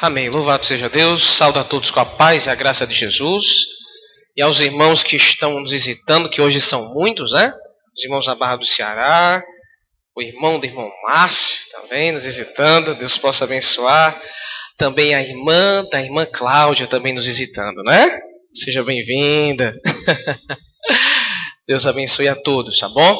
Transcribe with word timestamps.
Amém. 0.00 0.28
Louvado 0.28 0.64
seja 0.66 0.90
Deus. 0.90 1.38
Saúde 1.38 1.58
a 1.58 1.64
todos 1.64 1.90
com 1.90 2.00
a 2.00 2.04
paz 2.04 2.44
e 2.44 2.50
a 2.50 2.54
graça 2.54 2.86
de 2.86 2.94
Jesus. 2.94 3.44
E 4.36 4.42
aos 4.42 4.60
irmãos 4.60 5.02
que 5.02 5.16
estão 5.16 5.58
nos 5.58 5.70
visitando, 5.70 6.28
que 6.28 6.40
hoje 6.40 6.60
são 6.60 6.92
muitos, 6.92 7.32
né? 7.32 7.50
Os 7.96 8.04
irmãos 8.04 8.26
da 8.26 8.34
Barra 8.34 8.56
do 8.56 8.66
Ceará, 8.66 9.42
o 10.14 10.20
irmão 10.20 10.60
do 10.60 10.66
irmão 10.66 10.90
Márcio 11.02 11.56
também 11.72 12.12
nos 12.12 12.24
visitando. 12.24 12.94
Deus 12.96 13.16
possa 13.18 13.44
abençoar. 13.44 14.20
Também 14.76 15.14
a 15.14 15.22
irmã 15.22 15.82
da 15.90 16.02
irmã 16.02 16.26
Cláudia 16.26 16.86
também 16.86 17.14
nos 17.14 17.24
visitando, 17.24 17.82
né? 17.82 18.20
Seja 18.64 18.84
bem-vinda. 18.84 19.74
Deus 21.66 21.86
abençoe 21.86 22.28
a 22.28 22.36
todos, 22.42 22.78
tá 22.78 22.88
bom? 22.90 23.18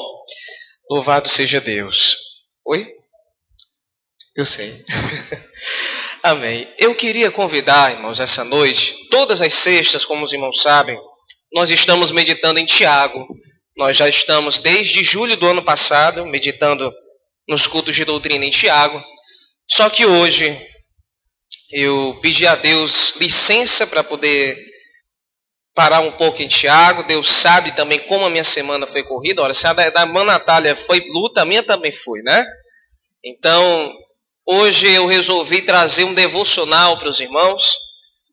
Louvado 0.90 1.27
seja 1.30 1.58
Deus. 1.58 1.96
Oi? 2.66 2.86
Eu 4.36 4.45
sei. 4.45 4.84
Amém. 6.27 6.66
Eu 6.77 6.92
queria 6.96 7.30
convidar, 7.30 7.92
irmãos, 7.92 8.19
essa 8.19 8.42
noite, 8.42 8.92
todas 9.12 9.41
as 9.41 9.62
sextas, 9.62 10.05
como 10.05 10.24
os 10.24 10.33
irmãos 10.33 10.60
sabem, 10.60 10.98
nós 11.52 11.70
estamos 11.70 12.10
meditando 12.10 12.59
em 12.59 12.66
Tiago. 12.66 13.24
Nós 13.77 13.96
já 13.96 14.09
estamos 14.09 14.59
desde 14.59 15.05
julho 15.05 15.36
do 15.36 15.47
ano 15.47 15.62
passado 15.62 16.27
meditando 16.27 16.92
nos 17.48 17.69
cultos 17.69 17.95
de 17.95 18.05
doutrina 18.05 18.45
em 18.45 18.50
Tiago. 18.50 19.00
Só 19.70 19.88
que 19.88 20.05
hoje 20.05 20.60
eu 21.70 22.19
pedi 22.20 22.45
a 22.45 22.56
Deus 22.56 23.14
licença 23.20 23.86
para 23.86 24.02
poder 24.02 24.58
parar 25.77 26.00
um 26.00 26.11
pouco 26.16 26.42
em 26.42 26.48
Tiago. 26.48 27.05
Deus 27.05 27.41
sabe 27.41 27.77
também 27.77 28.00
como 28.08 28.27
a 28.27 28.30
minha 28.30 28.42
semana 28.42 28.88
foi 28.88 29.05
corrida. 29.05 29.42
Olha, 29.42 29.55
se 29.55 29.64
a 29.64 29.72
da, 29.72 30.02
irmã 30.02 30.24
Natália 30.24 30.74
foi 30.88 31.06
luta, 31.06 31.42
a 31.42 31.45
minha 31.45 31.62
também 31.62 31.92
foi, 31.92 32.20
né? 32.22 32.45
Então, 33.24 33.97
hoje 34.46 34.88
eu 34.91 35.06
resolvi 35.06 35.62
trazer 35.62 36.05
um 36.05 36.14
devocional 36.14 36.98
para 36.98 37.09
os 37.09 37.20
irmãos, 37.20 37.62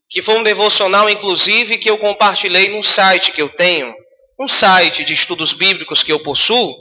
que 0.09 0.21
foi 0.21 0.37
um 0.37 0.43
devocional, 0.43 1.09
inclusive, 1.09 1.79
que 1.79 1.89
eu 1.89 1.97
compartilhei 1.97 2.69
num 2.69 2.83
site 2.83 3.31
que 3.31 3.41
eu 3.41 3.49
tenho, 3.49 3.93
um 4.39 4.47
site 4.47 5.03
de 5.03 5.13
estudos 5.13 5.53
bíblicos 5.53 6.03
que 6.03 6.11
eu 6.11 6.21
possuo, 6.21 6.75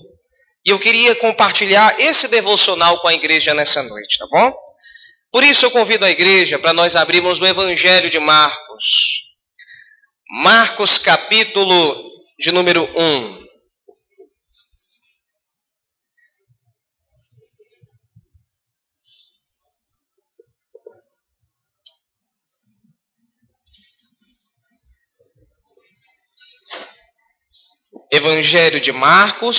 e 0.64 0.70
eu 0.70 0.78
queria 0.78 1.16
compartilhar 1.16 1.98
esse 1.98 2.28
devocional 2.28 3.00
com 3.00 3.08
a 3.08 3.14
igreja 3.14 3.54
nessa 3.54 3.82
noite, 3.82 4.18
tá 4.18 4.26
bom? 4.30 4.52
Por 5.32 5.42
isso 5.42 5.64
eu 5.64 5.70
convido 5.70 6.04
a 6.04 6.10
igreja 6.10 6.58
para 6.58 6.74
nós 6.74 6.94
abrirmos 6.94 7.40
o 7.40 7.46
Evangelho 7.46 8.10
de 8.10 8.20
Marcos. 8.20 8.84
Marcos, 10.44 10.98
capítulo 10.98 12.10
de 12.38 12.52
número 12.52 12.84
1. 12.84 13.42
Evangelho 28.14 28.78
de 28.78 28.92
Marcos, 28.92 29.56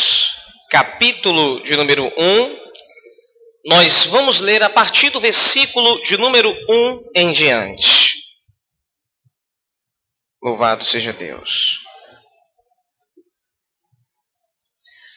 capítulo 0.69 1.63
de 1.63 1.75
número 1.75 2.05
1. 2.05 2.59
Nós 3.65 4.05
vamos 4.11 4.39
ler 4.41 4.61
a 4.61 4.69
partir 4.69 5.09
do 5.09 5.19
versículo 5.19 5.99
de 6.03 6.17
número 6.17 6.51
1 6.69 7.03
em 7.15 7.33
diante. 7.33 8.13
Louvado 10.39 10.85
seja 10.85 11.13
Deus. 11.13 11.49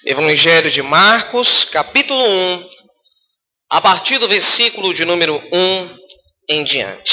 Evangelho 0.06 0.70
de 0.70 0.80
Marcos, 0.80 1.64
capítulo 1.66 2.24
1, 2.24 2.70
a 3.70 3.82
partir 3.82 4.18
do 4.18 4.28
versículo 4.28 4.94
de 4.94 5.04
número 5.04 5.36
1 5.52 5.96
em 6.48 6.64
diante. 6.64 7.12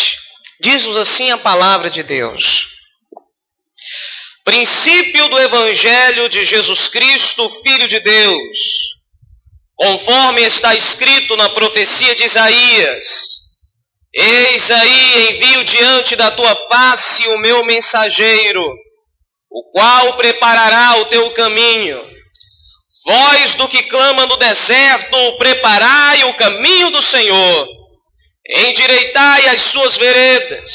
Diz-nos 0.62 0.96
assim 0.96 1.32
a 1.32 1.40
palavra 1.40 1.90
de 1.90 2.02
Deus. 2.02 2.73
Princípio 4.44 5.30
do 5.30 5.40
Evangelho 5.40 6.30
de 6.30 6.46
Jesus 6.46 6.88
Cristo, 6.90 7.50
Filho 7.62 7.88
de 7.88 8.00
Deus, 8.02 8.58
conforme 9.76 10.42
está 10.44 10.76
escrito 10.76 11.36
na 11.38 11.50
profecia 11.50 12.14
de 12.16 12.26
Isaías 12.26 13.34
Eis 14.16 14.70
aí 14.70 15.28
envio 15.30 15.64
diante 15.64 16.16
da 16.16 16.30
tua 16.32 16.56
face 16.68 17.28
o 17.30 17.40
meu 17.40 17.66
mensageiro, 17.66 18.64
o 19.52 19.72
qual 19.72 20.16
preparará 20.16 21.02
o 21.02 21.06
teu 21.06 21.34
caminho. 21.34 22.00
Voz 23.08 23.56
do 23.56 23.68
que 23.68 23.82
clama 23.84 24.28
no 24.28 24.38
deserto, 24.38 25.38
preparai 25.38 26.26
o 26.26 26.36
caminho 26.36 26.92
do 26.92 27.02
Senhor, 27.02 27.68
endireitai 28.48 29.48
as 29.50 29.72
suas 29.72 29.98
veredas. 29.98 30.70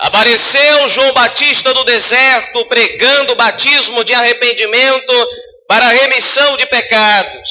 Apareceu 0.00 0.88
João 0.90 1.12
Batista 1.12 1.74
no 1.74 1.84
deserto, 1.84 2.64
pregando 2.66 3.32
o 3.32 3.36
batismo 3.36 4.04
de 4.04 4.14
arrependimento 4.14 5.12
para 5.66 5.88
remissão 5.88 6.56
de 6.56 6.66
pecados. 6.66 7.48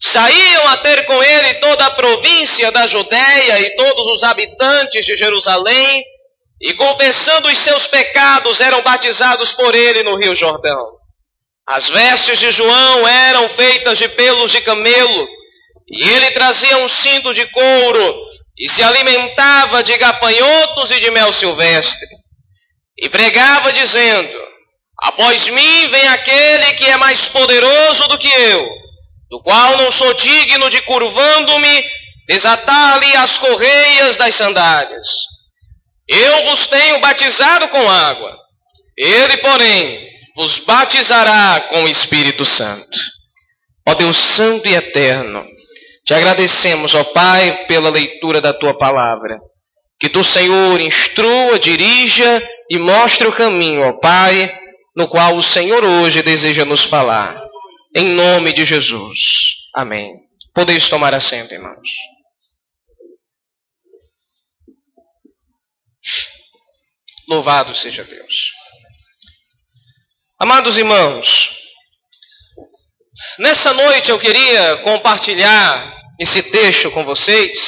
Saíam 0.00 0.68
a 0.68 0.76
ter 0.78 1.06
com 1.06 1.22
ele 1.22 1.54
toda 1.54 1.86
a 1.86 1.90
província 1.92 2.70
da 2.70 2.86
Judéia 2.86 3.60
e 3.60 3.76
todos 3.76 4.06
os 4.08 4.22
habitantes 4.22 5.06
de 5.06 5.16
Jerusalém, 5.16 6.04
e 6.60 6.74
confessando 6.74 7.48
os 7.48 7.58
seus 7.64 7.86
pecados 7.86 8.60
eram 8.60 8.82
batizados 8.82 9.54
por 9.54 9.74
ele 9.74 10.02
no 10.02 10.16
Rio 10.16 10.34
Jordão. 10.34 10.86
As 11.66 11.88
vestes 11.88 12.38
de 12.38 12.50
João 12.50 13.08
eram 13.08 13.48
feitas 13.50 13.96
de 13.96 14.08
pelos 14.08 14.52
de 14.52 14.60
camelo, 14.60 15.28
e 15.88 16.10
ele 16.10 16.30
trazia 16.32 16.76
um 16.78 16.88
cinto 16.88 17.32
de 17.32 17.46
couro, 17.46 18.20
e 18.58 18.68
se 18.70 18.82
alimentava 18.82 19.82
de 19.82 19.96
gafanhotos 19.98 20.90
e 20.90 21.00
de 21.00 21.10
mel 21.10 21.32
silvestre. 21.32 22.08
E 22.98 23.08
pregava 23.08 23.72
dizendo: 23.72 24.38
Após 25.02 25.46
mim 25.48 25.90
vem 25.90 26.08
aquele 26.08 26.74
que 26.74 26.84
é 26.84 26.96
mais 26.96 27.20
poderoso 27.28 28.08
do 28.08 28.18
que 28.18 28.28
eu 28.28 28.84
do 29.34 29.40
qual 29.42 29.76
não 29.76 29.90
sou 29.90 30.14
digno 30.14 30.70
de 30.70 30.80
curvando-me, 30.82 31.84
desatar-lhe 32.28 33.16
as 33.16 33.36
correias 33.38 34.16
das 34.16 34.36
sandálias. 34.36 35.08
Eu 36.08 36.44
vos 36.44 36.68
tenho 36.68 37.00
batizado 37.00 37.68
com 37.70 37.90
água, 37.90 38.38
ele, 38.96 39.38
porém, 39.38 40.08
vos 40.36 40.58
batizará 40.60 41.62
com 41.68 41.82
o 41.82 41.88
Espírito 41.88 42.44
Santo. 42.44 42.96
Ó 43.88 43.94
Deus 43.94 44.16
Santo 44.36 44.68
e 44.68 44.74
Eterno, 44.74 45.44
te 46.04 46.14
agradecemos, 46.14 46.94
ó 46.94 47.04
Pai, 47.12 47.66
pela 47.66 47.90
leitura 47.90 48.40
da 48.40 48.52
tua 48.52 48.76
palavra. 48.76 49.38
Que 49.98 50.08
tu, 50.08 50.22
Senhor, 50.22 50.80
instrua, 50.80 51.58
dirija 51.58 52.42
e 52.70 52.78
mostre 52.78 53.26
o 53.26 53.32
caminho, 53.34 53.82
ó 53.82 53.98
Pai, 54.00 54.54
no 54.94 55.08
qual 55.08 55.36
o 55.36 55.42
Senhor 55.42 55.82
hoje 55.82 56.22
deseja 56.22 56.64
nos 56.64 56.84
falar. 56.90 57.42
Em 57.96 58.08
nome 58.08 58.52
de 58.52 58.64
Jesus. 58.64 59.18
Amém. 59.74 60.12
Podeis 60.54 60.88
tomar 60.88 61.14
assento, 61.14 61.54
irmãos. 61.54 61.88
Louvado 67.28 67.74
seja 67.74 68.04
Deus. 68.04 68.34
Amados 70.38 70.76
irmãos, 70.76 71.26
nessa 73.38 73.72
noite 73.72 74.10
eu 74.10 74.18
queria 74.18 74.76
compartilhar 74.78 75.94
esse 76.20 76.42
texto 76.50 76.90
com 76.92 77.04
vocês 77.04 77.58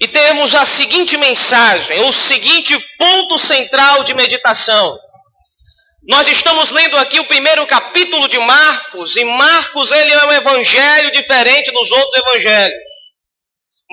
e 0.00 0.08
temos 0.08 0.54
a 0.54 0.64
seguinte 0.64 1.16
mensagem, 1.16 2.00
o 2.00 2.12
seguinte 2.12 2.76
ponto 2.98 3.38
central 3.38 4.02
de 4.02 4.14
meditação. 4.14 4.98
Nós 6.08 6.26
estamos 6.26 6.72
lendo 6.72 6.96
aqui 6.96 7.20
o 7.20 7.28
primeiro 7.28 7.64
capítulo 7.68 8.26
de 8.28 8.38
Marcos, 8.40 9.16
e 9.16 9.24
Marcos 9.24 9.92
ele 9.92 10.12
é 10.12 10.26
um 10.26 10.32
evangelho 10.32 11.12
diferente 11.12 11.70
dos 11.70 11.90
outros 11.92 12.16
evangelhos. 12.16 12.82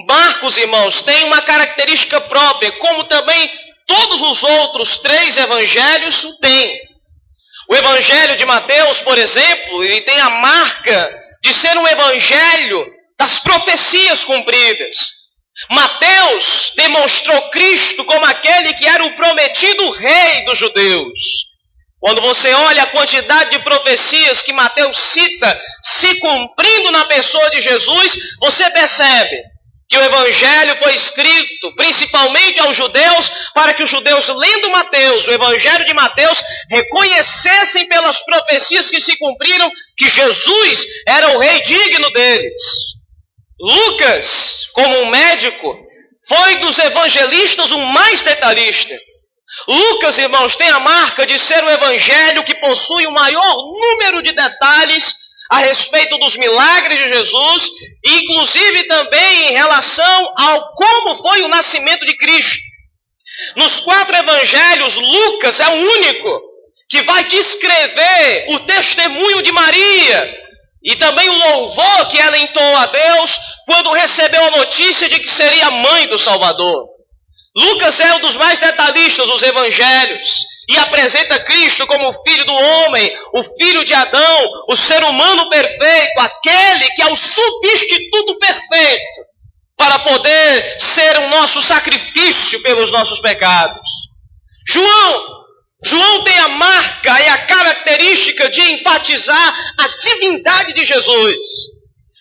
Marcos, 0.07 0.57
irmãos, 0.57 1.03
tem 1.03 1.25
uma 1.25 1.43
característica 1.43 2.21
própria, 2.21 2.71
como 2.79 3.03
também 3.03 3.51
todos 3.85 4.21
os 4.21 4.43
outros 4.43 4.97
três 4.99 5.37
evangelhos 5.37 6.15
têm. 6.41 6.88
O 7.69 7.75
evangelho 7.75 8.35
de 8.35 8.45
Mateus, 8.45 8.99
por 9.01 9.15
exemplo, 9.17 9.83
ele 9.83 10.01
tem 10.01 10.19
a 10.19 10.29
marca 10.29 11.09
de 11.43 11.53
ser 11.53 11.77
um 11.77 11.87
evangelho 11.87 12.85
das 13.17 13.39
profecias 13.43 14.23
cumpridas. 14.23 14.95
Mateus 15.69 16.73
demonstrou 16.75 17.49
Cristo 17.51 18.03
como 18.05 18.25
aquele 18.25 18.73
que 18.73 18.87
era 18.87 19.05
o 19.05 19.15
prometido 19.15 19.91
rei 19.91 20.45
dos 20.45 20.57
judeus. 20.57 21.19
Quando 21.99 22.21
você 22.21 22.51
olha 22.53 22.83
a 22.83 22.91
quantidade 22.91 23.51
de 23.51 23.59
profecias 23.59 24.41
que 24.41 24.53
Mateus 24.53 24.97
cita 25.13 25.61
se 25.99 26.15
cumprindo 26.15 26.91
na 26.91 27.05
pessoa 27.05 27.51
de 27.51 27.61
Jesus, 27.61 28.13
você 28.39 28.69
percebe 28.71 29.43
que 29.89 29.97
o 29.97 30.03
Evangelho 30.03 30.77
foi 30.77 30.93
escrito 30.93 31.73
principalmente 31.75 32.59
aos 32.59 32.77
judeus, 32.77 33.31
para 33.55 33.73
que 33.73 33.81
os 33.81 33.89
judeus, 33.89 34.27
lendo 34.27 34.69
Mateus, 34.69 35.27
o 35.27 35.31
Evangelho 35.31 35.83
de 35.83 35.93
Mateus, 35.93 36.39
reconhecessem 36.69 37.87
pelas 37.87 38.23
profecias 38.23 38.89
que 38.89 39.01
se 39.01 39.17
cumpriram 39.17 39.69
que 39.97 40.07
Jesus 40.07 40.79
era 41.07 41.35
o 41.35 41.39
rei 41.39 41.59
digno 41.61 42.11
deles. 42.11 42.61
Lucas, 43.59 44.25
como 44.73 45.01
um 45.01 45.09
médico, 45.09 45.75
foi 46.27 46.57
dos 46.57 46.77
evangelistas 46.77 47.71
o 47.71 47.79
mais 47.79 48.21
detalhista. 48.21 48.95
Lucas, 49.67 50.17
irmãos, 50.19 50.55
tem 50.55 50.69
a 50.69 50.79
marca 50.79 51.25
de 51.25 51.37
ser 51.39 51.63
o 51.63 51.69
evangelho 51.69 52.45
que 52.45 52.53
possui 52.55 53.07
o 53.07 53.11
maior 53.11 53.55
número 53.55 54.21
de 54.21 54.31
detalhes 54.33 55.03
a 55.49 55.59
respeito 55.59 56.17
dos 56.19 56.35
milagres 56.37 56.99
de 56.99 57.07
Jesus, 57.07 57.63
inclusive 58.05 58.83
também 58.87 59.49
em 59.49 59.53
relação 59.53 60.33
ao 60.37 60.75
como 60.75 61.15
foi 61.15 61.41
o 61.41 61.47
nascimento 61.47 62.05
de 62.05 62.15
Cristo. 62.17 62.69
Nos 63.55 63.79
quatro 63.81 64.15
evangelhos, 64.15 64.95
Lucas 64.95 65.59
é 65.59 65.69
o 65.69 65.75
único 65.75 66.41
que 66.89 67.01
vai 67.03 67.23
descrever 67.23 68.45
o 68.49 68.59
testemunho 68.59 69.41
de 69.41 69.51
Maria 69.51 70.37
e 70.83 70.95
também 70.97 71.29
o 71.29 71.37
louvor 71.37 72.07
que 72.09 72.19
ela 72.19 72.37
entoou 72.37 72.75
a 72.75 72.85
Deus 72.85 73.31
quando 73.65 73.93
recebeu 73.93 74.43
a 74.45 74.51
notícia 74.51 75.09
de 75.09 75.19
que 75.19 75.29
seria 75.29 75.71
mãe 75.71 76.07
do 76.07 76.19
Salvador. 76.19 76.87
Lucas 77.55 77.99
é 77.99 78.13
um 78.15 78.19
dos 78.21 78.35
mais 78.37 78.59
detalhistas 78.59 79.27
dos 79.27 79.41
evangelhos 79.41 80.27
e 80.69 80.77
apresenta 80.77 81.43
Cristo 81.43 81.87
como 81.87 82.09
o 82.09 82.23
filho 82.23 82.45
do 82.45 82.53
homem, 82.53 83.11
o 83.33 83.43
filho 83.57 83.83
de 83.83 83.93
Adão, 83.95 84.51
o 84.67 84.75
ser 84.75 85.03
humano 85.03 85.49
perfeito, 85.49 86.19
aquele 86.19 86.91
que 86.91 87.01
é 87.01 87.11
o 87.11 87.15
substituto 87.15 88.37
perfeito 88.37 89.29
para 89.75 89.97
poder 89.99 90.79
ser 90.93 91.17
o 91.17 91.29
nosso 91.29 91.59
sacrifício 91.63 92.61
pelos 92.61 92.91
nossos 92.91 93.19
pecados. 93.19 93.89
João, 94.67 95.25
João 95.83 96.23
tem 96.23 96.37
a 96.37 96.49
marca 96.49 97.19
e 97.19 97.29
a 97.29 97.47
característica 97.47 98.49
de 98.51 98.61
enfatizar 98.73 99.73
a 99.79 99.87
divindade 99.87 100.73
de 100.73 100.85
Jesus. 100.85 101.37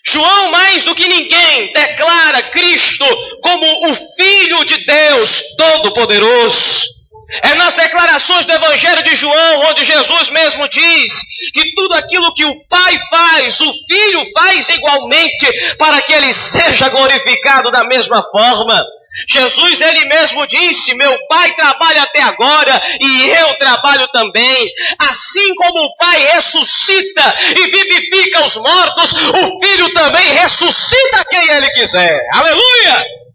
João, 0.07 0.51
mais 0.51 0.85
do 0.85 0.95
que 0.95 1.07
ninguém, 1.07 1.71
declara 1.75 2.45
Cristo 2.45 3.05
como 3.43 3.91
o 3.91 3.95
Filho 4.17 4.65
de 4.65 4.87
Deus 4.87 5.43
Todo-Poderoso. 5.59 6.98
É 7.43 7.55
nas 7.55 7.75
declarações 7.75 8.47
do 8.47 8.53
Evangelho 8.53 9.05
de 9.05 9.15
João, 9.17 9.61
onde 9.69 9.85
Jesus 9.85 10.31
mesmo 10.31 10.67
diz 10.69 11.13
que 11.53 11.75
tudo 11.75 11.95
aquilo 11.95 12.33
que 12.33 12.45
o 12.45 12.67
Pai 12.69 12.99
faz, 13.11 13.61
o 13.61 13.73
Filho 13.87 14.25
faz 14.33 14.69
igualmente, 14.71 15.77
para 15.77 16.01
que 16.01 16.13
ele 16.15 16.33
seja 16.33 16.89
glorificado 16.89 17.71
da 17.71 17.85
mesma 17.85 18.23
forma. 18.31 18.83
Jesus 19.29 19.81
ele 19.81 20.05
mesmo 20.07 20.47
disse: 20.47 20.95
Meu 20.95 21.19
Pai 21.29 21.55
trabalha 21.55 22.03
até 22.03 22.23
agora 22.23 22.81
e 23.01 23.31
eu 23.31 23.59
trabalho 23.59 24.09
também. 24.09 24.71
Assim 24.99 25.55
como 25.55 25.85
o 25.85 25.97
Pai 25.97 26.19
ressuscita 26.33 27.35
e 27.57 27.67
vivifica 27.71 28.47
os 28.47 28.57
mortos, 28.57 29.13
o 29.13 29.67
Filho 29.67 29.93
também 29.93 30.33
ressuscita 30.33 31.25
quem 31.29 31.51
ele 31.51 31.71
quiser. 31.71 32.21
Aleluia! 32.33 33.28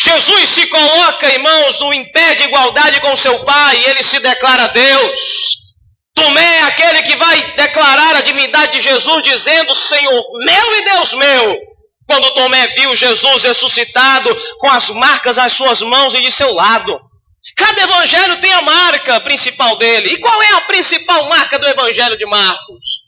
Jesus 0.00 0.48
se 0.50 0.66
coloca, 0.66 1.32
irmãos, 1.32 1.78
no 1.80 2.12
pé 2.12 2.34
de 2.34 2.44
igualdade 2.44 3.00
com 3.00 3.16
seu 3.16 3.44
Pai 3.44 3.76
ele 3.84 4.02
se 4.02 4.18
declara 4.20 4.68
Deus. 4.68 5.18
Tomé 6.14 6.58
é 6.58 6.62
aquele 6.62 7.02
que 7.02 7.16
vai 7.16 7.52
declarar 7.54 8.16
a 8.16 8.20
divindade 8.20 8.72
de 8.72 8.80
Jesus, 8.80 9.22
dizendo: 9.22 9.74
Senhor 9.74 10.24
meu 10.44 10.74
e 10.78 10.84
Deus 10.84 11.12
meu. 11.14 11.56
Quando 12.06 12.34
Tomé 12.34 12.66
viu 12.68 12.94
Jesus 12.94 13.44
ressuscitado 13.44 14.36
com 14.58 14.68
as 14.68 14.88
marcas 14.90 15.38
às 15.38 15.56
suas 15.56 15.80
mãos 15.80 16.14
e 16.14 16.20
de 16.20 16.30
seu 16.32 16.52
lado. 16.52 17.00
Cada 17.56 17.82
evangelho 17.82 18.40
tem 18.40 18.52
a 18.52 18.62
marca 18.62 19.20
principal 19.20 19.76
dele. 19.76 20.14
E 20.14 20.20
qual 20.20 20.42
é 20.42 20.54
a 20.54 20.60
principal 20.62 21.28
marca 21.28 21.58
do 21.58 21.66
evangelho 21.66 22.16
de 22.16 22.26
Marcos? 22.26 23.04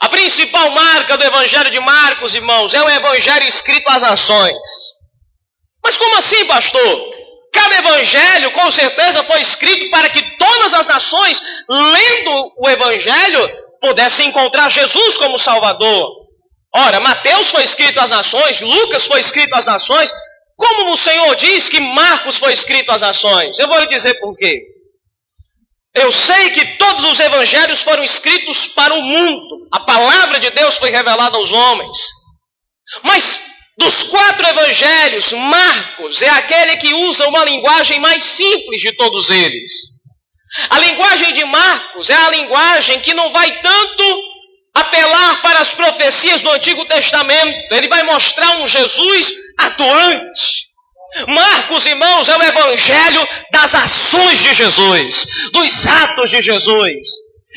A 0.00 0.08
principal 0.08 0.70
marca 0.70 1.16
do 1.16 1.24
evangelho 1.24 1.70
de 1.70 1.80
Marcos, 1.80 2.34
irmãos, 2.34 2.74
é 2.74 2.82
o 2.82 2.88
evangelho 2.88 3.44
escrito 3.44 3.88
às 3.88 4.02
nações. 4.02 4.56
Mas 5.86 5.96
como 5.98 6.16
assim, 6.16 6.44
pastor? 6.46 7.10
Cada 7.52 7.76
evangelho, 7.76 8.50
com 8.50 8.68
certeza, 8.72 9.22
foi 9.22 9.40
escrito 9.40 9.88
para 9.88 10.08
que 10.10 10.36
todas 10.36 10.74
as 10.74 10.84
nações, 10.84 11.40
lendo 11.68 12.52
o 12.58 12.68
evangelho, 12.68 13.48
pudessem 13.80 14.28
encontrar 14.28 14.68
Jesus 14.68 15.16
como 15.16 15.38
Salvador. 15.38 16.10
Ora, 16.74 16.98
Mateus 16.98 17.52
foi 17.52 17.62
escrito 17.62 18.00
às 18.00 18.10
nações, 18.10 18.60
Lucas 18.62 19.06
foi 19.06 19.20
escrito 19.20 19.54
às 19.54 19.64
nações. 19.64 20.10
Como 20.56 20.90
o 20.90 20.96
Senhor 20.96 21.36
diz 21.36 21.68
que 21.68 21.78
Marcos 21.78 22.36
foi 22.38 22.52
escrito 22.54 22.90
às 22.90 23.02
nações? 23.02 23.56
Eu 23.56 23.68
vou 23.68 23.78
lhe 23.78 23.86
dizer 23.86 24.18
por 24.18 24.36
quê. 24.36 24.60
Eu 25.94 26.10
sei 26.10 26.50
que 26.50 26.78
todos 26.78 27.04
os 27.12 27.20
evangelhos 27.20 27.80
foram 27.84 28.02
escritos 28.02 28.66
para 28.74 28.92
o 28.92 29.02
mundo. 29.02 29.68
A 29.72 29.78
palavra 29.78 30.40
de 30.40 30.50
Deus 30.50 30.76
foi 30.78 30.90
revelada 30.90 31.36
aos 31.36 31.52
homens. 31.52 31.96
Mas 33.04 33.24
dos 33.76 34.02
quatro 34.04 34.46
evangelhos, 34.46 35.32
Marcos 35.32 36.22
é 36.22 36.30
aquele 36.30 36.76
que 36.78 36.94
usa 36.94 37.28
uma 37.28 37.44
linguagem 37.44 38.00
mais 38.00 38.22
simples 38.36 38.80
de 38.80 38.92
todos 38.96 39.28
eles. 39.30 39.70
A 40.70 40.78
linguagem 40.78 41.32
de 41.34 41.44
Marcos 41.44 42.08
é 42.08 42.14
a 42.14 42.30
linguagem 42.30 43.00
que 43.00 43.12
não 43.12 43.30
vai 43.30 43.60
tanto 43.60 44.22
apelar 44.74 45.42
para 45.42 45.60
as 45.60 45.74
profecias 45.74 46.40
do 46.40 46.50
Antigo 46.50 46.84
Testamento. 46.86 47.74
Ele 47.74 47.88
vai 47.88 48.02
mostrar 48.04 48.58
um 48.58 48.68
Jesus 48.68 49.26
atuante. 49.58 50.66
Marcos, 51.28 51.84
irmãos, 51.86 52.28
é 52.28 52.36
o 52.36 52.42
evangelho 52.42 53.28
das 53.50 53.74
ações 53.74 54.38
de 54.42 54.54
Jesus, 54.54 55.26
dos 55.52 55.86
atos 55.86 56.30
de 56.30 56.42
Jesus. 56.42 57.06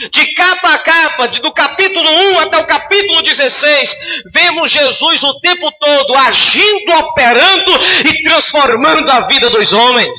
De 0.07 0.33
capa 0.33 0.75
a 0.75 0.79
capa, 0.79 1.27
do 1.27 1.51
capítulo 1.51 2.09
1 2.09 2.39
até 2.39 2.57
o 2.57 2.65
capítulo 2.65 3.21
16, 3.21 3.89
vemos 4.33 4.71
Jesus 4.71 5.23
o 5.23 5.39
tempo 5.41 5.69
todo 5.77 6.15
agindo, 6.15 6.93
operando 6.93 7.71
e 8.05 8.23
transformando 8.23 9.11
a 9.11 9.27
vida 9.27 9.49
dos 9.49 9.73
homens. 9.73 10.17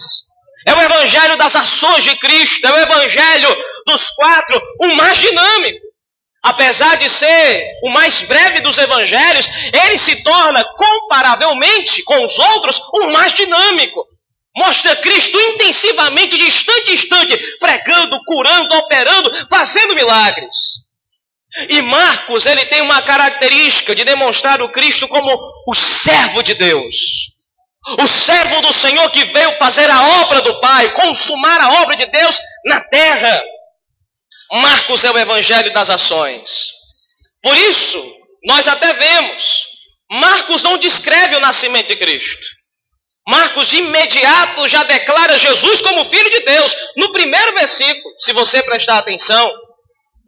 É 0.67 0.75
o 0.75 0.82
evangelho 0.82 1.38
das 1.38 1.56
ações 1.56 2.05
de 2.05 2.15
Cristo, 2.19 2.67
é 2.67 2.73
o 2.75 2.79
evangelho 2.79 3.56
dos 3.87 4.06
quatro, 4.11 4.61
o 4.82 4.94
mais 4.94 5.19
dinâmico. 5.19 5.81
Apesar 6.43 6.97
de 6.97 7.09
ser 7.09 7.73
o 7.83 7.88
mais 7.88 8.23
breve 8.29 8.61
dos 8.61 8.76
evangelhos, 8.76 9.47
ele 9.73 9.97
se 9.97 10.23
torna, 10.23 10.62
comparavelmente 10.76 12.03
com 12.03 12.26
os 12.26 12.38
outros, 12.38 12.79
o 12.93 13.06
mais 13.12 13.33
dinâmico. 13.33 14.10
Mostra 14.56 14.97
Cristo 14.97 15.38
intensivamente, 15.38 16.37
de 16.37 16.44
instante 16.44 16.91
em 16.91 16.94
instante, 16.94 17.58
pregando, 17.58 18.20
curando, 18.25 18.75
operando, 18.75 19.49
fazendo 19.49 19.94
milagres. 19.94 20.55
E 21.69 21.82
Marcos, 21.82 22.47
ele 22.47 22.67
tem 22.67 22.81
uma 22.82 23.02
característica 23.02 23.94
de 23.94 24.05
demonstrar 24.05 24.61
o 24.62 24.70
Cristo 24.70 25.08
como 25.08 25.32
o 25.67 25.75
servo 25.75 26.43
de 26.43 26.55
Deus. 26.55 26.94
O 27.99 28.06
servo 28.06 28.61
do 28.61 28.73
Senhor 28.75 29.11
que 29.11 29.25
veio 29.25 29.57
fazer 29.59 29.88
a 29.90 30.21
obra 30.23 30.42
do 30.42 30.61
Pai, 30.61 30.92
consumar 30.92 31.61
a 31.61 31.83
obra 31.83 31.97
de 31.97 32.07
Deus 32.07 32.37
na 32.66 32.80
terra. 32.83 33.42
Marcos 34.52 35.04
é 35.04 35.11
o 35.11 35.19
evangelho 35.19 35.73
das 35.73 35.88
ações. 35.88 36.49
Por 37.42 37.57
isso, 37.57 38.16
nós 38.45 38.66
até 38.69 38.92
vemos, 38.92 39.45
Marcos 40.11 40.62
não 40.62 40.78
descreve 40.78 41.37
o 41.37 41.40
nascimento 41.40 41.88
de 41.88 41.97
Cristo. 41.97 42.60
Marcos 43.29 43.73
imediato 43.73 44.67
já 44.69 44.85
declara 44.85 45.39
Jesus 45.39 45.81
como 45.83 46.09
Filho 46.11 46.31
de 46.31 46.41
Deus, 46.41 46.73
no 46.97 47.12
primeiro 47.12 47.55
versículo, 47.55 48.15
se 48.21 48.33
você 48.33 48.62
prestar 48.62 48.99
atenção. 48.99 49.53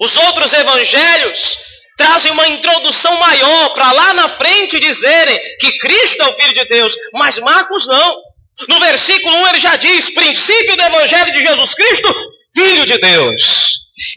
Os 0.01 0.17
outros 0.17 0.53
evangelhos 0.53 1.39
trazem 1.97 2.33
uma 2.33 2.49
introdução 2.49 3.17
maior 3.17 3.71
para 3.75 3.93
lá 3.93 4.15
na 4.15 4.29
frente 4.37 4.79
dizerem 4.79 5.41
que 5.61 5.79
Cristo 5.79 6.23
é 6.23 6.29
o 6.29 6.37
Filho 6.37 6.55
de 6.55 6.65
Deus, 6.67 6.93
mas 7.15 7.39
Marcos 7.39 7.87
não. 7.87 8.17
No 8.69 8.79
versículo 8.81 9.37
1 9.37 9.49
ele 9.49 9.59
já 9.61 9.77
diz: 9.77 10.15
princípio 10.15 10.77
do 10.77 10.83
evangelho 10.83 11.33
de 11.33 11.43
Jesus 11.43 11.75
Cristo, 11.75 12.15
Filho 12.55 12.87
de 12.87 12.99
Deus. 12.99 13.43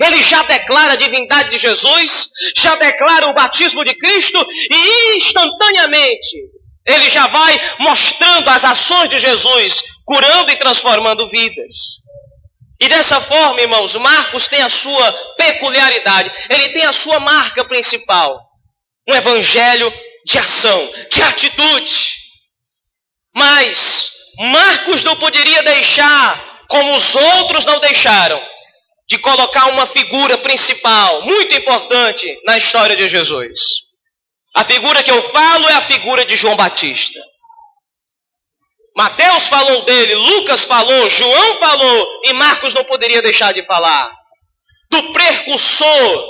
Ele 0.01 0.21
já 0.23 0.43
declara 0.43 0.93
a 0.93 0.97
divindade 0.97 1.49
de 1.49 1.57
Jesus, 1.57 2.11
já 2.57 2.75
declara 2.75 3.27
o 3.27 3.33
batismo 3.33 3.83
de 3.83 3.93
Cristo 3.95 4.45
e 4.71 5.17
instantaneamente 5.17 6.55
ele 6.87 7.09
já 7.09 7.27
vai 7.27 7.77
mostrando 7.79 8.49
as 8.49 8.63
ações 8.63 9.09
de 9.09 9.19
Jesus, 9.19 9.73
curando 10.05 10.51
e 10.51 10.57
transformando 10.57 11.27
vidas. 11.29 11.73
E 12.79 12.87
dessa 12.87 13.21
forma, 13.21 13.61
irmãos, 13.61 13.95
Marcos 13.95 14.47
tem 14.47 14.61
a 14.61 14.69
sua 14.69 15.11
peculiaridade, 15.37 16.31
ele 16.49 16.69
tem 16.69 16.85
a 16.85 16.93
sua 16.93 17.19
marca 17.19 17.65
principal: 17.65 18.39
um 19.07 19.15
evangelho 19.15 19.91
de 20.25 20.37
ação, 20.37 20.91
de 21.11 21.21
atitude. 21.21 21.93
Mas 23.33 24.11
Marcos 24.37 25.03
não 25.03 25.15
poderia 25.17 25.63
deixar, 25.63 26.65
como 26.67 26.95
os 26.95 27.15
outros 27.15 27.65
não 27.65 27.79
deixaram, 27.79 28.41
de 29.07 29.17
colocar 29.19 29.67
uma 29.67 29.87
figura 29.87 30.37
principal, 30.39 31.23
muito 31.23 31.55
importante 31.55 32.25
na 32.45 32.57
história 32.57 32.95
de 32.95 33.07
Jesus. 33.07 33.84
A 34.55 34.63
figura 34.63 35.03
que 35.03 35.11
eu 35.11 35.21
falo 35.31 35.67
é 35.67 35.73
a 35.73 35.87
figura 35.87 36.25
de 36.25 36.35
João 36.37 36.55
Batista. 36.55 37.19
Mateus 38.95 39.49
falou 39.49 39.83
dele, 39.83 40.15
Lucas 40.15 40.63
falou, 40.63 41.09
João 41.09 41.59
falou 41.59 42.21
e 42.23 42.33
Marcos 42.33 42.73
não 42.73 42.85
poderia 42.85 43.21
deixar 43.21 43.53
de 43.53 43.63
falar. 43.63 44.09
Do 44.89 45.11
precursor 45.11 46.25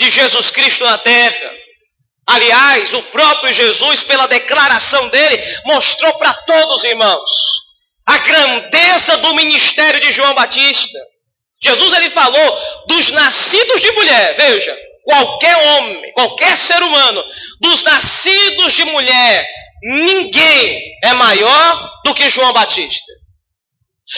de 0.00 0.10
Jesus 0.10 0.50
Cristo 0.50 0.82
na 0.82 0.98
terra. 0.98 1.52
Aliás, 2.26 2.92
o 2.92 3.02
próprio 3.04 3.52
Jesus, 3.52 4.02
pela 4.02 4.26
declaração 4.26 5.08
dele, 5.08 5.40
mostrou 5.64 6.18
para 6.18 6.34
todos 6.34 6.78
os 6.78 6.84
irmãos 6.84 7.30
a 8.06 8.18
grandeza 8.18 9.18
do 9.18 9.34
ministério 9.34 10.00
de 10.00 10.10
João 10.10 10.34
Batista. 10.34 10.98
Jesus 11.62 11.92
ele 11.92 12.10
falou 12.10 12.58
dos 12.88 13.10
nascidos 13.12 13.80
de 13.80 13.92
mulher, 13.92 14.36
veja, 14.36 14.87
qualquer 15.08 15.56
homem, 15.56 16.12
qualquer 16.12 16.54
ser 16.58 16.82
humano, 16.82 17.24
dos 17.62 17.82
nascidos 17.82 18.74
de 18.74 18.84
mulher, 18.84 19.48
ninguém 19.82 20.82
é 21.02 21.14
maior 21.14 21.90
do 22.04 22.14
que 22.14 22.28
João 22.28 22.52
Batista. 22.52 23.12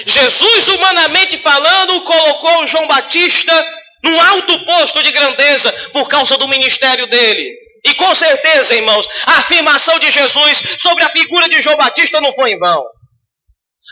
Jesus, 0.05 0.69
humanamente 0.69 1.39
falando, 1.39 2.01
colocou 2.03 2.67
João 2.67 2.89
Batista 2.89 3.67
num 4.03 4.21
alto 4.21 4.65
posto 4.65 5.01
de 5.05 5.13
grandeza 5.13 5.73
por 5.93 6.09
causa 6.09 6.37
do 6.37 6.49
ministério 6.49 7.07
dele. 7.07 7.53
E 7.87 7.95
com 7.95 8.13
certeza, 8.17 8.75
irmãos, 8.75 9.07
a 9.27 9.39
afirmação 9.39 9.97
de 10.01 10.11
Jesus 10.11 10.61
sobre 10.81 11.05
a 11.05 11.11
figura 11.11 11.49
de 11.49 11.61
João 11.61 11.77
Batista 11.77 12.21
não 12.21 12.33
foi 12.33 12.51
em 12.51 12.59
vão. 12.59 12.83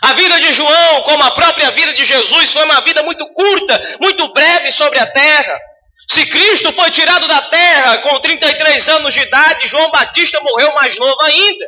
A 0.03 0.13
vida 0.13 0.39
de 0.39 0.53
João, 0.53 1.01
como 1.03 1.23
a 1.23 1.31
própria 1.31 1.71
vida 1.71 1.93
de 1.93 2.03
Jesus, 2.03 2.51
foi 2.51 2.63
uma 2.65 2.81
vida 2.81 3.01
muito 3.03 3.25
curta, 3.33 3.97
muito 4.01 4.31
breve 4.33 4.71
sobre 4.71 4.99
a 4.99 5.07
terra. 5.07 5.59
Se 6.11 6.25
Cristo 6.25 6.73
foi 6.73 6.89
tirado 6.91 7.27
da 7.27 7.41
terra 7.49 7.97
com 7.99 8.19
33 8.19 8.89
anos 8.89 9.13
de 9.13 9.21
idade, 9.21 9.67
João 9.67 9.91
Batista 9.91 10.39
morreu 10.41 10.73
mais 10.73 10.97
novo 10.97 11.21
ainda. 11.21 11.65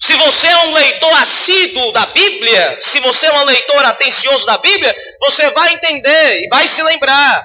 Se 0.00 0.16
você 0.16 0.48
é 0.48 0.66
um 0.66 0.72
leitor 0.72 1.14
assíduo 1.14 1.92
da 1.92 2.06
Bíblia, 2.06 2.76
se 2.80 2.98
você 2.98 3.26
é 3.26 3.32
um 3.32 3.44
leitor 3.44 3.84
atencioso 3.84 4.44
da 4.44 4.58
Bíblia, 4.58 4.92
você 5.20 5.48
vai 5.52 5.74
entender 5.74 6.42
e 6.42 6.48
vai 6.48 6.66
se 6.66 6.82
lembrar 6.82 7.44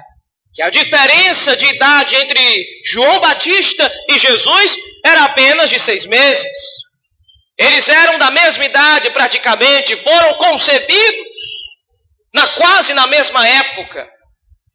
que 0.55 0.63
a 0.63 0.71
diferença 0.71 1.55
de 1.55 1.67
idade 1.67 2.15
entre 2.15 2.65
João 2.91 3.19
Batista 3.19 3.93
e 4.09 4.17
Jesus 4.17 4.75
era 5.05 5.25
apenas 5.25 5.69
de 5.69 5.77
seis 5.77 6.03
meses. 6.07 6.57
Eles 7.59 7.87
eram 7.87 8.17
da 8.17 8.31
mesma 8.31 8.65
idade 8.65 9.11
praticamente, 9.11 9.95
foram 9.97 10.33
concebidos 10.39 11.27
na 12.33 12.47
quase 12.53 12.91
na 12.95 13.05
mesma 13.05 13.47
época. 13.47 14.16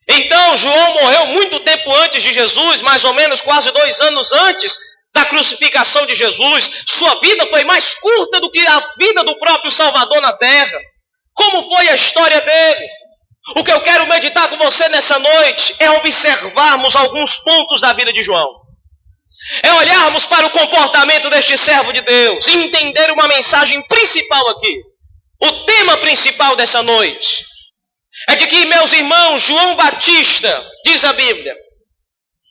Então 0.09 0.57
João 0.57 0.95
morreu 0.95 1.27
muito 1.27 1.61
tempo 1.61 1.95
antes 1.95 2.23
de 2.23 2.33
Jesus, 2.33 2.83
mais 2.83 3.05
ou 3.05 3.15
menos 3.15 3.41
quase 3.43 3.71
dois 3.71 4.01
anos 4.01 4.33
antes 4.33 4.73
da 5.15 5.25
crucificação 5.27 6.07
de 6.07 6.15
Jesus. 6.15 6.71
Sua 6.99 7.17
vida 7.21 7.47
foi 7.47 7.65
mais 7.65 7.95
curta 8.01 8.41
do 8.41 8.51
que 8.51 8.61
a 8.67 8.81
vida 8.99 9.23
do 9.25 9.39
próprio 9.39 9.71
Salvador 9.71 10.21
na 10.21 10.33
terra. 10.33 10.79
Como 11.35 11.63
foi 11.69 11.89
a 11.89 11.95
história 11.95 12.41
dele? 12.41 12.89
O 13.57 13.65
que 13.65 13.73
eu 13.73 13.81
quero 13.83 14.07
meditar 14.09 14.49
com 14.49 14.57
você 14.57 14.89
nessa 14.89 15.19
noite 15.19 15.77
é 15.79 15.91
observarmos 15.91 16.95
alguns 16.95 17.35
pontos 17.41 17.81
da 17.81 17.93
vida 17.93 18.13
de 18.13 18.23
João. 18.23 18.63
É 19.63 19.73
olharmos 19.73 20.25
para 20.27 20.47
o 20.47 20.51
comportamento 20.51 21.29
deste 21.29 21.59
servo 21.59 21.93
de 21.93 22.01
Deus 22.01 22.47
e 22.47 22.57
entender 22.57 23.11
uma 23.11 23.27
mensagem 23.27 23.83
principal 23.83 24.49
aqui. 24.51 24.81
O 25.43 25.53
tema 25.65 25.97
principal 25.99 26.55
dessa 26.55 26.83
noite 26.83 27.52
é 28.29 28.37
de 28.37 28.47
que, 28.47 28.65
meus 28.67 28.93
irmãos, 28.93 29.43
João 29.43 29.75
Batista, 29.75 30.65
diz 30.85 31.05
a 31.05 31.13
Bíblia, 31.13 31.55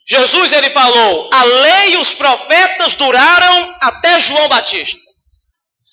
Jesus 0.08 0.52
ele 0.52 0.70
falou: 0.70 1.30
a 1.32 1.44
lei 1.44 1.94
e 1.94 1.96
os 1.98 2.14
profetas 2.14 2.94
duraram 2.94 3.74
até 3.80 4.20
João 4.20 4.48
Batista. 4.48 5.00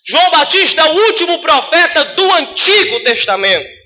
João 0.08 0.32
Batista 0.32 0.82
é 0.82 0.86
o 0.86 0.96
último 1.08 1.40
profeta 1.40 2.06
do 2.16 2.34
Antigo 2.34 3.00
Testamento. 3.04 3.80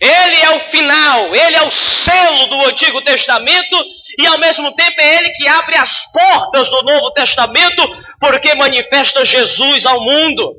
Ele 0.00 0.36
é 0.36 0.50
o 0.56 0.60
final, 0.70 1.34
ele 1.34 1.56
é 1.56 1.62
o 1.62 1.70
selo 1.70 2.46
do 2.46 2.66
Antigo 2.66 3.02
Testamento 3.02 3.76
e 4.18 4.26
ao 4.26 4.38
mesmo 4.38 4.74
tempo 4.74 4.98
é 4.98 5.16
ele 5.18 5.30
que 5.30 5.46
abre 5.46 5.76
as 5.76 5.90
portas 6.10 6.68
do 6.70 6.82
Novo 6.82 7.12
Testamento 7.12 7.82
porque 8.18 8.54
manifesta 8.54 9.24
Jesus 9.24 9.84
ao 9.86 10.00
mundo. 10.00 10.54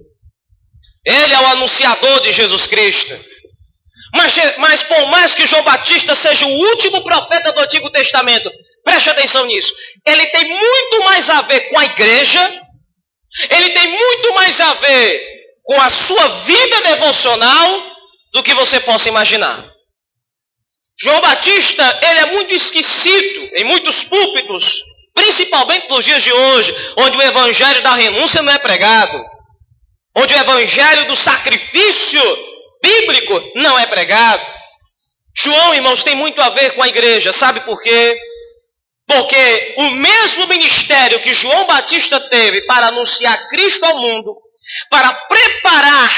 Ele 1.04 1.34
é 1.34 1.40
o 1.40 1.48
anunciador 1.48 2.22
de 2.22 2.32
Jesus 2.32 2.68
Cristo. 2.68 3.31
Mas, 4.14 4.36
mas 4.58 4.84
por 4.84 5.08
mais 5.08 5.34
que 5.34 5.46
João 5.46 5.64
Batista 5.64 6.16
seja 6.16 6.46
o 6.46 6.60
último 6.70 7.04
profeta 7.04 7.52
do 7.54 7.62
Antigo 7.62 7.90
Testamento, 7.90 8.52
preste 8.84 9.10
atenção 9.10 9.46
nisso. 9.46 9.72
Ele 10.06 10.26
tem 10.28 10.50
muito 10.50 11.04
mais 11.04 11.30
a 11.30 11.42
ver 11.44 11.70
com 11.70 11.80
a 11.80 11.86
igreja, 11.86 12.62
ele 13.50 13.70
tem 13.72 13.88
muito 13.88 14.34
mais 14.34 14.60
a 14.60 14.74
ver 14.76 15.32
com 15.64 15.80
a 15.80 15.90
sua 15.90 16.28
vida 16.44 16.82
devocional 16.82 17.92
do 18.34 18.44
que 18.44 18.54
você 18.54 18.80
possa 18.82 19.08
imaginar. 19.08 19.72
João 21.02 21.22
Batista, 21.22 22.00
ele 22.04 22.20
é 22.20 22.26
muito 22.32 22.54
esquecido 22.54 23.50
em 23.56 23.64
muitos 23.64 24.04
púlpitos, 24.04 24.64
principalmente 25.14 25.90
nos 25.90 26.04
dias 26.04 26.22
de 26.22 26.32
hoje, 26.32 26.94
onde 26.98 27.18
o 27.18 27.22
evangelho 27.22 27.82
da 27.82 27.94
renúncia 27.94 28.42
não 28.42 28.52
é 28.52 28.60
pregado, 28.60 29.24
onde 30.16 30.34
o 30.34 30.38
evangelho 30.38 31.08
do 31.08 31.16
sacrifício 31.16 32.51
bíblico 32.82 33.52
não 33.56 33.78
é 33.78 33.86
pregado. 33.88 34.46
João, 35.36 35.74
irmãos, 35.74 36.04
tem 36.04 36.16
muito 36.16 36.42
a 36.42 36.50
ver 36.50 36.72
com 36.72 36.84
a 36.84 36.88
igreja, 36.88 37.32
sabe 37.32 37.62
por 37.62 37.82
quê? 37.82 38.18
Porque 39.08 39.76
o 39.78 39.90
mesmo 39.92 40.48
ministério 40.48 41.22
que 41.22 41.34
João 41.34 41.66
Batista 41.66 42.20
teve 42.30 42.62
para 42.66 42.88
anunciar 42.88 43.48
Cristo 43.48 43.84
ao 43.86 44.00
mundo, 44.00 44.36
para 44.90 45.14
preparar 45.14 46.10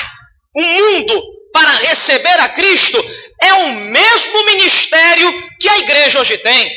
o 0.55 0.61
mundo 0.61 1.21
para 1.53 1.71
receber 1.71 2.39
a 2.39 2.49
Cristo, 2.49 2.99
é 3.41 3.53
o 3.53 3.73
mesmo 3.73 4.45
ministério 4.45 5.31
que 5.59 5.69
a 5.69 5.77
igreja 5.77 6.19
hoje 6.19 6.37
tem. 6.39 6.71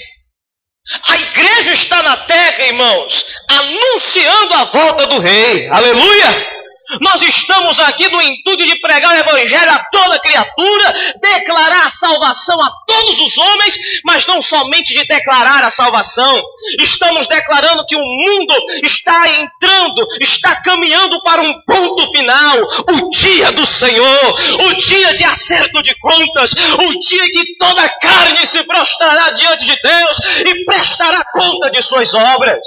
A 1.09 1.17
igreja 1.17 1.73
está 1.73 2.03
na 2.03 2.17
terra, 2.27 2.67
irmãos, 2.67 3.27
anunciando 3.51 4.55
a 4.55 4.65
volta 4.65 5.07
do 5.07 5.19
rei. 5.19 5.69
Aleluia! 5.69 6.56
Nós 7.01 7.21
estamos 7.21 7.79
aqui 7.81 8.09
no 8.09 8.23
intuito 8.23 8.65
de 8.65 8.77
pregar 8.81 9.13
o 9.13 9.19
Evangelho 9.19 9.71
a 9.73 9.85
toda 9.91 10.21
criatura, 10.21 10.95
declarar 11.21 11.87
a 11.87 11.91
salvação 11.91 12.63
a 12.63 12.71
todos 12.87 13.19
os 13.19 13.39
homens, 13.39 13.75
mas 14.05 14.27
não 14.27 14.41
somente 14.41 14.95
de 14.95 15.05
declarar 15.07 15.65
a 15.65 15.71
salvação. 15.71 16.41
Estamos 16.81 17.27
declarando 17.27 17.85
que 17.87 17.97
o 17.97 18.05
mundo 18.05 18.55
está 18.85 19.29
entrando, 19.29 20.07
está 20.21 20.63
caminhando 20.63 21.21
para 21.23 21.43
um 21.43 21.61
ponto 21.63 22.13
final 22.13 22.57
o 22.89 23.11
dia 23.11 23.51
do 23.51 23.67
Senhor, 23.67 24.35
o 24.61 24.75
dia 24.75 25.13
de 25.15 25.25
acerto 25.25 25.83
de 25.83 25.95
contas, 25.99 26.53
o 26.53 26.99
dia 27.01 27.31
que 27.33 27.57
toda 27.59 27.89
carne 28.01 28.47
se 28.47 28.63
prostrará 28.63 29.31
diante 29.33 29.65
de 29.65 29.77
Deus 29.83 30.19
e 30.47 30.65
prestará 30.65 31.25
conta 31.33 31.69
de 31.69 31.83
suas 31.83 32.15
obras. 32.15 32.61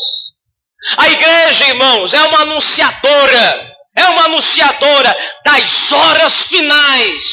A 0.97 1.07
igreja, 1.07 1.69
irmãos, 1.69 2.13
é 2.13 2.21
uma 2.23 2.41
anunciadora 2.41 3.78
é 3.95 4.05
uma 4.05 4.25
anunciadora 4.25 5.15
das 5.43 5.91
horas 5.91 6.47
finais 6.47 7.23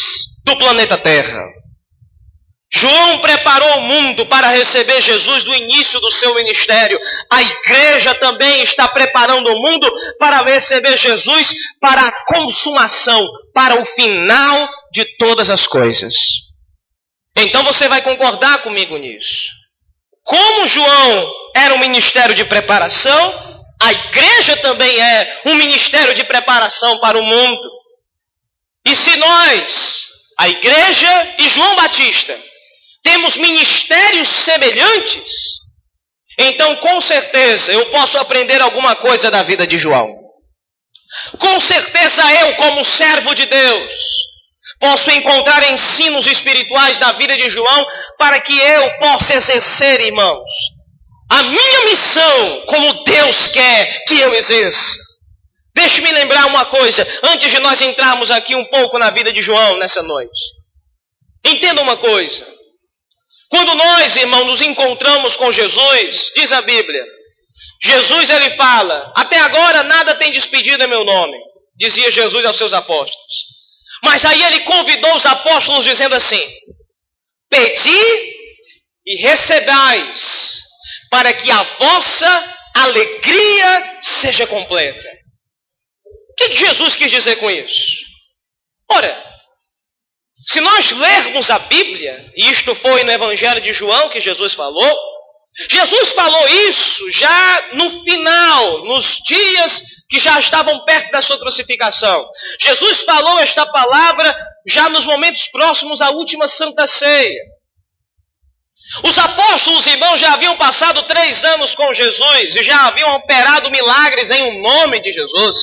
do 0.44 0.56
planeta 0.56 0.98
Terra. 0.98 1.56
João 2.72 3.20
preparou 3.20 3.78
o 3.78 3.82
mundo 3.82 4.26
para 4.26 4.48
receber 4.48 5.00
Jesus 5.00 5.44
no 5.44 5.54
início 5.54 6.00
do 6.00 6.10
seu 6.10 6.34
ministério. 6.34 6.98
A 7.30 7.40
igreja 7.40 8.14
também 8.16 8.62
está 8.62 8.88
preparando 8.88 9.48
o 9.48 9.62
mundo 9.62 9.90
para 10.18 10.42
receber 10.42 10.96
Jesus 10.96 11.48
para 11.80 12.06
a 12.06 12.24
consumação, 12.24 13.26
para 13.54 13.80
o 13.80 13.86
final 13.86 14.68
de 14.92 15.04
todas 15.16 15.48
as 15.48 15.66
coisas. 15.66 16.12
Então 17.36 17.62
você 17.64 17.88
vai 17.88 18.02
concordar 18.02 18.62
comigo 18.62 18.96
nisso. 18.96 19.56
Como 20.24 20.66
João 20.66 21.32
era 21.54 21.74
um 21.74 21.78
ministério 21.78 22.34
de 22.34 22.44
preparação, 22.46 23.45
a 23.80 23.92
igreja 23.92 24.56
também 24.58 25.00
é 25.00 25.42
um 25.46 25.54
ministério 25.54 26.14
de 26.14 26.24
preparação 26.24 26.98
para 26.98 27.18
o 27.18 27.22
mundo. 27.22 27.70
E 28.86 28.94
se 28.94 29.16
nós, 29.16 30.06
a 30.38 30.48
igreja 30.48 31.34
e 31.38 31.48
João 31.48 31.76
Batista, 31.76 32.38
temos 33.02 33.36
ministérios 33.36 34.28
semelhantes, 34.44 35.32
então 36.38 36.76
com 36.76 37.00
certeza 37.00 37.72
eu 37.72 37.90
posso 37.90 38.18
aprender 38.18 38.60
alguma 38.60 38.96
coisa 38.96 39.30
da 39.30 39.42
vida 39.42 39.66
de 39.66 39.78
João. 39.78 40.08
Com 41.38 41.60
certeza 41.60 42.22
eu, 42.40 42.56
como 42.56 42.84
servo 42.84 43.34
de 43.34 43.46
Deus, 43.46 43.92
posso 44.80 45.10
encontrar 45.10 45.62
ensinos 45.70 46.26
espirituais 46.26 46.98
da 46.98 47.12
vida 47.12 47.36
de 47.36 47.48
João 47.48 47.86
para 48.18 48.40
que 48.40 48.58
eu 48.58 48.98
possa 48.98 49.34
exercer, 49.34 50.00
irmãos, 50.00 50.50
a 51.30 51.42
minha 51.42 51.84
missão, 51.84 52.62
como 52.66 53.04
Deus 53.04 53.48
quer 53.48 54.04
que 54.06 54.18
eu 54.20 54.32
exerça. 54.34 55.06
Deixe-me 55.74 56.10
lembrar 56.12 56.46
uma 56.46 56.66
coisa, 56.66 57.06
antes 57.22 57.50
de 57.50 57.58
nós 57.58 57.80
entrarmos 57.82 58.30
aqui 58.30 58.54
um 58.54 58.64
pouco 58.66 58.98
na 58.98 59.10
vida 59.10 59.32
de 59.32 59.42
João 59.42 59.76
nessa 59.78 60.02
noite. 60.02 60.40
Entenda 61.44 61.82
uma 61.82 61.96
coisa. 61.96 62.46
Quando 63.50 63.74
nós, 63.74 64.16
irmão, 64.16 64.44
nos 64.44 64.60
encontramos 64.62 65.36
com 65.36 65.52
Jesus, 65.52 66.32
diz 66.34 66.50
a 66.52 66.62
Bíblia, 66.62 67.04
Jesus 67.82 68.30
ele 68.30 68.50
fala: 68.56 69.12
Até 69.14 69.38
agora 69.38 69.82
nada 69.82 70.16
tem 70.16 70.32
despedido 70.32 70.82
em 70.82 70.88
meu 70.88 71.04
nome, 71.04 71.38
dizia 71.76 72.10
Jesus 72.10 72.44
aos 72.44 72.56
seus 72.56 72.72
apóstolos. 72.72 73.46
Mas 74.02 74.24
aí 74.24 74.42
ele 74.42 74.60
convidou 74.60 75.14
os 75.16 75.26
apóstolos 75.26 75.84
dizendo 75.84 76.14
assim: 76.14 76.42
Pedi 77.50 78.32
e 79.06 79.16
recebais 79.22 80.65
para 81.16 81.32
que 81.32 81.50
a 81.50 81.62
vossa 81.78 82.54
alegria 82.74 84.00
seja 84.20 84.46
completa. 84.46 85.08
O 86.04 86.34
que 86.36 86.52
Jesus 86.52 86.94
quis 86.94 87.10
dizer 87.10 87.36
com 87.36 87.50
isso? 87.50 87.96
Ora, 88.90 89.24
se 90.48 90.60
nós 90.60 90.90
lermos 90.90 91.50
a 91.50 91.58
Bíblia, 91.60 92.30
e 92.36 92.50
isto 92.50 92.74
foi 92.74 93.02
no 93.02 93.10
Evangelho 93.12 93.62
de 93.62 93.72
João 93.72 94.10
que 94.10 94.20
Jesus 94.20 94.52
falou, 94.52 94.94
Jesus 95.70 96.12
falou 96.12 96.48
isso 96.48 97.10
já 97.12 97.68
no 97.72 98.02
final, 98.04 98.84
nos 98.84 99.06
dias 99.26 99.80
que 100.10 100.18
já 100.18 100.38
estavam 100.38 100.84
perto 100.84 101.10
da 101.12 101.22
sua 101.22 101.38
crucificação. 101.38 102.28
Jesus 102.60 103.04
falou 103.04 103.38
esta 103.38 103.64
palavra 103.64 104.36
já 104.68 104.90
nos 104.90 105.06
momentos 105.06 105.48
próximos 105.50 106.02
à 106.02 106.10
última 106.10 106.46
Santa 106.46 106.86
Ceia. 106.86 107.55
Os 109.02 109.18
apóstolos, 109.18 109.86
irmãos, 109.86 110.20
já 110.20 110.32
haviam 110.32 110.56
passado 110.56 111.02
três 111.04 111.44
anos 111.44 111.74
com 111.74 111.92
Jesus 111.92 112.56
e 112.56 112.62
já 112.62 112.86
haviam 112.86 113.14
operado 113.16 113.70
milagres 113.70 114.30
em 114.30 114.42
o 114.42 114.58
um 114.58 114.62
nome 114.62 115.00
de 115.00 115.12
Jesus. 115.12 115.56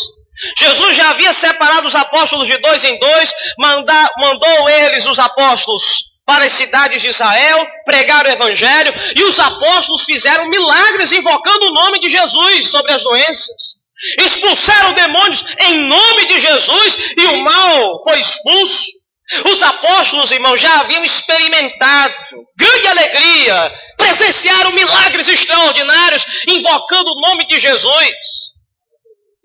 Jesus 0.58 0.96
já 0.98 1.12
havia 1.12 1.34
separado 1.34 1.88
os 1.88 1.96
apóstolos 1.96 2.48
de 2.48 2.58
dois 2.58 2.84
em 2.84 3.00
dois, 3.00 3.32
manda, 3.58 4.12
mandou 4.18 4.70
eles, 4.70 5.06
os 5.06 5.20
apóstolos, 5.20 5.84
para 6.26 6.46
as 6.46 6.54
cidades 6.54 7.02
de 7.02 7.10
Israel, 7.10 7.66
pregar 7.86 8.26
o 8.26 8.30
evangelho, 8.30 8.94
e 9.16 9.24
os 9.24 9.40
apóstolos 9.40 10.04
fizeram 10.06 10.50
milagres 10.50 11.12
invocando 11.12 11.68
o 11.68 11.74
nome 11.74 12.00
de 12.00 12.10
Jesus 12.10 12.72
sobre 12.72 12.94
as 12.94 13.04
doenças. 13.04 13.84
Expulsaram 14.20 14.94
demônios 14.94 15.44
em 15.60 15.88
nome 15.88 16.28
de 16.28 16.40
Jesus 16.40 16.98
e 17.18 17.26
o 17.26 17.44
mal 17.44 18.04
foi 18.04 18.20
expulso. 18.20 19.03
Os 19.46 19.64
apóstolos, 19.64 20.32
irmãos, 20.32 20.60
já 20.60 20.82
haviam 20.82 21.04
experimentado 21.04 22.14
grande 22.58 22.88
alegria, 22.88 23.74
presenciaram 23.98 24.72
milagres 24.72 25.28
extraordinários, 25.28 26.24
invocando 26.48 27.12
o 27.12 27.22
nome 27.22 27.48
de 27.48 27.58
Jesus. 27.58 28.16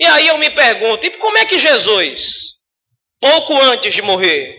E 0.01 0.07
aí 0.07 0.29
eu 0.29 0.39
me 0.39 0.51
pergunto, 0.51 1.07
e 1.07 1.11
como 1.19 1.39
é 1.39 1.47
que 1.47 1.59
Jesus, 1.59 2.21
pouco 3.21 3.57
antes 3.61 3.95
de 3.95 4.03
morrer, 4.03 4.57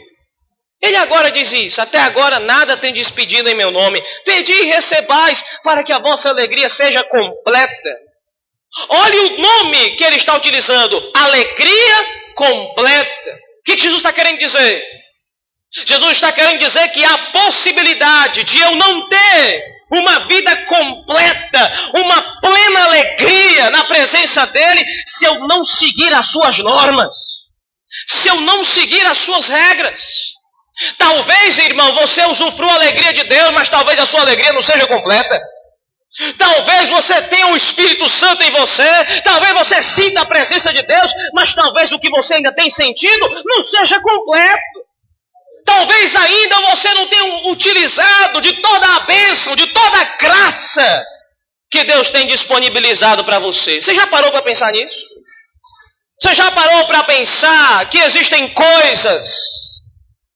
ele 0.82 0.96
agora 0.96 1.32
diz 1.32 1.52
isso: 1.52 1.82
Até 1.82 2.00
agora 2.00 2.40
nada 2.40 2.78
tem 2.78 2.94
despedido 2.94 3.50
em 3.50 3.56
meu 3.56 3.72
nome. 3.72 4.02
Pedi 4.24 4.54
e 4.54 4.66
recebais 4.66 5.44
para 5.64 5.84
que 5.84 5.92
a 5.92 6.00
vossa 6.00 6.30
alegria 6.30 6.70
seja 6.70 7.04
completa. 7.04 7.98
Olhe 8.88 9.20
o 9.20 9.38
nome 9.38 9.96
que 9.98 10.04
ele 10.04 10.16
está 10.16 10.38
utilizando: 10.38 11.12
alegria 11.14 12.06
completa. 12.34 13.32
O 13.60 13.64
que 13.66 13.78
Jesus 13.78 13.98
está 13.98 14.14
querendo 14.14 14.40
dizer? 14.40 15.00
Jesus 15.86 16.16
está 16.16 16.32
querendo 16.32 16.60
dizer 16.60 16.88
que 16.90 17.04
há 17.06 17.18
possibilidade 17.32 18.44
de 18.44 18.60
eu 18.60 18.76
não 18.76 19.08
ter 19.08 19.80
uma 19.92 20.20
vida 20.28 20.56
completa, 20.66 21.92
uma 21.94 22.40
plena 22.40 22.84
alegria 22.86 23.70
na 23.70 23.84
presença 23.86 24.46
dele, 24.48 24.86
se 25.06 25.26
eu 25.26 25.48
não 25.48 25.64
seguir 25.64 26.14
as 26.14 26.32
suas 26.32 26.58
normas, 26.60 27.14
se 28.08 28.28
eu 28.28 28.42
não 28.42 28.64
seguir 28.64 29.06
as 29.06 29.18
suas 29.20 29.48
regras. 29.48 30.00
Talvez, 30.98 31.58
irmão, 31.60 31.94
você 31.94 32.24
usufrua 32.26 32.72
a 32.72 32.76
alegria 32.76 33.14
de 33.14 33.24
Deus, 33.26 33.52
mas 33.54 33.70
talvez 33.70 34.00
a 34.00 34.06
sua 34.06 34.22
alegria 34.22 34.54
não 34.54 34.62
seja 34.62 34.88
completa. 34.88 35.40
Talvez 36.38 36.90
você 36.90 37.22
tenha 37.28 37.48
o 37.48 37.56
Espírito 37.56 38.08
Santo 38.10 38.42
em 38.42 38.52
você, 38.52 39.22
talvez 39.24 39.54
você 39.54 39.84
sinta 39.84 40.22
a 40.22 40.26
presença 40.26 40.74
de 40.74 40.82
Deus, 40.82 41.12
mas 41.34 41.54
talvez 41.54 41.92
o 41.92 42.00
que 42.00 42.10
você 42.10 42.36
ainda 42.36 42.54
tem 42.54 42.70
sentido 42.70 43.30
não 43.46 43.62
seja 43.62 44.00
completo. 44.02 44.79
Talvez 45.70 46.16
ainda 46.16 46.62
você 46.62 46.94
não 46.96 47.08
tenha 47.08 47.52
utilizado 47.52 48.42
de 48.42 48.54
toda 48.54 48.88
a 48.88 49.00
bênção, 49.02 49.56
de 49.56 49.68
toda 49.68 50.00
a 50.00 50.18
graça 50.18 51.06
que 51.70 51.84
Deus 51.84 52.10
tem 52.10 52.26
disponibilizado 52.26 53.24
para 53.24 53.38
você. 53.38 53.80
Você 53.80 53.94
já 53.94 54.08
parou 54.08 54.32
para 54.32 54.42
pensar 54.42 54.72
nisso? 54.72 54.98
Você 56.20 56.34
já 56.34 56.50
parou 56.50 56.88
para 56.88 57.04
pensar 57.04 57.88
que 57.88 58.00
existem 58.00 58.52
coisas 58.52 59.30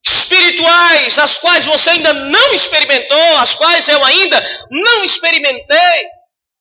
espirituais, 0.08 1.18
as 1.18 1.40
quais 1.40 1.66
você 1.66 1.90
ainda 1.90 2.14
não 2.14 2.54
experimentou, 2.54 3.38
as 3.38 3.56
quais 3.56 3.90
eu 3.90 4.06
ainda 4.06 4.68
não 4.70 5.04
experimentei. 5.04 6.04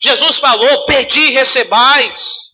Jesus 0.03 0.39
falou: 0.41 0.87
pedi 0.87 1.21
e 1.21 1.35
recebais. 1.35 2.52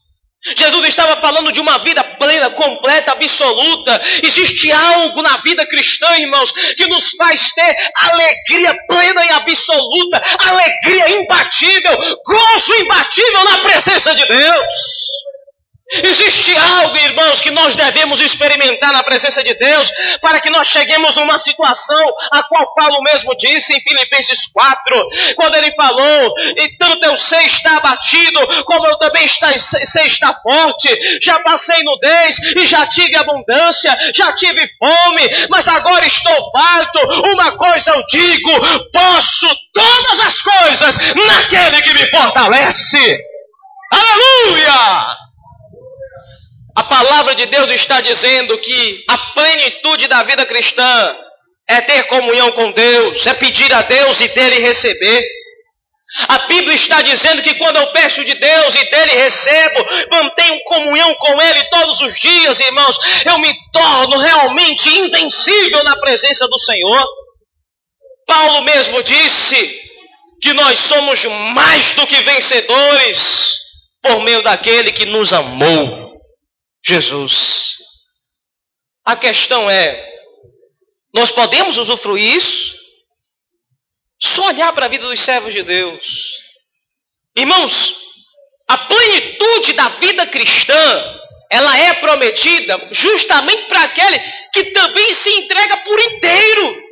Jesus 0.57 0.89
estava 0.89 1.21
falando 1.21 1.53
de 1.53 1.61
uma 1.61 1.79
vida 1.79 2.03
plena, 2.17 2.51
completa, 2.51 3.13
absoluta. 3.13 4.01
Existe 4.23 4.71
algo 4.71 5.21
na 5.21 5.39
vida 5.43 5.67
cristã, 5.67 6.17
irmãos, 6.17 6.53
que 6.77 6.87
nos 6.87 7.05
faz 7.17 7.41
ter 7.55 7.77
alegria 7.95 8.77
plena 8.87 9.25
e 9.27 9.31
absoluta, 9.31 10.23
alegria 10.49 11.21
imbatível, 11.21 11.99
gozo 12.25 12.75
imbatível 12.81 13.45
na 13.45 13.59
presença 13.59 14.15
de 14.15 14.27
Deus. 14.27 15.08
Existe 15.91 16.55
algo, 16.55 16.95
irmãos, 16.99 17.41
que 17.41 17.51
nós 17.51 17.75
devemos 17.75 18.21
experimentar 18.21 18.93
na 18.93 19.03
presença 19.03 19.43
de 19.43 19.55
Deus 19.55 19.91
para 20.21 20.39
que 20.39 20.51
nós 20.51 20.69
cheguemos 20.69 21.17
a 21.17 21.23
uma 21.23 21.39
situação 21.39 22.13
a 22.31 22.43
qual 22.43 22.75
Paulo 22.75 23.03
mesmo 23.03 23.35
disse 23.37 23.73
em 23.73 23.81
Filipenses 23.81 24.39
4, 24.53 25.07
quando 25.35 25.55
ele 25.55 25.73
falou: 25.73 26.35
E 26.59 26.77
tanto 26.77 27.07
eu 27.07 27.17
sei 27.17 27.47
estar 27.47 27.79
abatido, 27.79 28.65
como 28.65 28.87
eu 28.87 28.99
também 28.99 29.27
sei 29.27 30.05
estar 30.05 30.35
forte. 30.43 31.21
Já 31.23 31.41
passei 31.41 31.83
nudez 31.83 32.37
e 32.57 32.67
já 32.67 32.87
tive 32.89 33.17
abundância, 33.17 33.97
já 34.15 34.35
tive 34.35 34.69
fome, 34.79 35.49
mas 35.49 35.67
agora 35.69 36.05
estou 36.07 36.51
farto. 36.53 36.99
Uma 37.33 37.57
coisa 37.57 37.93
eu 37.93 38.05
digo: 38.09 38.51
posso 38.93 39.49
todas 39.73 40.21
as 40.21 40.43
coisas 40.43 40.99
naquele 41.15 41.81
que 41.81 41.95
me 41.95 42.11
fortalece. 42.11 43.19
Aleluia! 43.91 45.28
A 46.79 46.85
palavra 46.85 47.35
de 47.35 47.45
Deus 47.47 47.69
está 47.71 48.01
dizendo 48.01 48.57
que 48.59 49.05
a 49.11 49.19
plenitude 49.35 50.07
da 50.07 50.23
vida 50.23 50.47
cristã 50.47 51.17
é 51.69 51.81
ter 51.81 52.05
comunhão 52.05 52.53
com 52.53 52.71
Deus, 52.71 53.27
é 53.27 53.35
pedir 53.35 53.75
a 53.75 53.83
Deus 53.83 54.21
e 54.21 54.29
dele 54.29 54.61
receber. 54.61 55.25
A 56.29 56.39
Bíblia 56.47 56.77
está 56.77 57.03
dizendo 57.03 57.43
que 57.43 57.55
quando 57.55 57.79
eu 57.79 57.91
peço 57.91 58.25
de 58.25 58.33
Deus 58.33 58.75
e 58.77 58.91
dele 58.91 59.11
recebo, 59.11 59.87
mantenho 60.09 60.63
comunhão 60.67 61.17
com 61.17 61.43
Ele 61.43 61.65
todos 61.65 62.01
os 62.01 62.21
dias, 62.21 62.61
irmãos, 62.61 62.97
eu 63.27 63.41
me 63.41 63.53
torno 63.73 64.17
realmente 64.21 64.89
invencível 64.89 65.83
na 65.83 65.97
presença 65.97 66.47
do 66.47 66.61
Senhor. 66.61 67.09
Paulo 68.25 68.63
mesmo 68.63 69.03
disse 69.03 69.81
que 70.41 70.53
nós 70.53 70.79
somos 70.87 71.25
mais 71.25 71.93
do 71.97 72.07
que 72.07 72.23
vencedores 72.23 73.19
por 74.01 74.23
meio 74.23 74.45
daquele 74.45 74.93
que 74.93 75.07
nos 75.07 75.33
amou. 75.33 76.08
Jesus. 76.85 77.33
A 79.05 79.17
questão 79.17 79.71
é: 79.71 80.09
nós 81.15 81.31
podemos 81.33 81.77
usufruir 81.79 82.37
isso? 82.37 82.79
Só 84.21 84.49
olhar 84.49 84.73
para 84.73 84.87
a 84.87 84.89
vida 84.89 85.07
dos 85.07 85.25
servos 85.25 85.53
de 85.55 85.63
Deus. 85.63 86.05
Irmãos, 87.37 87.73
a 88.69 88.79
plenitude 88.79 89.73
da 89.75 89.89
vida 89.91 90.27
cristã, 90.27 91.21
ela 91.51 91.79
é 91.79 91.95
prometida 91.95 92.89
justamente 92.93 93.67
para 93.67 93.85
aquele 93.85 94.19
que 94.53 94.65
também 94.73 95.15
se 95.15 95.31
entrega 95.31 95.77
por 95.79 96.01
inteiro. 96.01 96.88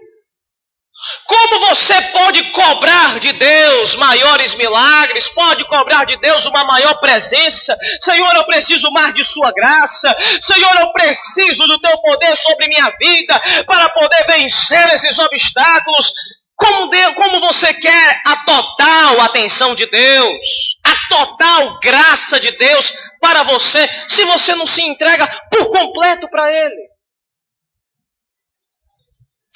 Como 1.26 1.60
você 1.60 2.00
pode 2.12 2.42
cobrar 2.52 3.18
de 3.18 3.32
Deus 3.32 3.94
maiores 3.96 4.54
milagres? 4.54 5.28
Pode 5.30 5.64
cobrar 5.64 6.04
de 6.04 6.18
Deus 6.20 6.44
uma 6.46 6.64
maior 6.64 6.94
presença? 7.00 7.76
Senhor, 8.00 8.34
eu 8.36 8.44
preciso 8.44 8.90
mais 8.90 9.14
de 9.14 9.24
Sua 9.24 9.52
graça. 9.52 10.16
Senhor, 10.40 10.80
eu 10.80 10.92
preciso 10.92 11.66
do 11.66 11.80
Teu 11.80 11.98
poder 11.98 12.36
sobre 12.36 12.68
minha 12.68 12.90
vida 12.98 13.64
para 13.66 13.88
poder 13.90 14.24
vencer 14.26 14.88
esses 14.94 15.18
obstáculos. 15.18 16.12
Como, 16.56 16.88
Deus, 16.88 17.14
como 17.14 17.40
você 17.40 17.74
quer 17.74 18.22
a 18.24 18.44
total 18.44 19.20
atenção 19.20 19.74
de 19.74 19.84
Deus, 19.86 20.38
a 20.82 21.08
total 21.08 21.78
graça 21.80 22.40
de 22.40 22.50
Deus 22.52 22.92
para 23.20 23.42
você, 23.42 23.88
se 24.08 24.24
você 24.24 24.54
não 24.54 24.66
se 24.66 24.82
entrega 24.82 25.26
por 25.50 25.66
completo 25.70 26.28
para 26.30 26.50
Ele? 26.50 26.96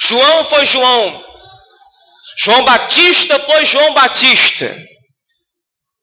João 0.02 0.44
foi 0.44 0.64
João, 0.66 1.24
João 2.44 2.64
Batista 2.64 3.40
foi 3.40 3.64
João 3.66 3.94
Batista. 3.94 4.76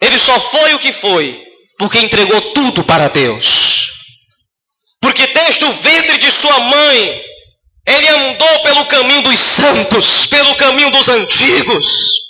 Ele 0.01 0.19
só 0.19 0.39
foi 0.51 0.73
o 0.75 0.79
que 0.79 0.93
foi 0.93 1.43
porque 1.77 1.99
entregou 1.99 2.53
tudo 2.53 2.83
para 2.83 3.07
Deus. 3.07 3.45
Porque 5.01 5.27
desde 5.27 5.63
o 5.65 5.81
ventre 5.81 6.17
de 6.17 6.31
sua 6.33 6.59
mãe, 6.59 7.21
ele 7.87 8.09
andou 8.09 8.63
pelo 8.63 8.87
caminho 8.87 9.23
dos 9.23 9.39
santos, 9.55 10.27
pelo 10.27 10.55
caminho 10.57 10.91
dos 10.91 11.07
antigos 11.07 12.26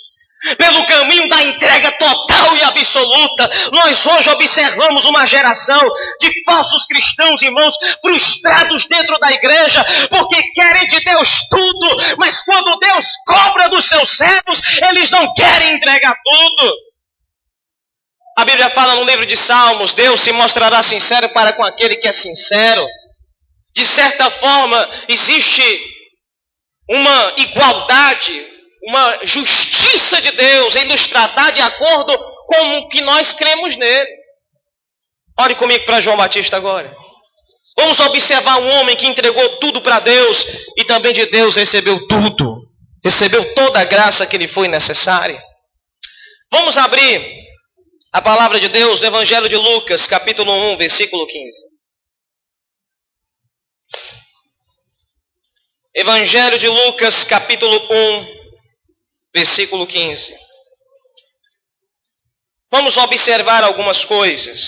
pelo 0.56 0.86
caminho 0.86 1.28
da 1.28 1.42
entrega 1.42 1.92
total 1.92 2.56
e 2.56 2.62
absoluta. 2.62 3.50
Nós 3.72 4.06
hoje 4.06 4.30
observamos 4.30 5.04
uma 5.04 5.26
geração 5.26 5.80
de 6.20 6.44
falsos 6.44 6.86
cristãos, 6.86 7.42
irmãos, 7.42 7.74
frustrados 8.00 8.86
dentro 8.88 9.18
da 9.18 9.30
igreja, 9.30 9.84
porque 10.08 10.40
querem 10.54 10.86
de 10.86 11.00
Deus 11.00 11.28
tudo, 11.50 12.16
mas 12.18 12.42
quando 12.44 12.78
Deus 12.78 13.04
cobra 13.26 13.68
dos 13.68 13.88
seus 13.88 14.16
servos, 14.16 14.60
eles 14.90 15.10
não 15.10 15.32
querem 15.34 15.74
entregar 15.74 16.14
tudo. 16.22 16.74
A 18.36 18.44
Bíblia 18.44 18.70
fala 18.70 18.94
no 18.94 19.04
livro 19.04 19.26
de 19.26 19.36
Salmos: 19.36 19.92
Deus 19.94 20.22
se 20.22 20.30
mostrará 20.30 20.80
sincero 20.82 21.28
para 21.30 21.54
com 21.54 21.64
aquele 21.64 21.96
que 21.96 22.06
é 22.06 22.12
sincero. 22.12 22.86
De 23.74 23.84
certa 23.86 24.30
forma, 24.30 24.88
existe 25.08 25.80
uma 26.88 27.34
igualdade, 27.36 28.46
uma 28.88 29.18
justiça 29.26 30.18
de 30.22 30.30
Deus 30.32 30.74
em 30.76 30.86
nos 30.86 31.06
tratar 31.08 31.50
de 31.50 31.60
acordo 31.60 32.18
com 32.46 32.78
o 32.78 32.88
que 32.88 33.02
nós 33.02 33.34
cremos 33.34 33.76
nele. 33.76 34.10
Olhe 35.38 35.54
comigo 35.56 35.84
para 35.84 36.00
João 36.00 36.16
Batista 36.16 36.56
agora. 36.56 36.96
Vamos 37.76 38.00
observar 38.00 38.58
um 38.58 38.70
homem 38.80 38.96
que 38.96 39.06
entregou 39.06 39.58
tudo 39.58 39.82
para 39.82 40.00
Deus 40.00 40.42
e 40.78 40.84
também 40.86 41.12
de 41.12 41.26
Deus 41.26 41.54
recebeu 41.54 42.08
tudo. 42.08 42.62
Recebeu 43.04 43.54
toda 43.54 43.78
a 43.78 43.84
graça 43.84 44.26
que 44.26 44.38
lhe 44.38 44.48
foi 44.48 44.68
necessária. 44.68 45.38
Vamos 46.50 46.78
abrir 46.78 47.44
a 48.10 48.22
palavra 48.22 48.58
de 48.58 48.70
Deus 48.70 49.00
no 49.02 49.06
Evangelho 49.06 49.50
de 49.50 49.56
Lucas, 49.56 50.06
capítulo 50.06 50.50
1, 50.72 50.78
versículo 50.78 51.26
15. 51.26 51.46
Evangelho 55.94 56.58
de 56.58 56.68
Lucas, 56.68 57.22
capítulo 57.24 57.86
1, 57.90 58.37
versículo 59.38 59.86
15. 59.86 60.34
Vamos 62.70 62.96
observar 62.96 63.62
algumas 63.62 64.04
coisas. 64.04 64.60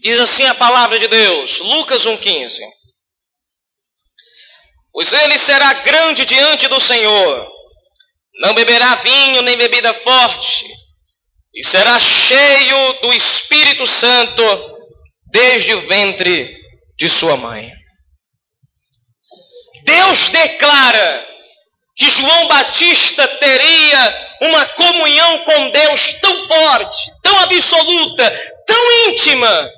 Diz 0.00 0.18
assim 0.20 0.44
a 0.44 0.54
palavra 0.54 0.98
de 0.98 1.08
Deus, 1.08 1.58
Lucas 1.60 2.04
1,15 2.04 2.76
pois 4.96 5.12
ele 5.12 5.36
será 5.40 5.74
grande 5.82 6.24
diante 6.24 6.66
do 6.68 6.80
Senhor. 6.80 7.46
Não 8.40 8.54
beberá 8.54 8.94
vinho 9.02 9.42
nem 9.42 9.54
bebida 9.54 9.92
forte, 9.92 10.64
e 11.54 11.66
será 11.66 12.00
cheio 12.00 13.00
do 13.02 13.12
Espírito 13.12 13.86
Santo 13.86 14.42
desde 15.30 15.74
o 15.74 15.86
ventre 15.86 16.55
de 16.98 17.08
sua 17.10 17.36
mãe. 17.36 17.70
Deus 19.84 20.30
declara 20.30 21.26
que 21.96 22.10
João 22.10 22.48
Batista 22.48 23.28
teria 23.38 24.36
uma 24.42 24.66
comunhão 24.70 25.38
com 25.44 25.70
Deus 25.70 26.20
tão 26.20 26.46
forte, 26.46 26.96
tão 27.22 27.38
absoluta, 27.38 28.52
tão 28.66 29.08
íntima, 29.08 29.70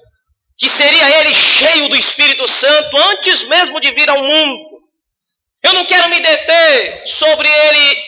que 0.59 0.69
seria 0.71 1.21
ele 1.21 1.33
cheio 1.33 1.89
do 1.89 1.97
Espírito 1.97 2.49
Santo 2.49 2.97
antes 2.97 3.47
mesmo 3.49 3.81
de 3.81 3.93
vir 3.93 4.11
ao 4.11 4.23
mundo. 4.23 4.79
Eu 5.63 5.73
não 5.75 5.87
quero 5.87 6.09
me 6.09 6.21
deter 6.21 7.07
sobre 7.19 7.49
ele 7.49 7.99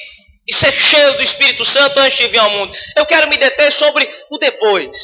e 0.48 0.54
ser 0.54 0.72
cheio 0.72 1.16
do 1.16 1.22
Espírito 1.22 1.64
Santo 1.64 1.98
antes 2.00 2.18
de 2.18 2.26
vir 2.28 2.38
ao 2.38 2.50
mundo. 2.50 2.76
Eu 2.96 3.06
quero 3.06 3.28
me 3.28 3.36
deter 3.36 3.72
sobre 3.72 4.08
o 4.30 4.38
depois. 4.38 4.96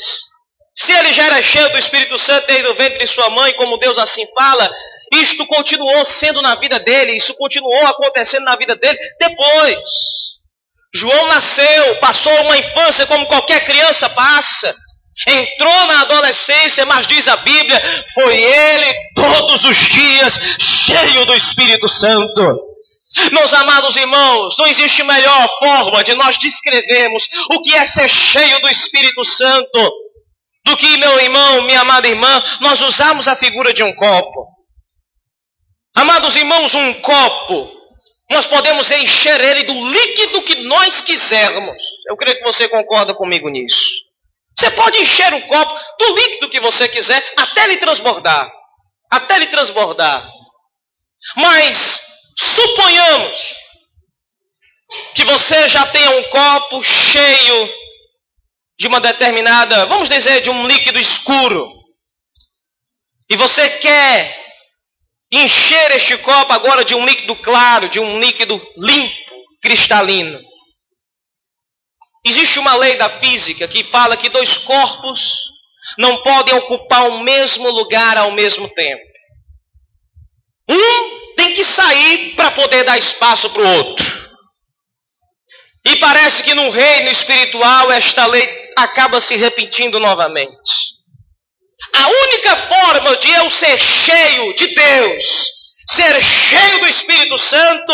Se 0.79 0.93
ele 0.93 1.13
já 1.13 1.27
era 1.27 1.43
cheio 1.43 1.71
do 1.71 1.79
Espírito 1.79 2.19
Santo 2.19 2.47
desde 2.47 2.69
o 2.69 2.75
ventre 2.75 2.99
de 2.99 3.07
sua 3.07 3.31
mãe, 3.31 3.55
como 3.55 3.79
Deus 3.79 3.99
assim 3.99 4.25
fala, 4.35 4.71
isto 5.13 5.47
continuou 5.47 6.05
sendo 6.05 6.43
na 6.43 6.55
vida 6.57 6.79
dele, 6.81 7.17
isso 7.17 7.35
continuou 7.35 7.87
acontecendo 7.87 8.45
na 8.45 8.57
vida 8.57 8.77
dele 8.77 8.99
depois. 9.19 9.79
João 10.95 11.29
nasceu, 11.29 11.97
passou 11.99 12.43
uma 12.43 12.59
infância 12.59 13.07
como 13.07 13.27
qualquer 13.27 13.65
criança 13.65 14.09
passa. 14.11 14.75
Entrou 15.27 15.87
na 15.87 16.03
adolescência, 16.03 16.85
mas 16.85 17.07
diz 17.07 17.27
a 17.27 17.39
Bíblia, 17.39 18.05
foi 18.13 18.37
ele 18.37 18.95
todos 19.15 19.65
os 19.65 19.77
dias 19.79 20.35
cheio 20.85 21.25
do 21.25 21.35
Espírito 21.35 21.89
Santo. 21.89 22.61
Meus 23.33 23.55
amados 23.55 23.97
irmãos, 23.97 24.55
não 24.59 24.67
existe 24.67 25.03
melhor 25.05 25.49
forma 25.59 26.05
de 26.05 26.15
nós 26.15 26.39
descrevermos 26.39 27.23
o 27.51 27.63
que 27.63 27.75
é 27.75 27.87
ser 27.87 28.09
cheio 28.09 28.61
do 28.61 28.69
Espírito 28.69 29.25
Santo 29.25 30.06
do 30.67 30.77
que, 30.77 30.97
meu 30.97 31.21
irmão, 31.21 31.63
minha 31.63 31.81
amada 31.81 32.09
irmã, 32.09 32.43
nós 32.61 32.81
usamos 32.83 33.29
a 33.29 33.37
figura 33.37 33.73
de 33.73 33.85
um 33.85 33.95
copo. 33.95 34.49
Amados 35.95 36.35
irmãos, 36.35 36.75
um 36.75 36.95
copo, 37.01 37.73
nós 38.29 38.47
podemos 38.49 38.91
encher 38.91 39.41
ele 39.41 39.63
do 39.63 39.89
líquido 39.89 40.43
que 40.43 40.57
nós 40.57 41.01
quisermos. 41.03 41.77
Eu 42.09 42.17
creio 42.17 42.39
que 42.39 42.43
você 42.43 42.69
concorda 42.69 43.15
comigo 43.15 43.49
nisso. 43.49 43.77
Você 44.59 44.69
pode 44.73 44.99
encher 44.99 45.33
um 45.35 45.43
copo 45.43 45.73
do 46.01 46.17
líquido 46.17 46.51
que 46.51 46.59
você 46.59 46.89
quiser 46.89 47.25
até 47.37 47.65
ele 47.65 47.77
transbordar. 47.77 48.51
Até 49.09 49.37
ele 49.37 49.47
transbordar. 49.47 50.29
Mas 51.37 52.01
suponhamos 52.57 53.41
que 55.15 55.25
você 55.25 55.69
já 55.69 55.87
tenha 55.93 56.11
um 56.11 56.25
copo 56.25 56.83
cheio 56.83 57.86
de 58.79 58.87
uma 58.87 59.01
determinada, 59.01 59.87
vamos 59.87 60.09
dizer, 60.09 60.43
de 60.43 60.51
um 60.51 60.67
líquido 60.67 60.99
escuro. 60.99 61.71
E 63.29 63.37
você 63.37 63.79
quer 63.79 64.47
encher 65.33 65.91
este 65.97 66.19
copo 66.19 66.53
agora 66.53 66.85
de 66.85 66.95
um 66.95 67.05
líquido 67.05 67.35
claro, 67.37 67.89
de 67.89 67.99
um 67.99 68.21
líquido 68.21 68.61
limpo, 68.77 69.35
cristalino. 69.63 70.41
Existe 72.25 72.59
uma 72.59 72.75
lei 72.77 72.97
da 72.97 73.19
física 73.21 73.69
que 73.69 73.85
fala 73.85 74.17
que 74.17 74.29
dois 74.29 74.57
corpos 74.59 75.21
não 75.99 76.23
podem 76.23 76.55
ocupar 76.57 77.09
o 77.09 77.21
mesmo 77.21 77.71
lugar 77.71 78.17
ao 78.19 78.33
mesmo 78.33 78.69
tempo. 78.75 79.05
Um 80.69 81.35
tem 81.37 81.55
que 81.55 81.65
sair 81.65 82.35
para 82.35 82.51
poder 82.51 82.85
dar 82.85 82.99
espaço 82.99 83.49
para 83.51 83.63
o 83.63 83.77
outro. 83.79 84.27
E 85.85 85.97
parece 85.97 86.43
que 86.43 86.55
no 86.55 86.71
reino 86.71 87.11
espiritual 87.11 87.93
esta 87.93 88.27
lei 88.27 88.66
acaba 88.77 89.21
se 89.21 89.35
repetindo 89.37 89.99
novamente. 89.99 90.71
A 91.95 92.09
única 92.09 92.57
forma 92.69 93.17
de 93.17 93.31
eu 93.31 93.51
ser 93.51 93.79
cheio 93.79 94.55
de 94.55 94.75
Deus, 94.75 95.25
ser 95.95 96.23
cheio 96.23 96.81
do 96.81 96.87
Espírito 96.89 97.39
Santo, 97.39 97.93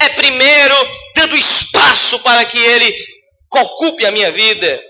é 0.00 0.08
primeiro 0.10 0.74
dando 1.14 1.36
espaço 1.36 2.18
para 2.20 2.44
que 2.46 2.58
Ele 2.58 2.92
ocupe 3.52 4.04
a 4.04 4.10
minha 4.10 4.32
vida. 4.32 4.80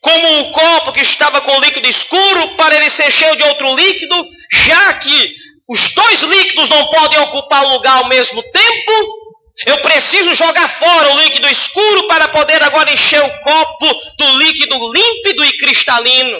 Como 0.00 0.40
o 0.40 0.52
copo 0.52 0.92
que 0.92 1.00
estava 1.00 1.40
com 1.40 1.60
líquido 1.60 1.88
escuro, 1.88 2.56
para 2.56 2.74
ele 2.74 2.90
ser 2.90 3.10
cheio 3.10 3.36
de 3.36 3.42
outro 3.42 3.74
líquido, 3.74 4.26
já 4.52 4.98
que 4.98 5.32
os 5.66 5.94
dois 5.94 6.20
líquidos 6.20 6.68
não 6.68 6.88
podem 6.88 7.18
ocupar 7.20 7.64
o 7.64 7.72
lugar 7.72 8.02
ao 8.02 8.08
mesmo 8.08 8.42
tempo, 8.42 9.23
eu 9.66 9.80
preciso 9.82 10.34
jogar 10.34 10.68
fora 10.78 11.14
o 11.14 11.20
líquido 11.20 11.48
escuro 11.48 12.08
para 12.08 12.28
poder 12.28 12.62
agora 12.62 12.92
encher 12.92 13.22
o 13.22 13.40
copo 13.42 13.94
do 14.18 14.38
líquido 14.38 14.92
límpido 14.92 15.44
e 15.44 15.56
cristalino. 15.56 16.38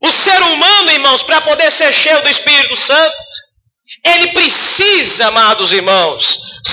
O 0.00 0.10
ser 0.10 0.42
humano, 0.42 0.90
irmãos, 0.90 1.22
para 1.24 1.40
poder 1.40 1.72
ser 1.72 1.92
cheio 1.92 2.22
do 2.22 2.28
Espírito 2.28 2.76
Santo, 2.76 3.16
ele 4.04 4.28
precisa, 4.32 5.26
amados 5.26 5.72
irmãos, 5.72 6.24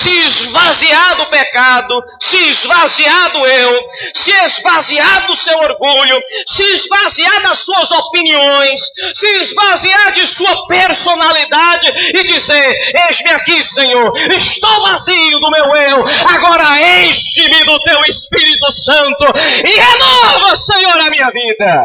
se 0.02 0.10
esvaziar 0.10 1.16
do 1.16 1.26
pecado, 1.26 2.02
se 2.20 2.36
esvaziar 2.36 3.32
do 3.32 3.46
eu, 3.46 3.80
se 4.14 4.30
esvaziar 4.30 5.26
do 5.26 5.36
seu 5.36 5.58
orgulho, 5.58 6.20
se 6.46 6.62
esvaziar 6.62 7.42
das 7.42 7.64
suas 7.64 7.90
opiniões, 7.92 8.80
se 9.14 9.26
esvaziar 9.40 10.12
de 10.12 10.26
sua 10.28 10.66
personalidade 10.66 11.92
e 12.14 12.24
dizer: 12.24 12.76
Eis-me 13.08 13.32
aqui, 13.32 13.62
Senhor, 13.62 14.12
estou 14.16 14.82
vazio 14.82 15.40
do 15.40 15.50
meu 15.50 15.76
eu, 15.76 16.04
agora 16.34 16.80
enche-me 17.04 17.64
do 17.64 17.78
teu 17.80 18.00
Espírito 18.04 18.72
Santo 18.72 19.24
e 19.36 19.80
renova, 19.80 20.56
Senhor, 20.56 21.00
a 21.00 21.10
minha 21.10 21.30
vida. 21.30 21.84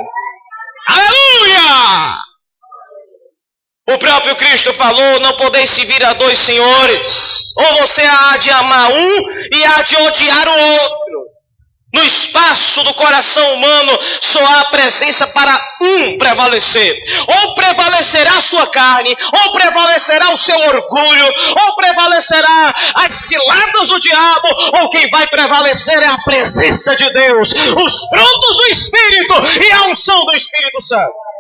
Aleluia! 0.87 2.28
O 3.89 3.97
próprio 3.97 4.36
Cristo 4.36 4.73
falou: 4.75 5.19
não 5.19 5.36
podeis 5.36 5.69
servir 5.71 6.04
a 6.04 6.13
dois 6.13 6.38
senhores. 6.45 7.08
Ou 7.58 7.88
você 7.88 8.04
há 8.04 8.38
de 8.38 8.52
amar 8.52 8.91
um 8.91 9.15
e 9.52 9.65
há 9.65 9.82
de 9.82 9.95
odiar 9.97 10.47
o 10.47 10.52
outro. 10.52 11.30
No 11.91 12.04
espaço 12.04 12.84
do 12.84 12.93
coração 12.93 13.56
humano 13.56 13.97
só 14.21 14.45
há 14.45 14.65
presença 14.65 15.25
para 15.30 15.60
um 15.82 16.19
prevalecer. 16.19 17.02
Ou 17.28 17.56
prevalecerá 17.56 18.38
a 18.38 18.43
sua 18.43 18.67
carne, 18.67 19.17
ou 19.43 19.52
prevalecerá 19.54 20.32
o 20.32 20.38
seu 20.38 20.56
orgulho, 20.56 21.34
ou 21.65 21.75
prevalecerá 21.75 22.73
as 22.93 23.28
ciladas 23.28 23.88
do 23.88 23.99
diabo, 23.99 24.82
ou 24.82 24.89
quem 24.89 25.10
vai 25.10 25.25
prevalecer 25.30 25.97
é 26.04 26.08
a 26.10 26.21
presença 26.23 26.95
de 26.95 27.12
Deus, 27.12 27.49
os 27.52 28.10
frutos 28.10 28.56
do 28.56 28.65
Espírito 28.71 29.34
e 29.65 29.71
a 29.71 29.89
unção 29.89 30.23
do 30.25 30.36
Espírito 30.36 30.80
Santo. 30.82 31.38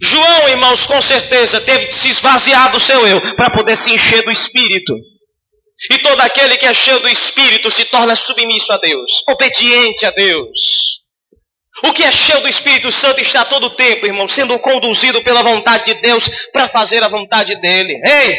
João, 0.00 0.48
irmãos, 0.48 0.84
com 0.86 1.00
certeza 1.02 1.60
teve 1.60 1.86
que 1.86 1.94
se 1.94 2.08
esvaziar 2.08 2.70
do 2.72 2.80
seu 2.80 3.06
eu 3.06 3.36
para 3.36 3.50
poder 3.50 3.76
se 3.76 3.92
encher 3.92 4.22
do 4.22 4.30
Espírito. 4.30 4.94
E 5.90 5.98
todo 5.98 6.20
aquele 6.20 6.56
que 6.56 6.66
é 6.66 6.74
cheio 6.74 7.00
do 7.00 7.08
Espírito 7.08 7.70
se 7.70 7.84
torna 7.86 8.14
submisso 8.16 8.72
a 8.72 8.78
Deus, 8.78 9.10
obediente 9.28 10.06
a 10.06 10.10
Deus. 10.10 10.58
O 11.82 11.92
que 11.92 12.02
é 12.02 12.12
cheio 12.12 12.40
do 12.40 12.48
Espírito 12.48 12.90
Santo 12.92 13.20
está 13.20 13.44
todo 13.44 13.66
o 13.66 13.76
tempo, 13.76 14.06
irmão, 14.06 14.28
sendo 14.28 14.58
conduzido 14.60 15.22
pela 15.22 15.42
vontade 15.42 15.86
de 15.86 16.00
Deus 16.00 16.24
para 16.52 16.68
fazer 16.68 17.02
a 17.02 17.08
vontade 17.08 17.56
dele. 17.60 18.00
Ei! 18.04 18.36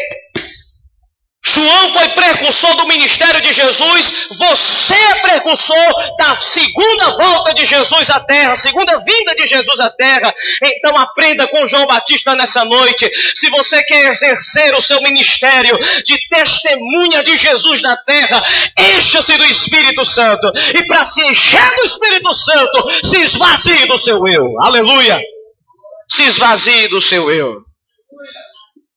João 1.47 1.93
foi 1.93 2.09
precursor 2.09 2.75
do 2.75 2.87
ministério 2.87 3.39
de 3.41 3.53
Jesus, 3.53 4.27
você 4.37 4.95
é 4.95 5.19
precursor 5.21 5.93
da 6.17 6.39
segunda 6.39 7.11
volta 7.17 7.53
de 7.53 7.65
Jesus 7.65 8.09
à 8.09 8.19
terra, 8.19 8.55
segunda 8.55 8.99
vinda 8.99 9.35
de 9.35 9.45
Jesus 9.45 9.79
à 9.79 9.89
terra. 9.91 10.33
Então 10.63 10.97
aprenda 10.97 11.47
com 11.47 11.67
João 11.67 11.85
Batista 11.85 12.35
nessa 12.35 12.65
noite. 12.65 13.09
Se 13.35 13.49
você 13.49 13.83
quer 13.83 14.11
exercer 14.11 14.73
o 14.75 14.81
seu 14.81 15.01
ministério 15.01 15.77
de 16.03 16.17
testemunha 16.29 17.23
de 17.23 17.37
Jesus 17.37 17.81
na 17.81 17.95
terra, 17.97 18.41
encha-se 18.97 19.37
do 19.37 19.45
Espírito 19.45 20.03
Santo. 20.05 20.51
E 20.73 20.83
para 20.87 21.05
se 21.05 21.21
encher 21.25 21.75
do 21.75 21.83
Espírito 21.83 22.33
Santo, 22.33 23.07
se 23.09 23.17
esvazie 23.23 23.87
do 23.87 23.97
seu 23.99 24.27
eu. 24.27 24.45
Aleluia! 24.63 25.19
Se 26.09 26.23
esvazie 26.23 26.87
do 26.89 27.01
seu 27.01 27.31
eu. 27.31 27.74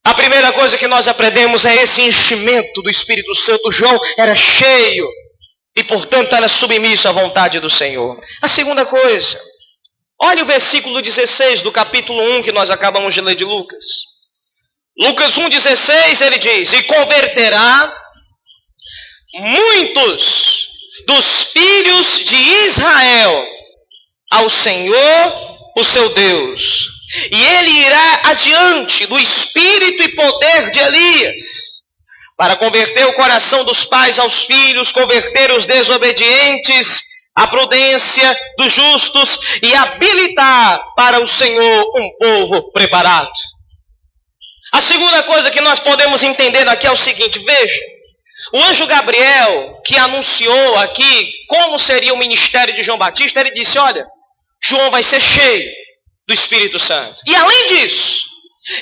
A 0.09 0.15
primeira 0.15 0.55
coisa 0.55 0.79
que 0.79 0.89
nós 0.89 1.07
aprendemos 1.07 1.67
é 1.67 1.83
esse 1.83 2.01
enchimento 2.01 2.81
do 2.81 2.89
Espírito 2.89 3.35
Santo. 3.35 3.71
João 3.71 4.01
era 4.17 4.35
cheio 4.35 5.07
e, 5.77 5.85
portanto, 5.85 6.35
era 6.35 6.49
submisso 6.49 7.07
à 7.07 7.13
vontade 7.13 7.61
do 7.61 7.69
Senhor. 7.69 8.19
A 8.41 8.49
segunda 8.49 8.87
coisa, 8.87 9.39
olha 10.19 10.43
o 10.45 10.47
versículo 10.47 11.03
16 11.03 11.61
do 11.61 11.71
capítulo 11.71 12.23
1 12.39 12.43
que 12.43 12.53
nós 12.53 12.71
acabamos 12.71 13.13
de 13.13 13.21
ler 13.21 13.37
de 13.37 13.45
Lucas. 13.45 13.85
Lucas 14.99 15.35
1,16 15.35 16.23
ele 16.23 16.39
diz: 16.39 16.73
E 16.73 16.85
converterá 16.85 17.95
muitos 19.35 20.69
dos 21.07 21.53
filhos 21.53 22.25
de 22.25 22.37
Israel 22.67 23.47
ao 24.31 24.49
Senhor, 24.49 25.59
o 25.77 25.85
seu 25.85 26.15
Deus 26.15 26.98
e 27.31 27.43
ele 27.43 27.71
irá 27.87 28.21
adiante 28.25 29.07
do 29.07 29.19
espírito 29.19 30.03
e 30.03 30.15
poder 30.15 30.71
de 30.71 30.79
Elias, 30.79 31.41
para 32.37 32.57
converter 32.57 33.07
o 33.07 33.15
coração 33.15 33.65
dos 33.65 33.85
pais 33.87 34.19
aos 34.19 34.45
filhos, 34.45 34.93
converter 34.93 35.51
os 35.53 35.67
desobedientes 35.67 36.87
à 37.35 37.47
prudência 37.47 38.39
dos 38.59 38.73
justos 38.73 39.39
e 39.63 39.75
habilitar 39.75 40.83
para 40.95 41.21
o 41.21 41.27
Senhor 41.27 41.85
um 41.97 42.11
povo 42.19 42.73
preparado. 42.73 43.31
A 44.73 44.83
segunda 44.83 45.23
coisa 45.23 45.51
que 45.51 45.63
nós 45.63 45.81
podemos 45.81 46.23
entender 46.23 46.69
aqui 46.69 46.87
é 46.87 46.93
o 46.93 46.97
seguinte: 46.97 47.39
veja, 47.39 47.81
o 48.53 48.59
anjo 48.65 48.87
Gabriel, 48.87 49.81
que 49.85 49.97
anunciou 49.97 50.77
aqui 50.77 51.31
como 51.49 51.79
seria 51.79 52.13
o 52.13 52.19
ministério 52.19 52.75
de 52.75 52.83
João 52.83 52.99
Batista, 52.99 53.41
ele 53.41 53.51
disse: 53.51 53.79
Olha, 53.79 54.05
João 54.63 54.91
vai 54.91 55.03
ser 55.03 55.21
cheio 55.21 55.88
do 56.29 56.35
Espírito 56.35 56.79
Santo. 56.79 57.23
E 57.27 57.35
além 57.35 57.67
disso, 57.69 58.29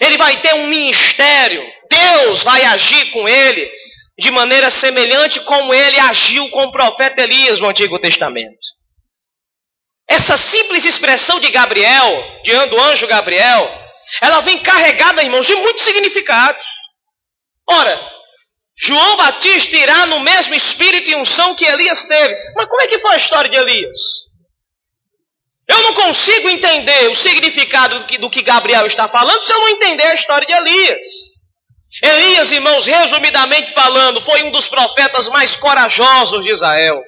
ele 0.00 0.18
vai 0.18 0.40
ter 0.40 0.52
um 0.54 0.66
ministério. 0.66 1.64
Deus 1.88 2.42
vai 2.42 2.64
agir 2.64 3.12
com 3.12 3.28
ele 3.28 3.70
de 4.18 4.30
maneira 4.32 4.68
semelhante 4.68 5.38
como 5.44 5.72
ele 5.72 6.00
agiu 6.00 6.50
com 6.50 6.64
o 6.64 6.72
profeta 6.72 7.22
Elias 7.22 7.60
no 7.60 7.68
Antigo 7.68 7.98
Testamento. 8.00 8.58
Essa 10.08 10.36
simples 10.36 10.84
expressão 10.84 11.38
de 11.38 11.50
Gabriel, 11.50 12.40
diante 12.42 12.70
do 12.70 12.80
anjo 12.80 13.06
Gabriel, 13.06 13.86
ela 14.20 14.40
vem 14.40 14.58
carregada, 14.62 15.22
irmãos, 15.22 15.46
de 15.46 15.54
muitos 15.54 15.84
significados. 15.84 16.64
Ora, 17.68 18.12
João 18.78 19.16
Batista 19.16 19.76
irá 19.76 20.06
no 20.06 20.20
mesmo 20.20 20.54
espírito 20.54 21.10
e 21.10 21.16
unção 21.16 21.54
que 21.54 21.64
Elias 21.64 22.04
teve. 22.06 22.34
Mas 22.56 22.68
como 22.68 22.82
é 22.82 22.86
que 22.86 22.98
foi 22.98 23.14
a 23.14 23.18
história 23.18 23.50
de 23.50 23.56
Elias? 23.56 24.25
Eu 25.68 25.82
não 25.82 25.94
consigo 25.94 26.48
entender 26.48 27.10
o 27.10 27.14
significado 27.16 28.00
do 28.00 28.06
que, 28.06 28.18
do 28.18 28.30
que 28.30 28.42
Gabriel 28.42 28.86
está 28.86 29.08
falando 29.08 29.42
se 29.44 29.52
eu 29.52 29.60
não 29.60 29.68
entender 29.70 30.04
a 30.04 30.14
história 30.14 30.46
de 30.46 30.52
Elias. 30.52 31.06
Elias, 32.02 32.52
irmãos, 32.52 32.86
resumidamente 32.86 33.72
falando, 33.72 34.20
foi 34.20 34.42
um 34.44 34.50
dos 34.50 34.68
profetas 34.68 35.28
mais 35.30 35.56
corajosos 35.56 36.44
de 36.44 36.52
Israel. 36.52 37.02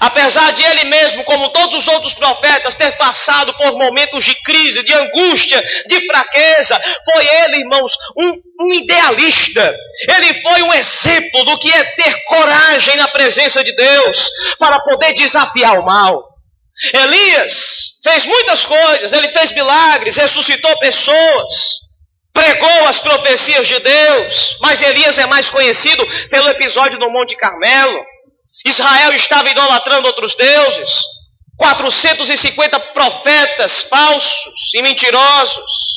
Apesar 0.00 0.52
de 0.52 0.62
ele 0.62 0.84
mesmo, 0.84 1.24
como 1.24 1.48
todos 1.50 1.76
os 1.76 1.88
outros 1.88 2.12
profetas, 2.14 2.74
ter 2.74 2.96
passado 2.96 3.54
por 3.54 3.78
momentos 3.78 4.24
de 4.24 4.34
crise, 4.42 4.84
de 4.84 4.92
angústia, 4.92 5.62
de 5.86 6.06
fraqueza, 6.06 6.80
foi 7.04 7.26
ele, 7.26 7.58
irmãos, 7.58 7.92
um, 8.18 8.64
um, 8.64 8.74
idealista. 8.74 9.74
Ele 10.08 10.34
foi 10.42 10.62
um 10.62 10.74
exemplo 10.74 11.44
do 11.44 11.58
que 11.58 11.70
é 11.70 11.84
ter 11.84 12.24
coragem 12.24 12.96
na 12.96 13.08
presença 13.08 13.62
de 13.62 13.74
Deus 13.74 14.30
para 14.58 14.80
poder 14.80 15.14
desafiar 15.14 15.78
o 15.78 15.84
mal. 15.84 16.35
Elias 16.92 17.52
fez 18.02 18.26
muitas 18.26 18.64
coisas, 18.66 19.12
ele 19.12 19.28
fez 19.30 19.52
milagres, 19.52 20.16
ressuscitou 20.16 20.78
pessoas, 20.78 21.52
pregou 22.32 22.86
as 22.86 22.98
profecias 22.98 23.66
de 23.66 23.78
Deus, 23.80 24.56
mas 24.60 24.80
Elias 24.82 25.18
é 25.18 25.26
mais 25.26 25.48
conhecido 25.48 26.06
pelo 26.28 26.48
episódio 26.48 26.98
do 26.98 27.10
Monte 27.10 27.34
Carmelo. 27.36 27.98
Israel 28.66 29.12
estava 29.12 29.48
idolatrando 29.48 30.08
outros 30.08 30.34
deuses, 30.36 30.90
450 31.56 32.78
profetas 32.92 33.82
falsos 33.88 34.74
e 34.74 34.82
mentirosos 34.82 35.96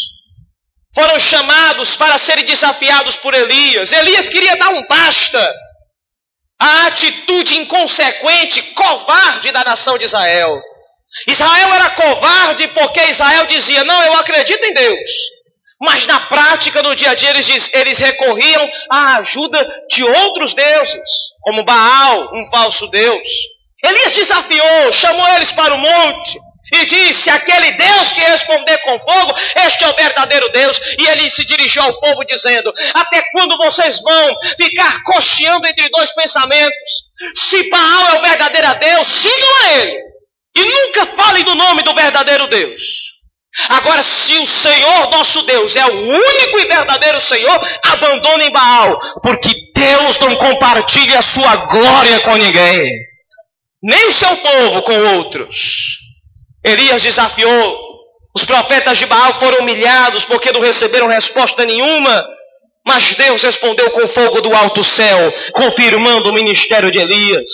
foram 0.93 1.19
chamados 1.19 1.95
para 1.97 2.17
serem 2.17 2.45
desafiados 2.45 3.15
por 3.17 3.33
Elias. 3.33 3.91
Elias 3.91 4.29
queria 4.29 4.55
dar 4.55 4.69
um 4.69 4.85
basta 4.87 5.53
à 6.59 6.87
atitude 6.87 7.55
inconsequente, 7.55 8.61
covarde 8.73 9.51
da 9.51 9.63
nação 9.63 9.97
de 9.97 10.05
Israel. 10.05 10.59
Israel 11.27 11.73
era 11.73 11.89
covarde 11.91 12.67
porque 12.69 13.07
Israel 13.07 13.45
dizia: 13.47 13.83
Não, 13.83 14.03
eu 14.03 14.13
acredito 14.13 14.63
em 14.63 14.73
Deus. 14.73 15.09
Mas 15.81 16.05
na 16.05 16.19
prática, 16.21 16.83
no 16.83 16.93
dia 16.93 17.11
a 17.11 17.15
dia, 17.15 17.29
eles, 17.29 17.69
eles 17.73 17.97
recorriam 17.97 18.69
à 18.91 19.17
ajuda 19.17 19.65
de 19.89 20.03
outros 20.03 20.53
deuses, 20.53 21.09
como 21.41 21.63
Baal, 21.63 22.31
um 22.33 22.45
falso 22.51 22.85
deus. 22.87 23.27
Elias 23.81 24.13
desafiou, 24.13 24.91
chamou 24.91 25.25
eles 25.29 25.51
para 25.53 25.73
o 25.73 25.77
monte 25.77 26.37
e 26.73 26.85
disse: 26.85 27.29
Aquele 27.29 27.71
Deus 27.71 28.11
que 28.11 28.19
responder 28.19 28.77
com 28.79 28.99
fogo, 28.99 29.33
este 29.55 29.83
é 29.85 29.87
o 29.87 29.95
verdadeiro 29.95 30.51
Deus. 30.51 30.77
E 30.99 31.07
ele 31.07 31.29
se 31.29 31.45
dirigiu 31.45 31.83
ao 31.83 31.99
povo, 31.99 32.25
dizendo: 32.25 32.73
Até 32.93 33.23
quando 33.31 33.57
vocês 33.57 34.01
vão 34.01 34.35
ficar 34.57 35.01
cocheando 35.03 35.65
entre 35.65 35.89
dois 35.89 36.13
pensamentos? 36.13 37.09
Se 37.49 37.69
Baal 37.69 38.09
é 38.09 38.19
o 38.19 38.21
verdadeiro 38.21 38.79
Deus, 38.79 39.07
sigam 39.07 39.63
a 39.63 39.71
ele. 39.79 40.08
E 40.59 40.65
nunca 40.65 41.05
falem 41.15 41.45
do 41.45 41.55
nome 41.55 41.83
do 41.83 41.95
verdadeiro 41.95 42.47
Deus. 42.47 42.81
Agora, 43.69 44.03
se 44.03 44.37
o 44.37 44.45
Senhor 44.45 45.09
nosso 45.09 45.41
Deus 45.43 45.75
é 45.75 45.85
o 45.85 46.01
único 46.01 46.59
e 46.59 46.67
verdadeiro 46.67 47.19
Senhor, 47.21 47.59
abandonem 47.85 48.51
Baal, 48.51 48.99
porque 49.23 49.49
Deus 49.73 50.19
não 50.19 50.35
compartilha 50.35 51.19
a 51.19 51.23
sua 51.23 51.55
glória 51.65 52.19
com 52.21 52.35
ninguém, 52.35 52.81
nem 53.81 54.07
o 54.09 54.13
seu 54.13 54.37
povo 54.37 54.81
com 54.83 55.17
outros. 55.17 55.55
Elias 56.63 57.01
desafiou, 57.01 57.79
os 58.35 58.45
profetas 58.45 58.97
de 58.97 59.05
Baal 59.05 59.39
foram 59.39 59.59
humilhados 59.59 60.25
porque 60.25 60.51
não 60.51 60.61
receberam 60.61 61.07
resposta 61.07 61.65
nenhuma, 61.65 62.27
mas 62.85 63.15
Deus 63.15 63.41
respondeu 63.41 63.91
com 63.91 64.07
fogo 64.07 64.41
do 64.41 64.53
alto 64.53 64.83
céu, 64.83 65.33
confirmando 65.53 66.29
o 66.29 66.33
ministério 66.33 66.91
de 66.91 66.99
Elias. 66.99 67.47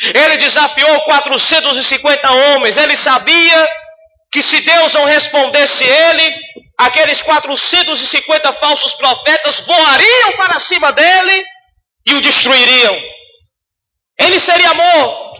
Ele 0.00 0.36
desafiou 0.36 1.00
450 1.04 2.30
homens. 2.30 2.76
Ele 2.76 2.96
sabia 2.96 3.68
que 4.32 4.42
se 4.42 4.60
Deus 4.60 4.92
não 4.92 5.04
respondesse 5.04 5.84
ele, 5.84 6.36
aqueles 6.78 7.22
450 7.22 8.52
falsos 8.54 8.94
profetas 8.94 9.60
voariam 9.60 10.32
para 10.36 10.60
cima 10.60 10.92
dele 10.92 11.44
e 12.06 12.14
o 12.14 12.20
destruiriam. 12.20 13.02
Ele 14.18 14.38
seria 14.40 14.74
morto. 14.74 15.36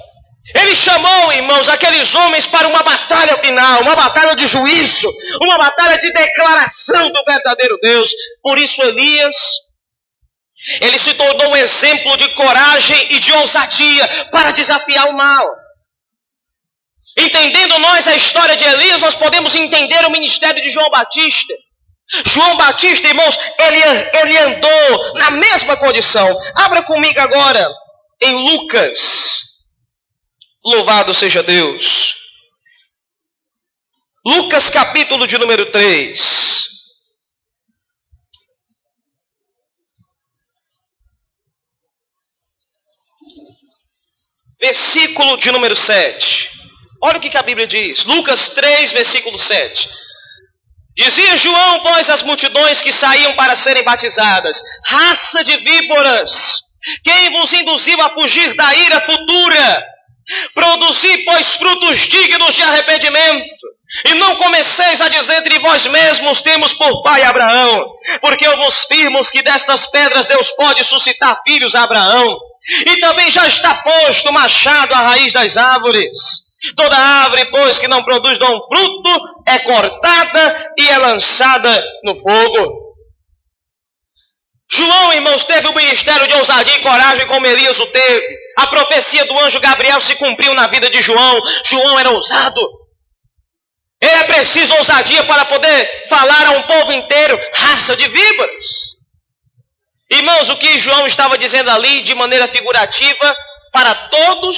Ele 0.54 0.74
chamou, 0.76 1.32
irmãos, 1.32 1.68
aqueles 1.68 2.14
homens 2.14 2.46
para 2.46 2.68
uma 2.68 2.82
batalha 2.82 3.36
final, 3.38 3.82
uma 3.82 3.96
batalha 3.96 4.36
de 4.36 4.46
juízo, 4.46 5.12
uma 5.42 5.58
batalha 5.58 5.98
de 5.98 6.12
declaração 6.12 7.10
do 7.10 7.24
verdadeiro 7.24 7.76
Deus. 7.82 8.08
Por 8.42 8.56
isso, 8.56 8.80
Elias 8.82 9.34
ele 10.80 10.98
se 10.98 11.14
tornou 11.14 11.50
um 11.50 11.56
exemplo 11.56 12.16
de 12.16 12.28
coragem 12.34 13.14
e 13.14 13.20
de 13.20 13.32
ousadia 13.32 14.28
para 14.30 14.50
desafiar 14.50 15.08
o 15.08 15.16
mal. 15.16 15.46
Entendendo 17.18 17.78
nós 17.78 18.06
a 18.06 18.14
história 18.14 18.56
de 18.56 18.64
Elias, 18.64 19.00
nós 19.00 19.14
podemos 19.14 19.54
entender 19.54 20.04
o 20.04 20.10
ministério 20.10 20.60
de 20.60 20.70
João 20.70 20.90
Batista. 20.90 21.54
João 22.26 22.56
Batista, 22.56 23.08
irmãos, 23.08 23.36
ele, 23.58 23.82
ele 24.20 24.38
andou 24.38 25.14
na 25.14 25.30
mesma 25.30 25.76
condição. 25.78 26.38
Abra 26.54 26.82
comigo 26.82 27.18
agora 27.20 27.68
em 28.20 28.34
Lucas. 28.50 28.98
Louvado 30.64 31.14
seja 31.14 31.42
Deus. 31.42 32.16
Lucas 34.24 34.68
capítulo 34.70 35.26
de 35.26 35.38
número 35.38 35.70
3. 35.70 36.65
Versículo 44.60 45.36
de 45.38 45.50
número 45.50 45.76
7. 45.76 46.50
Olha 47.02 47.18
o 47.18 47.20
que, 47.20 47.36
a 47.36 47.42
Bíblia 47.42 47.66
diz. 47.66 48.04
Lucas 48.04 48.48
3, 48.50 48.92
versículo 48.92 49.38
7. 49.38 49.88
Dizia 50.96 51.36
João, 51.36 51.80
pois, 51.80 52.08
as 52.08 52.22
multidões 52.22 52.80
que 52.80 52.90
saíam 52.92 53.34
para 53.36 53.54
serem 53.56 53.84
batizadas: 53.84 54.56
raça 54.86 55.44
de 55.44 55.56
víboras, 55.58 56.30
quem 57.04 57.30
vos 57.32 57.52
induziu 57.52 58.00
a 58.00 58.10
fugir 58.10 58.56
da 58.56 58.74
ira 58.74 59.00
futura? 59.02 59.84
Produzi, 60.54 61.24
pois, 61.24 61.56
frutos 61.56 62.08
dignos 62.08 62.54
de 62.54 62.62
arrependimento. 62.62 63.75
E 64.04 64.14
não 64.14 64.36
comeceis 64.36 65.00
a 65.00 65.08
dizer 65.08 65.38
entre 65.38 65.58
vós 65.60 65.86
mesmos: 65.86 66.42
temos 66.42 66.72
por 66.74 67.02
pai 67.02 67.22
Abraão, 67.22 67.86
porque 68.20 68.46
eu 68.46 68.56
vos 68.56 68.84
firmo 68.86 69.24
que 69.30 69.42
destas 69.42 69.86
pedras 69.90 70.26
Deus 70.26 70.48
pode 70.56 70.82
suscitar 70.84 71.40
filhos 71.46 71.74
a 71.74 71.84
Abraão. 71.84 72.36
E 72.86 72.96
também 72.98 73.30
já 73.30 73.46
está 73.46 73.82
posto 73.82 74.32
machado 74.32 74.92
à 74.92 74.98
raiz 74.98 75.32
das 75.32 75.56
árvores. 75.56 76.10
Toda 76.76 76.96
árvore, 76.96 77.44
pois, 77.46 77.78
que 77.78 77.86
não 77.86 78.02
produz 78.02 78.38
dom 78.38 78.58
fruto, 78.66 79.20
é 79.46 79.58
cortada 79.60 80.72
e 80.76 80.88
é 80.88 80.98
lançada 80.98 81.84
no 82.02 82.16
fogo. 82.16 82.86
João, 84.68 85.12
irmãos, 85.12 85.44
teve 85.44 85.68
o 85.68 85.74
ministério 85.74 86.26
de 86.26 86.34
ousadia 86.34 86.76
e 86.76 86.82
coragem 86.82 87.26
como 87.28 87.46
Elias 87.46 87.78
o 87.78 87.86
teve. 87.86 88.36
A 88.58 88.66
profecia 88.66 89.24
do 89.26 89.38
anjo 89.38 89.60
Gabriel 89.60 90.00
se 90.00 90.16
cumpriu 90.16 90.54
na 90.54 90.66
vida 90.66 90.90
de 90.90 91.00
João. 91.02 91.40
João 91.66 91.98
era 92.00 92.10
ousado. 92.10 92.60
É 94.00 94.24
preciso 94.24 94.74
ousadia 94.74 95.24
para 95.24 95.46
poder 95.46 96.08
falar 96.08 96.46
a 96.46 96.50
um 96.52 96.62
povo 96.62 96.92
inteiro, 96.92 97.38
raça 97.52 97.96
de 97.96 98.06
víboras. 98.08 98.64
Irmãos, 100.10 100.50
o 100.50 100.56
que 100.58 100.78
João 100.78 101.06
estava 101.06 101.36
dizendo 101.36 101.70
ali, 101.70 102.02
de 102.02 102.14
maneira 102.14 102.46
figurativa, 102.48 103.36
para 103.72 103.94
todos, 104.08 104.56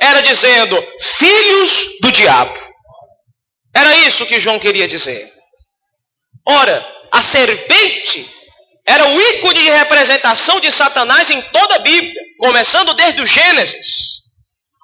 era 0.00 0.20
dizendo: 0.20 0.82
filhos 1.18 1.70
do 2.00 2.10
diabo. 2.10 2.58
Era 3.74 3.96
isso 4.06 4.26
que 4.26 4.40
João 4.40 4.58
queria 4.58 4.88
dizer. 4.88 5.30
Ora, 6.46 6.84
a 7.12 7.22
serpente 7.24 8.28
era 8.86 9.06
o 9.06 9.20
ícone 9.20 9.62
de 9.62 9.70
representação 9.70 10.58
de 10.60 10.72
Satanás 10.72 11.30
em 11.30 11.42
toda 11.52 11.76
a 11.76 11.80
Bíblia, 11.80 12.22
começando 12.38 12.94
desde 12.94 13.20
o 13.20 13.26
Gênesis. 13.26 13.86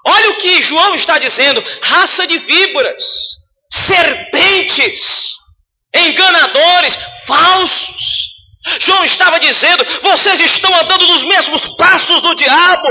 Olha 0.07 0.31
o 0.31 0.37
que 0.37 0.63
João 0.63 0.95
está 0.95 1.19
dizendo: 1.19 1.65
raça 1.81 2.27
de 2.27 2.39
víboras, 2.39 3.03
serpentes, 3.87 5.01
enganadores, 5.95 6.97
falsos. 7.27 8.25
João 8.81 9.05
estava 9.05 9.39
dizendo: 9.39 9.85
vocês 10.03 10.41
estão 10.41 10.75
andando 10.75 11.07
nos 11.07 11.25
mesmos 11.25 11.77
passos 11.77 12.23
do 12.23 12.35
diabo. 12.35 12.89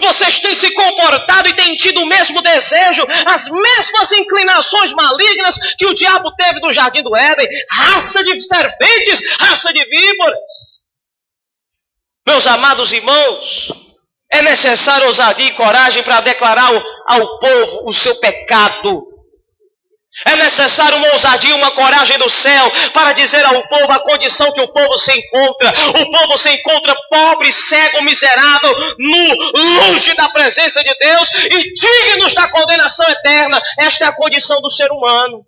Vocês 0.00 0.38
têm 0.38 0.54
se 0.54 0.72
comportado 0.74 1.48
e 1.48 1.56
têm 1.56 1.74
tido 1.74 2.02
o 2.02 2.06
mesmo 2.06 2.40
desejo, 2.40 3.04
as 3.26 3.44
mesmas 3.48 4.12
inclinações 4.12 4.92
malignas 4.92 5.56
que 5.76 5.86
o 5.86 5.94
diabo 5.94 6.32
teve 6.36 6.60
no 6.60 6.72
jardim 6.72 7.02
do 7.02 7.16
Éden. 7.16 7.48
Raça 7.68 8.22
de 8.22 8.40
serpentes, 8.42 9.20
raça 9.40 9.72
de 9.72 9.84
víboras. 9.84 10.38
Meus 12.26 12.46
amados 12.46 12.92
irmãos, 12.92 13.72
é 14.32 14.40
necessário 14.42 15.08
ousadia 15.08 15.48
e 15.48 15.54
coragem 15.54 16.04
para 16.04 16.20
declarar 16.20 16.70
ao 17.08 17.38
povo 17.40 17.88
o 17.88 17.92
seu 17.92 18.18
pecado. 18.20 19.02
É 20.26 20.36
necessário 20.36 20.98
uma 20.98 21.12
ousadia, 21.14 21.56
uma 21.56 21.70
coragem 21.70 22.18
do 22.18 22.28
céu 22.28 22.70
para 22.92 23.12
dizer 23.12 23.44
ao 23.46 23.66
povo 23.66 23.90
a 23.92 24.00
condição 24.00 24.52
que 24.52 24.60
o 24.60 24.68
povo 24.68 24.98
se 24.98 25.10
encontra. 25.10 25.72
O 25.88 26.10
povo 26.10 26.36
se 26.36 26.50
encontra 26.50 26.94
pobre, 27.08 27.50
cego, 27.50 28.02
miserável, 28.02 28.76
nu, 28.98 29.34
longe 29.54 30.14
da 30.14 30.28
presença 30.28 30.82
de 30.82 30.94
Deus 30.94 31.28
e 31.50 31.72
dignos 31.72 32.34
da 32.34 32.48
condenação 32.50 33.08
eterna. 33.10 33.58
Esta 33.80 34.04
é 34.04 34.08
a 34.08 34.16
condição 34.16 34.60
do 34.60 34.70
ser 34.70 34.90
humano. 34.92 35.44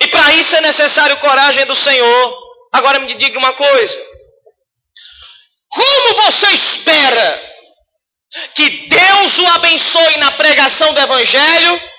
E 0.00 0.06
para 0.06 0.34
isso 0.34 0.54
é 0.54 0.60
necessário 0.60 1.18
coragem 1.18 1.66
do 1.66 1.74
Senhor. 1.74 2.38
Agora 2.72 3.00
me 3.00 3.12
diga 3.14 3.38
uma 3.38 3.54
coisa: 3.54 3.94
como 5.68 6.14
você 6.22 6.46
espera 6.52 7.42
que 8.54 8.88
Deus 8.88 9.38
o 9.38 9.46
abençoe 9.48 10.16
na 10.18 10.30
pregação 10.32 10.94
do 10.94 11.00
Evangelho? 11.00 11.91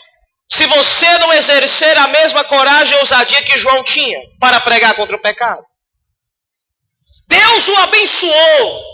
Se 0.51 0.65
você 0.67 1.17
não 1.17 1.33
exercer 1.33 1.97
a 1.97 2.07
mesma 2.07 2.43
coragem 2.43 2.95
e 2.95 2.99
ousadia 2.99 3.43
que 3.43 3.57
João 3.57 3.83
tinha 3.83 4.19
para 4.39 4.59
pregar 4.61 4.95
contra 4.95 5.15
o 5.15 5.21
pecado. 5.21 5.63
Deus 7.27 7.67
o 7.67 7.75
abençoou. 7.77 8.93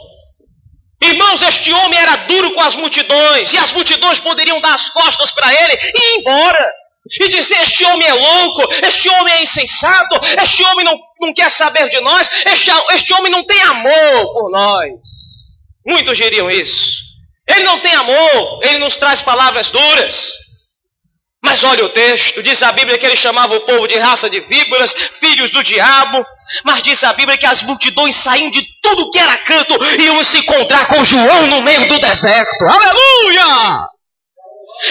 Irmãos, 1.02 1.42
este 1.42 1.72
homem 1.72 2.00
era 2.00 2.16
duro 2.28 2.54
com 2.54 2.62
as 2.62 2.76
multidões, 2.76 3.54
e 3.54 3.58
as 3.58 3.72
multidões 3.72 4.20
poderiam 4.20 4.60
dar 4.60 4.74
as 4.74 4.90
costas 4.90 5.32
para 5.32 5.54
ele 5.54 5.74
e 5.74 5.98
ir 5.98 6.20
embora. 6.20 6.72
E 7.22 7.30
dizer: 7.30 7.56
Este 7.56 7.86
homem 7.86 8.08
é 8.08 8.14
louco, 8.14 8.72
este 8.72 9.10
homem 9.10 9.34
é 9.34 9.44
insensato, 9.44 10.20
este 10.44 10.64
homem 10.66 10.86
não, 10.86 11.00
não 11.22 11.34
quer 11.34 11.50
saber 11.52 11.90
de 11.90 12.00
nós, 12.02 12.30
este, 12.46 12.70
este 12.94 13.14
homem 13.14 13.32
não 13.32 13.44
tem 13.46 13.62
amor 13.64 14.34
por 14.34 14.52
nós. 14.52 14.92
Muitos 15.88 16.18
diriam 16.18 16.52
isso. 16.52 17.10
Ele 17.48 17.64
não 17.64 17.80
tem 17.80 17.96
amor, 17.96 18.60
ele 18.64 18.78
nos 18.80 18.96
traz 18.98 19.22
palavras 19.24 19.72
duras. 19.72 20.14
Mas 21.44 21.64
olha 21.64 21.86
o 21.86 21.90
texto, 21.90 22.44
diz 22.44 22.62
a 22.62 22.72
Bíblia 22.74 22.98
que 22.98 23.06
ele 23.06 23.16
chamava 23.16 23.56
o 23.56 23.62
povo 23.62 23.88
de 23.88 23.98
raça 23.98 24.30
de 24.30 24.40
víboras, 24.42 24.94
filhos 25.20 25.50
do 25.52 25.64
diabo. 25.64 26.26
Mas 26.66 26.84
diz 26.84 27.02
a 27.04 27.14
Bíblia 27.14 27.38
que 27.38 27.46
as 27.46 27.62
multidões 27.64 28.16
saíam 28.24 28.50
de 28.50 28.66
tudo 28.82 29.10
que 29.10 29.20
era 29.20 29.38
canto 29.38 29.78
e 30.00 30.06
iam 30.06 30.24
se 30.24 30.40
encontrar 30.40 30.88
com 30.88 31.06
João 31.06 31.48
no 31.48 31.62
meio 31.62 31.88
do 31.88 32.00
deserto. 32.00 32.66
Aleluia! 32.66 33.88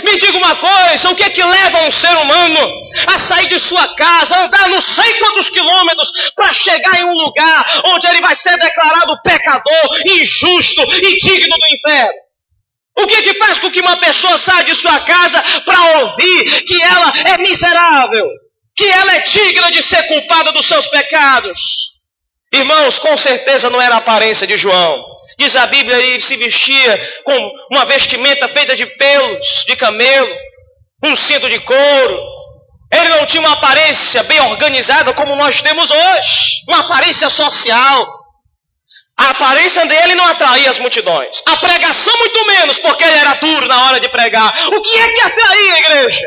Me 0.05 0.19
diga 0.19 0.37
uma 0.37 0.55
coisa, 0.57 1.09
o 1.11 1.17
que 1.17 1.25
é 1.25 1.31
que 1.31 1.43
leva 1.43 1.87
um 1.87 1.91
ser 1.91 2.15
humano 2.17 2.61
a 3.07 3.21
sair 3.21 3.49
de 3.49 3.59
sua 3.59 3.95
casa, 3.95 4.45
andar 4.45 4.69
não 4.69 4.81
sei 4.81 5.19
quantos 5.19 5.49
quilômetros 5.49 6.11
para 6.37 6.53
chegar 6.53 7.01
em 7.01 7.05
um 7.05 7.15
lugar 7.15 7.83
onde 7.87 8.07
ele 8.07 8.21
vai 8.21 8.35
ser 8.35 8.57
declarado 8.59 9.21
pecador, 9.23 10.01
injusto 10.05 10.83
e 10.93 11.17
digno 11.17 11.57
do 11.57 11.75
inferno? 11.75 12.28
O 12.99 13.07
que, 13.07 13.23
que 13.23 13.35
faz 13.35 13.61
com 13.61 13.71
que 13.71 13.81
uma 13.81 13.97
pessoa 13.99 14.37
saia 14.39 14.65
de 14.65 14.75
sua 14.75 14.99
casa 15.01 15.41
para 15.65 16.01
ouvir 16.01 16.65
que 16.65 16.83
ela 16.83 17.13
é 17.33 17.39
miserável, 17.39 18.27
que 18.77 18.87
ela 18.89 19.15
é 19.15 19.21
digna 19.21 19.71
de 19.71 19.83
ser 19.85 20.03
culpada 20.09 20.51
dos 20.51 20.67
seus 20.67 20.89
pecados? 20.89 21.61
Irmãos, 22.53 22.99
com 22.99 23.17
certeza 23.17 23.71
não 23.71 23.81
era 23.81 23.95
a 23.95 23.99
aparência 23.99 24.47
de 24.49 24.57
João. 24.57 25.05
Diz 25.39 25.55
a 25.55 25.69
Bíblia, 25.69 25.97
ele 25.97 26.21
se 26.21 26.37
vestia 26.37 27.23
com 27.23 27.53
uma 27.71 27.85
vestimenta 27.85 28.49
feita 28.49 28.75
de 28.75 28.87
pelos, 28.87 29.47
de 29.69 29.77
camelo, 29.77 30.37
um 31.05 31.15
cinto 31.15 31.49
de 31.49 31.61
couro. 31.61 32.21
Ele 32.93 33.09
não 33.11 33.27
tinha 33.27 33.43
uma 33.43 33.53
aparência 33.53 34.25
bem 34.25 34.41
organizada 34.41 35.13
como 35.13 35.37
nós 35.37 35.63
temos 35.63 35.89
hoje, 35.89 36.65
uma 36.67 36.81
aparência 36.81 37.31
social. 37.31 38.18
A 39.19 39.31
aparência 39.31 39.85
dele 39.87 40.15
não 40.15 40.27
atraía 40.27 40.71
as 40.71 40.79
multidões. 40.79 41.37
A 41.47 41.57
pregação, 41.57 42.19
muito 42.19 42.47
menos, 42.47 42.79
porque 42.79 43.05
ele 43.05 43.19
era 43.19 43.35
duro 43.35 43.67
na 43.67 43.87
hora 43.87 44.01
de 44.01 44.09
pregar. 44.09 44.69
O 44.69 44.81
que 44.81 44.97
é 44.97 45.09
que 45.09 45.21
atraía 45.23 45.75
a 45.75 45.79
igreja? 45.81 46.27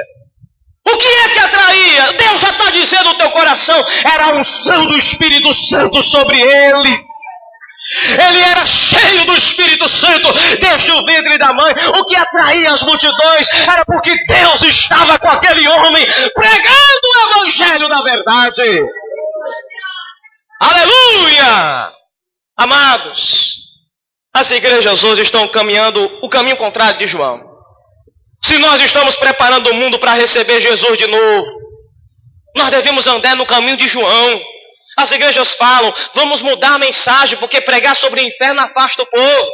O 0.85 0.97
que 0.97 1.07
é 1.07 1.29
que 1.29 1.39
atraía? 1.39 2.13
Deus 2.13 2.41
já 2.41 2.49
está 2.49 2.69
dizendo 2.71 3.03
no 3.05 3.17
teu 3.17 3.31
coração: 3.31 3.85
era 4.13 4.25
a 4.25 4.33
unção 4.33 4.87
do 4.87 4.97
Espírito 4.97 5.53
Santo 5.69 6.03
sobre 6.03 6.41
ele. 6.41 7.11
Ele 8.27 8.41
era 8.41 8.65
cheio 8.65 9.25
do 9.25 9.35
Espírito 9.35 9.87
Santo 9.87 10.31
desde 10.59 10.91
o 10.91 11.05
ventre 11.05 11.37
da 11.37 11.53
mãe. 11.53 11.73
O 11.97 12.05
que 12.05 12.15
atraía 12.15 12.73
as 12.73 12.81
multidões 12.83 13.47
era 13.53 13.85
porque 13.85 14.13
Deus 14.25 14.61
estava 14.63 15.17
com 15.17 15.29
aquele 15.29 15.67
homem 15.67 16.05
pregando 16.33 17.05
o 17.05 17.29
Evangelho 17.29 17.89
da 17.89 18.01
verdade. 18.01 18.85
Aleluia! 20.59 22.00
Amados, 22.61 23.19
as 24.31 24.51
igrejas 24.51 25.03
hoje 25.03 25.23
estão 25.23 25.47
caminhando 25.47 26.19
o 26.21 26.29
caminho 26.29 26.57
contrário 26.57 26.99
de 26.99 27.07
João. 27.07 27.41
Se 28.43 28.55
nós 28.59 28.79
estamos 28.81 29.15
preparando 29.15 29.71
o 29.71 29.73
mundo 29.73 29.97
para 29.97 30.13
receber 30.13 30.61
Jesus 30.61 30.95
de 30.95 31.07
novo, 31.07 31.47
nós 32.55 32.69
devemos 32.69 33.07
andar 33.07 33.35
no 33.35 33.47
caminho 33.47 33.77
de 33.77 33.87
João. 33.87 34.39
As 34.95 35.11
igrejas 35.11 35.51
falam, 35.55 35.91
vamos 36.13 36.43
mudar 36.43 36.75
a 36.75 36.77
mensagem, 36.77 37.39
porque 37.39 37.61
pregar 37.61 37.95
sobre 37.95 38.21
o 38.21 38.27
inferno 38.27 38.61
afasta 38.61 39.01
o 39.01 39.09
povo. 39.09 39.51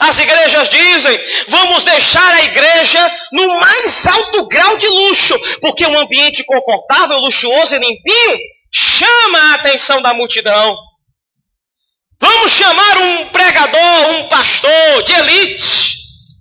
As 0.00 0.18
igrejas 0.18 0.70
dizem, 0.70 1.20
vamos 1.48 1.84
deixar 1.84 2.36
a 2.36 2.42
igreja 2.42 3.16
no 3.32 3.60
mais 3.60 4.06
alto 4.06 4.48
grau 4.48 4.78
de 4.78 4.88
luxo, 4.88 5.38
porque 5.60 5.86
um 5.86 5.98
ambiente 5.98 6.42
confortável, 6.44 7.18
luxuoso 7.18 7.74
e 7.74 7.78
limpinho 7.78 8.38
chama 8.72 9.38
a 9.40 9.54
atenção 9.56 10.00
da 10.00 10.14
multidão. 10.14 10.74
Vamos 12.20 12.52
chamar 12.52 12.98
um 12.98 13.28
pregador, 13.28 14.10
um 14.12 14.28
pastor 14.28 15.02
de 15.04 15.12
elite, 15.12 15.64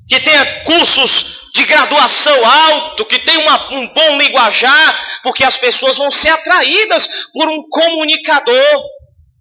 que 0.08 0.20
tenha 0.20 0.64
cursos 0.64 1.26
de 1.54 1.66
graduação 1.66 2.46
alto, 2.46 3.06
que 3.06 3.20
tenha 3.20 3.40
uma, 3.40 3.74
um 3.74 3.94
bom 3.94 4.18
linguajar, 4.18 5.22
porque 5.22 5.44
as 5.44 5.58
pessoas 5.58 5.98
vão 5.98 6.10
ser 6.10 6.30
atraídas 6.30 7.08
por 7.32 7.48
um 7.48 7.64
comunicador, 7.70 8.84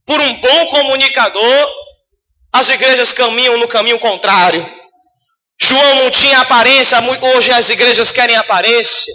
por 0.07 0.21
um 0.21 0.41
bom 0.41 0.67
comunicador. 0.67 1.69
As 2.53 2.69
igrejas 2.69 3.13
caminham 3.15 3.57
no 3.59 3.69
caminho 3.69 3.99
contrário. 3.99 4.69
João 5.61 5.95
não 5.97 6.11
tinha 6.11 6.39
aparência, 6.39 6.99
hoje 7.37 7.51
as 7.53 7.69
igrejas 7.71 8.13
querem 8.13 8.37
aparência. 8.37 9.13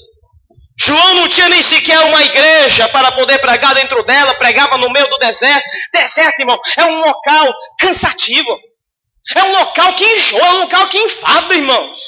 João 0.80 1.16
não 1.16 1.28
tinha 1.28 1.50
nem 1.50 1.62
sequer 1.64 2.00
uma 2.02 2.22
igreja 2.22 2.88
para 2.90 3.12
poder 3.14 3.40
pregar 3.40 3.74
dentro 3.74 4.04
dela, 4.04 4.36
pregava 4.36 4.78
no 4.78 4.92
meio 4.92 5.10
do 5.10 5.18
deserto. 5.18 5.66
Deserto, 5.92 6.40
irmão, 6.40 6.60
é 6.78 6.86
um 6.86 7.00
local 7.00 7.54
cansativo. 7.80 8.60
É 9.36 9.44
um 9.44 9.52
local 9.52 9.94
que 9.94 10.06
enjoa, 10.06 10.40
é 10.40 10.52
um 10.52 10.60
local 10.62 10.88
que 10.88 10.98
enfada, 10.98 11.56
irmãos. 11.56 12.00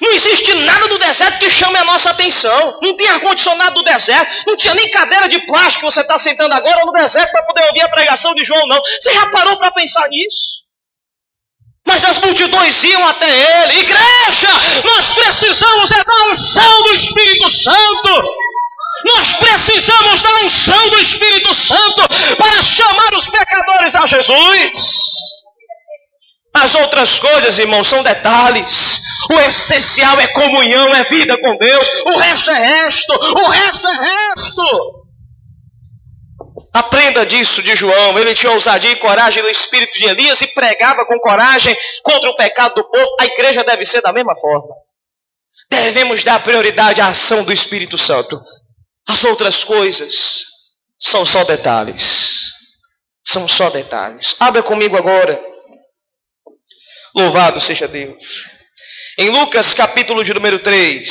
Não 0.00 0.10
existe 0.10 0.54
nada 0.54 0.88
do 0.88 0.98
deserto 0.98 1.38
que 1.38 1.50
chame 1.50 1.76
a 1.76 1.84
nossa 1.84 2.10
atenção. 2.10 2.78
Não 2.82 2.96
tem 2.96 3.08
ar-condicionado 3.08 3.74
do 3.74 3.84
deserto. 3.84 4.46
Não 4.46 4.56
tinha 4.56 4.74
nem 4.74 4.90
cadeira 4.90 5.28
de 5.28 5.38
plástico 5.46 5.80
que 5.80 5.92
você 5.92 6.00
está 6.00 6.18
sentando 6.18 6.54
agora 6.54 6.84
no 6.84 6.92
deserto 6.92 7.30
para 7.30 7.44
poder 7.44 7.64
ouvir 7.66 7.82
a 7.82 7.88
pregação 7.88 8.34
de 8.34 8.44
João, 8.44 8.66
não. 8.66 8.80
Você 9.00 9.12
já 9.12 9.30
parou 9.30 9.56
para 9.56 9.70
pensar 9.70 10.08
nisso? 10.08 10.63
Mas 11.86 12.02
as 12.04 12.18
multidões 12.18 12.82
iam 12.82 13.06
até 13.08 13.28
ele. 13.28 13.80
Igreja, 13.80 14.82
nós 14.84 15.14
precisamos 15.14 15.90
é 15.90 16.02
da 16.02 16.32
unção 16.32 16.82
do 16.82 16.94
Espírito 16.94 17.50
Santo. 17.50 18.24
Nós 19.04 19.36
precisamos 19.36 20.20
da 20.22 20.30
unção 20.44 20.90
do 20.90 20.98
Espírito 21.00 21.54
Santo 21.54 22.08
para 22.38 22.62
chamar 22.62 23.14
os 23.14 23.28
pecadores 23.28 23.94
a 23.94 24.06
Jesus. 24.06 24.70
As 26.54 26.74
outras 26.76 27.18
coisas, 27.18 27.58
irmãos, 27.58 27.88
são 27.90 28.02
detalhes. 28.02 28.70
O 29.30 29.40
essencial 29.40 30.18
é 30.20 30.28
comunhão, 30.28 30.94
é 30.94 31.02
vida 31.04 31.36
com 31.36 31.56
Deus. 31.56 31.86
O 32.06 32.18
resto 32.18 32.50
é 32.50 32.58
resto. 32.58 33.12
O 33.12 33.50
resto 33.50 33.86
é 33.88 33.96
resto. 33.96 35.03
Aprenda 36.74 37.24
disso 37.24 37.62
de 37.62 37.76
João. 37.76 38.18
Ele 38.18 38.34
tinha 38.34 38.52
ousadia 38.52 38.90
e 38.90 38.96
coragem 38.96 39.42
no 39.42 39.48
espírito 39.48 39.92
de 39.96 40.06
Elias 40.06 40.40
e 40.42 40.48
pregava 40.48 41.06
com 41.06 41.18
coragem 41.20 41.76
contra 42.02 42.30
o 42.30 42.36
pecado 42.36 42.74
do 42.74 42.90
povo. 42.90 43.16
A 43.20 43.26
igreja 43.26 43.62
deve 43.62 43.84
ser 43.86 44.02
da 44.02 44.12
mesma 44.12 44.34
forma. 44.34 44.74
Devemos 45.70 46.24
dar 46.24 46.42
prioridade 46.42 47.00
à 47.00 47.08
ação 47.08 47.44
do 47.44 47.52
Espírito 47.52 47.96
Santo. 47.96 48.36
As 49.08 49.22
outras 49.24 49.62
coisas 49.64 50.12
são 50.98 51.24
só 51.24 51.44
detalhes. 51.44 52.02
São 53.26 53.48
só 53.48 53.70
detalhes. 53.70 54.34
Abra 54.40 54.62
comigo 54.62 54.96
agora 54.96 55.54
Louvado 57.14 57.60
seja 57.60 57.86
Deus. 57.86 58.18
Em 59.16 59.30
Lucas 59.30 59.72
capítulo 59.74 60.24
de 60.24 60.34
número 60.34 60.58
3, 60.58 61.08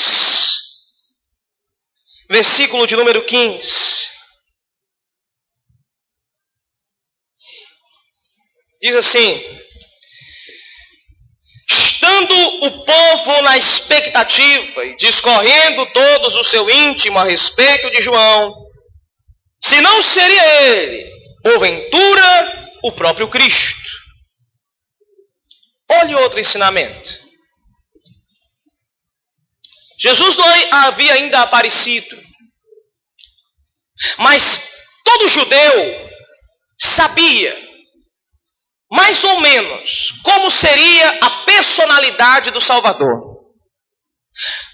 versículo 2.30 2.86
de 2.86 2.94
número 2.98 3.24
15. 3.24 4.13
Diz 8.84 8.96
assim: 8.96 9.42
Estando 11.72 12.36
o 12.66 12.86
povo 12.86 13.42
na 13.42 13.58
expectativa 13.58 14.86
e 14.86 14.98
discorrendo 14.98 15.86
todos 15.94 16.36
o 16.36 16.44
seu 16.44 16.70
íntimo 16.70 17.18
a 17.18 17.24
respeito 17.24 17.90
de 17.90 18.02
João, 18.02 18.54
se 19.64 19.80
não 19.80 20.02
seria 20.04 20.64
ele, 20.64 21.10
porventura, 21.42 22.70
o 22.84 22.92
próprio 22.92 23.30
Cristo. 23.30 23.90
Olhe 25.90 26.16
outro 26.16 26.42
ensinamento. 26.42 27.24
Jesus 30.02 30.36
não 30.36 30.74
havia 30.74 31.14
ainda 31.14 31.42
aparecido. 31.42 32.22
Mas 34.18 34.44
todo 35.06 35.30
judeu 35.30 36.10
sabia, 36.96 37.73
mais 38.94 39.24
ou 39.24 39.42
menos, 39.42 39.90
como 40.22 40.52
seria 40.52 41.18
a 41.20 41.30
personalidade 41.46 42.52
do 42.52 42.62
Salvador. 42.62 43.34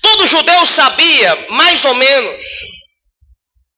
Todo 0.02 0.28
judeu 0.28 0.66
sabia, 0.66 1.48
mais 1.52 1.84
ou 1.86 1.96
menos, 1.96 2.44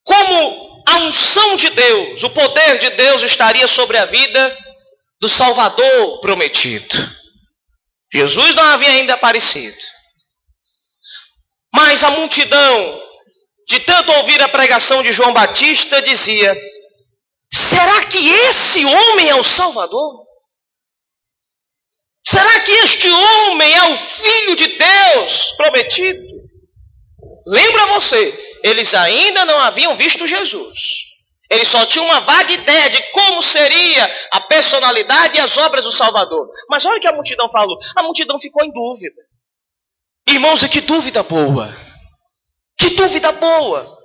como 0.04 0.82
a 0.88 0.96
unção 0.96 1.54
de 1.54 1.70
Deus, 1.70 2.24
o 2.24 2.30
poder 2.30 2.80
de 2.80 2.90
Deus 2.90 3.22
estaria 3.22 3.68
sobre 3.68 3.96
a 3.96 4.06
vida 4.06 4.58
do 5.20 5.28
Salvador 5.28 6.20
prometido. 6.20 6.92
Jesus 8.12 8.54
não 8.56 8.64
havia 8.64 8.90
ainda 8.90 9.14
aparecido. 9.14 9.78
Mas 11.72 12.02
a 12.02 12.10
multidão, 12.10 13.00
de 13.68 13.78
tanto 13.80 14.10
ouvir 14.10 14.42
a 14.42 14.48
pregação 14.48 15.04
de 15.04 15.12
João 15.12 15.32
Batista, 15.32 16.02
dizia: 16.02 16.52
Será 17.70 18.06
que 18.06 18.18
esse 18.28 18.84
homem 18.84 19.28
é 19.28 19.36
o 19.36 19.44
Salvador? 19.44 20.21
Será 22.26 22.60
que 22.60 22.72
este 22.72 23.10
homem 23.10 23.74
é 23.74 23.84
o 23.92 23.96
Filho 23.96 24.56
de 24.56 24.66
Deus 24.68 25.52
prometido? 25.56 26.22
Lembra 27.46 27.86
você, 27.86 28.58
eles 28.62 28.92
ainda 28.94 29.44
não 29.44 29.58
haviam 29.58 29.96
visto 29.96 30.26
Jesus. 30.26 30.78
Ele 31.50 31.66
só 31.66 31.84
tinha 31.84 32.04
uma 32.04 32.20
vaga 32.20 32.50
ideia 32.50 32.88
de 32.88 33.02
como 33.10 33.42
seria 33.42 34.10
a 34.32 34.40
personalidade 34.40 35.36
e 35.36 35.40
as 35.40 35.56
obras 35.58 35.84
do 35.84 35.90
Salvador. 35.90 36.48
Mas 36.70 36.86
olha 36.86 36.96
o 36.96 37.00
que 37.00 37.06
a 37.06 37.12
multidão 37.12 37.48
falou. 37.50 37.76
A 37.96 38.02
multidão 38.02 38.38
ficou 38.38 38.64
em 38.64 38.72
dúvida. 38.72 39.20
Irmãos, 40.26 40.66
que 40.68 40.80
dúvida 40.80 41.22
boa. 41.22 41.76
Que 42.78 42.90
dúvida 42.90 43.32
boa. 43.32 43.98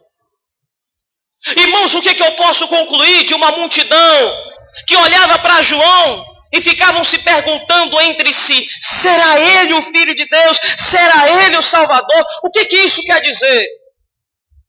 Irmãos, 1.56 1.94
o 1.94 2.02
que, 2.02 2.16
que 2.16 2.24
eu 2.24 2.34
posso 2.34 2.68
concluir 2.68 3.26
de 3.26 3.34
uma 3.34 3.52
multidão 3.52 4.54
que 4.86 4.98
olhava 4.98 5.40
para 5.40 5.62
João 5.62 6.26
e 6.52 6.62
ficavam 6.62 7.04
se 7.04 7.18
perguntando 7.20 8.00
entre 8.02 8.32
si: 8.34 8.68
será 9.02 9.40
ele 9.40 9.74
o 9.74 9.82
Filho 9.84 10.16
de 10.16 10.26
Deus? 10.26 10.60
Será 10.90 11.44
ele 11.44 11.58
o 11.58 11.62
Salvador? 11.62 12.26
O 12.44 12.50
que, 12.50 12.66
que 12.66 12.78
isso 12.78 13.04
quer 13.04 13.22
dizer? 13.22 13.68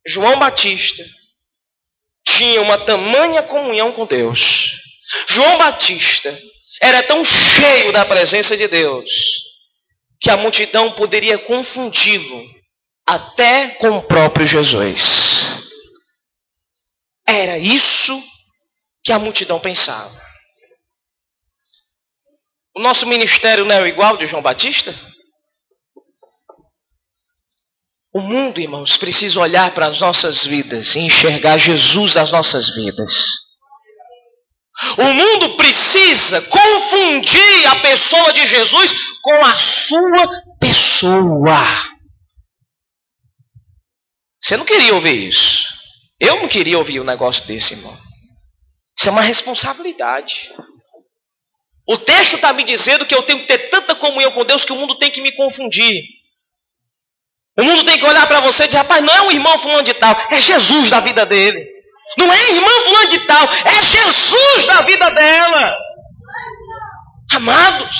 João 0.06 0.38
Batista 0.38 1.04
tinha 2.26 2.60
uma 2.60 2.78
tamanha 2.78 3.42
comunhão 3.42 3.92
com 3.92 4.06
Deus. 4.06 4.40
João 5.28 5.58
Batista 5.58 6.38
era 6.80 7.02
tão 7.02 7.24
cheio 7.24 7.92
da 7.92 8.04
presença 8.04 8.56
de 8.56 8.68
Deus 8.68 9.08
que 10.20 10.30
a 10.30 10.36
multidão 10.36 10.92
poderia 10.92 11.38
confundi-lo 11.38 12.44
até 13.06 13.68
com 13.80 13.90
o 13.98 14.02
próprio 14.02 14.46
Jesus. 14.46 15.00
Era 17.26 17.58
isso 17.58 18.22
que 19.04 19.12
a 19.12 19.18
multidão 19.18 19.60
pensava. 19.60 20.27
O 22.78 22.80
nosso 22.80 23.04
ministério 23.06 23.64
não 23.64 23.74
é 23.74 23.88
igual 23.88 24.16
de 24.16 24.28
João 24.28 24.40
Batista? 24.40 24.94
O 28.14 28.20
mundo, 28.20 28.60
irmãos, 28.60 28.96
precisa 28.98 29.40
olhar 29.40 29.74
para 29.74 29.88
as 29.88 30.00
nossas 30.00 30.44
vidas 30.44 30.94
e 30.94 31.00
enxergar 31.00 31.58
Jesus 31.58 32.14
nas 32.14 32.30
nossas 32.30 32.72
vidas. 32.76 33.10
O 34.96 35.12
mundo 35.12 35.56
precisa 35.56 36.40
confundir 36.42 37.66
a 37.66 37.80
pessoa 37.80 38.32
de 38.32 38.46
Jesus 38.46 38.92
com 39.22 39.44
a 39.44 39.58
sua 39.58 40.42
pessoa. 40.60 41.84
Você 44.40 44.56
não 44.56 44.64
queria 44.64 44.94
ouvir 44.94 45.30
isso. 45.30 45.64
Eu 46.20 46.36
não 46.42 46.48
queria 46.48 46.78
ouvir 46.78 47.00
um 47.00 47.04
negócio 47.04 47.44
desse, 47.44 47.74
irmão. 47.74 47.98
Isso 48.96 49.08
é 49.08 49.10
uma 49.10 49.22
responsabilidade. 49.22 50.32
O 51.88 51.96
texto 51.96 52.36
está 52.36 52.52
me 52.52 52.64
dizendo 52.64 53.06
que 53.06 53.14
eu 53.14 53.22
tenho 53.22 53.40
que 53.40 53.46
ter 53.46 53.70
tanta 53.70 53.94
comunhão 53.94 54.30
com 54.32 54.44
Deus 54.44 54.62
que 54.62 54.72
o 54.72 54.76
mundo 54.76 54.96
tem 54.96 55.10
que 55.10 55.22
me 55.22 55.32
confundir. 55.32 56.02
O 57.58 57.64
mundo 57.64 57.82
tem 57.82 57.98
que 57.98 58.04
olhar 58.04 58.26
para 58.28 58.40
você 58.40 58.64
e 58.64 58.66
dizer, 58.66 58.78
rapaz, 58.78 59.02
não 59.02 59.14
é 59.14 59.22
o 59.22 59.32
irmão 59.32 59.58
fulano 59.58 59.82
de 59.82 59.94
tal, 59.94 60.14
é 60.30 60.38
Jesus 60.38 60.90
da 60.90 61.00
vida 61.00 61.24
dele. 61.24 61.66
Não 62.18 62.30
é 62.30 62.50
irmão 62.50 62.84
fulano 62.84 63.08
de 63.08 63.26
tal, 63.26 63.42
é 63.42 63.84
Jesus 63.84 64.66
da 64.66 64.82
vida 64.82 65.10
dela. 65.10 65.78
Amados, 67.32 67.94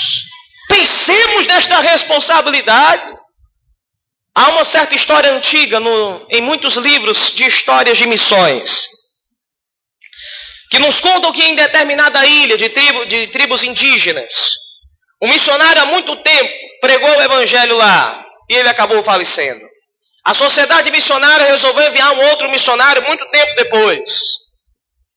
pensemos 0.67 1.47
nesta 1.47 1.79
responsabilidade. 1.79 3.17
Há 4.35 4.49
uma 4.49 4.65
certa 4.65 4.93
história 4.93 5.33
antiga 5.33 5.79
no, 5.79 6.27
em 6.29 6.41
muitos 6.41 6.77
livros 6.77 7.33
de 7.33 7.43
histórias 7.43 7.97
de 7.97 8.05
missões 8.05 8.98
que 10.69 10.79
nos 10.79 10.99
contam 11.01 11.31
que 11.31 11.43
em 11.43 11.55
determinada 11.55 12.25
ilha 12.25 12.57
de, 12.57 12.69
tribo, 12.69 13.05
de 13.05 13.27
tribos 13.27 13.63
indígenas, 13.63 14.31
um 15.21 15.27
missionário 15.27 15.81
há 15.81 15.85
muito 15.85 16.15
tempo 16.17 16.53
pregou 16.81 17.09
o 17.09 17.21
evangelho 17.21 17.75
lá 17.75 18.25
e 18.49 18.53
ele 18.53 18.69
acabou 18.69 19.03
falecendo. 19.03 19.61
A 20.23 20.33
sociedade 20.33 20.91
missionária 20.91 21.47
resolveu 21.47 21.87
enviar 21.87 22.13
um 22.13 22.29
outro 22.29 22.49
missionário 22.51 23.03
muito 23.03 23.25
tempo 23.29 23.55
depois. 23.55 24.09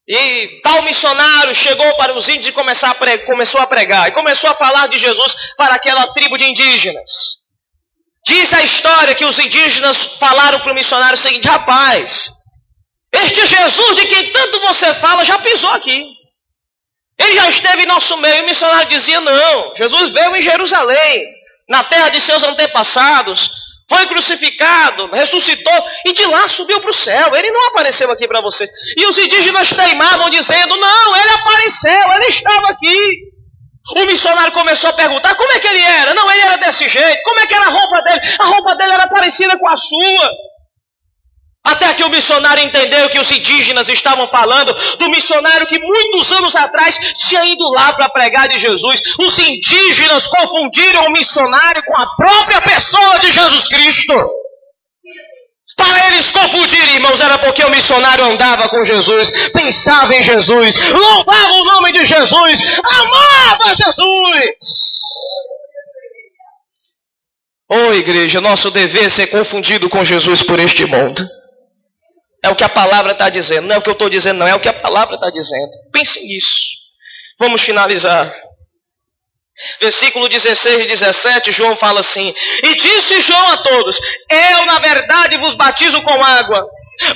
E 0.08 0.60
tal 0.62 0.82
missionário 0.82 1.54
chegou 1.54 1.96
para 1.96 2.16
os 2.16 2.28
índios 2.28 2.48
e 2.48 2.52
a 2.52 3.18
começou 3.24 3.60
a 3.60 3.66
pregar. 3.66 4.08
E 4.08 4.12
começou 4.12 4.50
a 4.50 4.54
falar 4.54 4.88
de 4.88 4.98
Jesus 4.98 5.34
para 5.56 5.74
aquela 5.74 6.12
tribo 6.12 6.36
de 6.36 6.44
indígenas. 6.44 7.08
Diz 8.26 8.52
a 8.52 8.62
história 8.62 9.14
que 9.14 9.24
os 9.24 9.38
indígenas 9.38 9.96
falaram 10.18 10.60
para 10.60 10.72
o 10.72 10.74
missionário 10.74 11.18
o 11.18 11.22
seguinte: 11.22 11.46
rapaz, 11.46 12.10
este 13.12 13.46
Jesus 13.46 13.96
de 13.96 14.06
quem 14.06 14.32
tanto 14.32 14.60
você 14.60 14.94
fala 14.94 15.24
já 15.24 15.38
pisou 15.38 15.70
aqui. 15.70 16.04
Ele 17.18 17.34
já 17.34 17.48
esteve 17.48 17.82
em 17.82 17.86
nosso 17.86 18.16
meio. 18.16 18.36
E 18.36 18.42
o 18.42 18.46
missionário 18.46 18.88
dizia: 18.88 19.20
não, 19.20 19.74
Jesus 19.76 20.12
veio 20.12 20.34
em 20.36 20.42
Jerusalém 20.42 21.26
na 21.68 21.84
terra 21.84 22.08
de 22.08 22.20
seus 22.20 22.42
antepassados, 22.42 23.50
foi 23.88 24.06
crucificado, 24.06 25.10
ressuscitou 25.10 25.84
e 26.06 26.12
de 26.12 26.24
lá 26.24 26.48
subiu 26.48 26.80
para 26.80 26.90
o 26.90 26.94
céu. 26.94 27.36
Ele 27.36 27.50
não 27.50 27.68
apareceu 27.68 28.10
aqui 28.10 28.26
para 28.26 28.40
vocês. 28.40 28.70
E 28.96 29.06
os 29.06 29.18
indígenas 29.18 29.68
teimavam 29.68 30.30
dizendo: 30.30 30.76
Não, 30.76 31.16
ele 31.16 31.30
apareceu, 31.30 32.12
ele 32.14 32.26
estava 32.26 32.68
aqui. 32.68 33.32
O 33.96 34.06
missionário 34.06 34.52
começou 34.52 34.90
a 34.90 34.94
perguntar 34.94 35.34
como 35.34 35.52
é 35.52 35.58
que 35.58 35.66
ele 35.66 35.80
era. 35.80 36.14
Não, 36.14 36.30
ele 36.30 36.40
era 36.40 36.56
desse 36.56 36.88
jeito. 36.88 37.22
Como 37.24 37.40
é 37.40 37.46
que 37.46 37.54
era 37.54 37.66
a 37.66 37.70
roupa 37.70 38.00
dele? 38.00 38.20
A 38.38 38.44
roupa 38.44 38.76
dele 38.76 38.92
era 38.92 39.08
parecida 39.08 39.58
com 39.58 39.68
a 39.68 39.76
sua. 39.76 40.30
Até 41.72 41.94
que 41.94 42.04
o 42.04 42.10
missionário 42.10 42.62
entendeu 42.62 43.08
que 43.08 43.18
os 43.18 43.30
indígenas 43.30 43.88
estavam 43.88 44.28
falando 44.28 44.72
do 44.98 45.08
missionário 45.08 45.66
que 45.66 45.78
muitos 45.78 46.30
anos 46.32 46.54
atrás 46.54 46.94
tinha 47.28 47.46
ido 47.46 47.64
lá 47.70 47.94
para 47.94 48.10
pregar 48.10 48.46
de 48.48 48.58
Jesus. 48.58 49.00
Os 49.18 49.38
indígenas 49.38 50.26
confundiram 50.26 51.06
o 51.06 51.12
missionário 51.12 51.82
com 51.84 51.96
a 51.96 52.06
própria 52.14 52.60
pessoa 52.60 53.18
de 53.20 53.32
Jesus 53.32 53.68
Cristo. 53.68 54.14
Para 55.76 56.08
eles 56.08 56.30
confundirem, 56.30 56.96
irmãos, 56.96 57.20
era 57.20 57.38
porque 57.38 57.64
o 57.64 57.70
missionário 57.70 58.24
andava 58.24 58.68
com 58.68 58.84
Jesus, 58.84 59.30
pensava 59.52 60.14
em 60.14 60.22
Jesus, 60.22 60.76
louvava 60.92 61.54
o 61.54 61.64
nome 61.64 61.92
de 61.92 62.04
Jesus, 62.04 62.60
amava 62.84 63.74
Jesus. 63.74 64.56
Ô 67.70 67.74
oh, 67.74 67.94
igreja, 67.94 68.42
nosso 68.42 68.70
dever 68.70 69.06
é 69.06 69.10
ser 69.10 69.28
confundido 69.28 69.88
com 69.88 70.04
Jesus 70.04 70.42
por 70.42 70.60
este 70.60 70.84
mundo. 70.84 71.26
É 72.42 72.48
o 72.48 72.56
que 72.56 72.64
a 72.64 72.68
palavra 72.68 73.12
está 73.12 73.30
dizendo. 73.30 73.68
Não 73.68 73.76
é 73.76 73.78
o 73.78 73.82
que 73.82 73.88
eu 73.88 73.94
estou 73.94 74.10
dizendo, 74.10 74.38
não. 74.38 74.48
É 74.48 74.54
o 74.54 74.60
que 74.60 74.68
a 74.68 74.80
palavra 74.80 75.14
está 75.14 75.30
dizendo. 75.30 75.70
Pense 75.92 76.20
nisso. 76.20 76.82
Vamos 77.38 77.62
finalizar. 77.62 78.34
Versículo 79.80 80.28
16 80.28 80.84
e 80.84 80.86
17, 80.88 81.52
João 81.52 81.76
fala 81.76 82.00
assim: 82.00 82.34
E 82.62 82.74
disse 82.74 83.20
João 83.20 83.52
a 83.52 83.56
todos: 83.58 83.96
Eu, 84.28 84.64
na 84.64 84.78
verdade, 84.80 85.36
vos 85.38 85.54
batizo 85.54 86.02
com 86.02 86.24
água. 86.24 86.66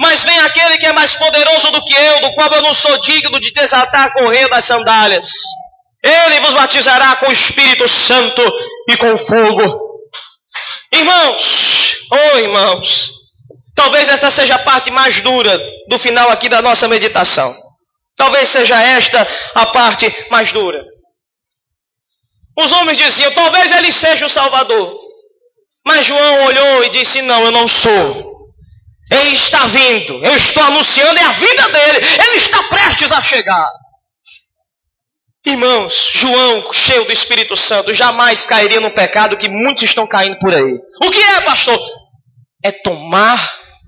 Mas 0.00 0.22
vem 0.24 0.38
aquele 0.40 0.78
que 0.78 0.86
é 0.86 0.92
mais 0.92 1.14
poderoso 1.16 1.70
do 1.70 1.84
que 1.84 1.94
eu, 1.94 2.20
do 2.20 2.34
qual 2.34 2.52
eu 2.52 2.62
não 2.62 2.74
sou 2.74 2.98
digno 3.00 3.40
de 3.40 3.52
desatar 3.52 4.06
a 4.06 4.12
correia 4.12 4.48
das 4.48 4.66
sandálias. 4.66 5.26
Ele 6.02 6.40
vos 6.40 6.54
batizará 6.54 7.16
com 7.16 7.28
o 7.28 7.32
Espírito 7.32 7.88
Santo 7.88 8.42
e 8.88 8.96
com 8.96 9.18
fogo. 9.18 9.86
Irmãos, 10.92 11.96
oh 12.12 12.38
irmãos, 12.38 13.15
Talvez 13.76 14.08
esta 14.08 14.30
seja 14.30 14.54
a 14.54 14.64
parte 14.64 14.90
mais 14.90 15.22
dura 15.22 15.60
do 15.88 15.98
final 15.98 16.30
aqui 16.30 16.48
da 16.48 16.62
nossa 16.62 16.88
meditação. 16.88 17.54
Talvez 18.16 18.48
seja 18.48 18.74
esta 18.74 19.28
a 19.54 19.66
parte 19.66 20.10
mais 20.30 20.50
dura. 20.50 20.82
Os 22.58 22.72
homens 22.72 22.96
diziam: 22.96 23.34
talvez 23.34 23.70
ele 23.70 23.92
seja 23.92 24.24
o 24.24 24.30
Salvador. 24.30 24.98
Mas 25.86 26.06
João 26.06 26.46
olhou 26.46 26.84
e 26.84 26.90
disse: 26.90 27.20
Não, 27.20 27.44
eu 27.44 27.52
não 27.52 27.68
sou. 27.68 28.36
Ele 29.12 29.34
está 29.34 29.66
vindo. 29.66 30.24
Eu 30.24 30.34
estou 30.36 30.62
anunciando, 30.64 31.18
é 31.18 31.24
a 31.24 31.32
vida 31.32 31.68
dele. 31.68 32.06
Ele 32.28 32.38
está 32.38 32.62
prestes 32.64 33.12
a 33.12 33.20
chegar. 33.20 33.68
Irmãos, 35.44 35.94
João, 36.14 36.72
cheio 36.72 37.04
do 37.04 37.12
Espírito 37.12 37.54
Santo, 37.56 37.94
jamais 37.94 38.44
cairia 38.46 38.80
no 38.80 38.90
pecado 38.90 39.36
que 39.36 39.48
muitos 39.48 39.84
estão 39.84 40.04
caindo 40.08 40.38
por 40.40 40.52
aí. 40.52 40.80
O 41.04 41.10
que 41.10 41.22
é, 41.22 41.40
pastor? 41.42 41.78
É 42.64 42.72
tomar 42.72 43.38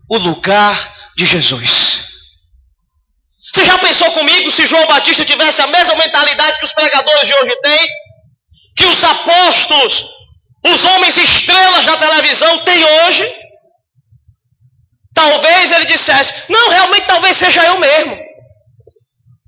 o 0.09 0.16
lugar 0.16 0.94
de 1.16 1.26
Jesus. 1.26 2.09
Você 3.52 3.64
já 3.64 3.78
pensou 3.78 4.12
comigo 4.12 4.50
se 4.52 4.66
João 4.66 4.86
Batista 4.86 5.24
tivesse 5.24 5.61
a 5.61 5.66
mesma 5.66 5.94
mentalidade 5.96 6.59
que 6.59 6.64
os 6.64 6.72
pregadores 6.72 7.26
de 7.26 7.34
hoje 7.34 7.61
têm? 7.62 7.86
Que 8.76 8.84
os 8.86 9.04
apóstolos, 9.04 10.04
os 10.64 10.84
homens 10.84 11.16
estrelas 11.16 11.86
da 11.86 11.96
televisão 11.96 12.64
têm 12.64 12.84
hoje? 12.84 13.32
Talvez 15.14 15.72
ele 15.72 15.86
dissesse: 15.86 16.32
Não, 16.48 16.68
realmente 16.68 17.06
talvez 17.06 17.36
seja 17.38 17.64
eu 17.64 17.78
mesmo. 17.78 18.16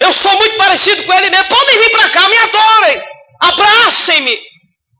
Eu 0.00 0.12
sou 0.14 0.34
muito 0.38 0.56
parecido 0.56 1.04
com 1.04 1.12
ele 1.12 1.30
mesmo. 1.30 1.48
Podem 1.48 1.78
vir 1.78 1.90
para 1.90 2.10
cá, 2.10 2.28
me 2.28 2.36
adorem. 2.38 3.02
Abracem-me. 3.42 4.38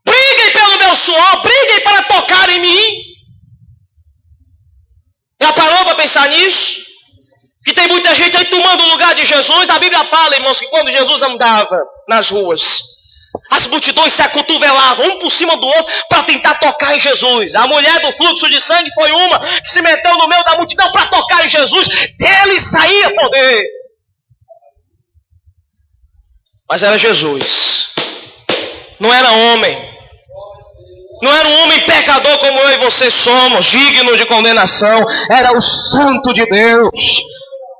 Briguem 0.05 0.53
pelo 0.53 0.77
meu 0.77 0.95
suor. 0.95 1.41
Briguem 1.41 1.83
para 1.83 2.03
tocar 2.03 2.49
em 2.49 2.61
mim. 2.61 3.10
Já 5.41 5.53
parou 5.53 5.83
para 5.85 5.95
pensar 5.95 6.29
nisso? 6.29 6.81
Que 7.65 7.73
tem 7.73 7.87
muita 7.87 8.15
gente 8.15 8.37
aí 8.37 8.45
tomando 8.45 8.83
o 8.83 8.89
lugar 8.89 9.15
de 9.15 9.23
Jesus. 9.23 9.69
A 9.69 9.79
Bíblia 9.79 10.05
fala, 10.05 10.35
irmãos, 10.35 10.59
que 10.59 10.67
quando 10.67 10.91
Jesus 10.91 11.21
andava 11.23 11.77
nas 12.07 12.29
ruas, 12.29 12.61
as 13.49 13.65
multidões 13.67 14.13
se 14.13 14.21
acotovelavam 14.21 15.05
um 15.05 15.19
por 15.19 15.31
cima 15.31 15.57
do 15.57 15.65
outro 15.65 15.93
para 16.09 16.23
tentar 16.23 16.55
tocar 16.55 16.95
em 16.95 16.99
Jesus. 16.99 17.55
A 17.55 17.67
mulher 17.67 17.99
do 18.01 18.11
fluxo 18.13 18.49
de 18.49 18.59
sangue 18.61 18.93
foi 18.93 19.11
uma 19.11 19.39
que 19.39 19.69
se 19.69 19.81
meteu 19.81 20.17
no 20.17 20.27
meio 20.27 20.43
da 20.43 20.55
multidão 20.55 20.91
para 20.91 21.07
tocar 21.07 21.43
em 21.45 21.49
Jesus. 21.49 21.87
Dele 22.17 22.59
saía 22.59 23.13
poder. 23.15 23.65
Mas 26.69 26.83
era 26.83 26.97
Jesus. 26.97 27.89
Não 28.99 29.13
era 29.13 29.31
homem. 29.31 29.90
Não 31.21 31.31
era 31.31 31.47
um 31.47 31.63
homem 31.63 31.85
pecador 31.85 32.39
como 32.39 32.59
eu 32.59 32.69
e 32.69 32.77
você 32.79 33.11
somos, 33.11 33.65
digno 33.67 34.17
de 34.17 34.25
condenação. 34.25 35.05
Era 35.29 35.55
o 35.55 35.61
Santo 35.61 36.33
de 36.33 36.45
Deus. 36.47 36.89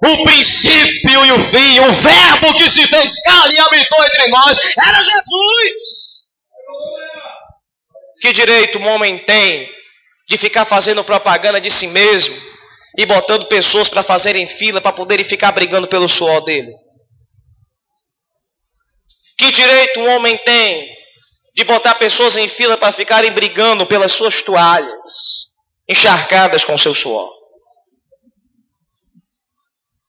O 0.04 0.24
princípio 0.24 1.26
e 1.26 1.32
o 1.32 1.40
fim, 1.50 1.80
o 1.80 1.94
Verbo 2.02 2.58
que 2.58 2.70
se 2.72 2.88
fez 2.88 3.22
carne 3.22 3.56
e 3.56 3.60
habitou 3.60 4.04
entre 4.04 4.28
nós, 4.28 4.58
era 4.86 4.98
Jesus. 4.98 6.12
Que 8.20 8.34
direito 8.34 8.78
um 8.78 8.88
homem 8.88 9.20
tem 9.26 9.70
de 10.28 10.38
ficar 10.38 10.66
fazendo 10.66 11.04
propaganda 11.04 11.60
de 11.60 11.72
si 11.72 11.88
mesmo 11.88 12.36
e 12.98 13.06
botando 13.06 13.48
pessoas 13.48 13.90
para 13.90 14.04
fazerem 14.04 14.48
fila 14.58 14.82
para 14.82 14.94
poderem 14.94 15.26
ficar 15.26 15.52
brigando 15.52 15.88
pelo 15.88 16.08
suor 16.08 16.44
dele? 16.44 16.72
Que 19.38 19.52
direito 19.52 20.00
um 20.00 20.16
homem 20.16 20.38
tem 20.40 21.01
de 21.54 21.64
botar 21.64 21.96
pessoas 21.96 22.36
em 22.38 22.48
fila 22.50 22.78
para 22.78 22.94
ficarem 22.94 23.34
brigando 23.34 23.86
pelas 23.86 24.14
suas 24.14 24.42
toalhas, 24.44 25.00
encharcadas 25.90 26.64
com 26.64 26.78
seu 26.78 26.96
suor. 26.96 27.30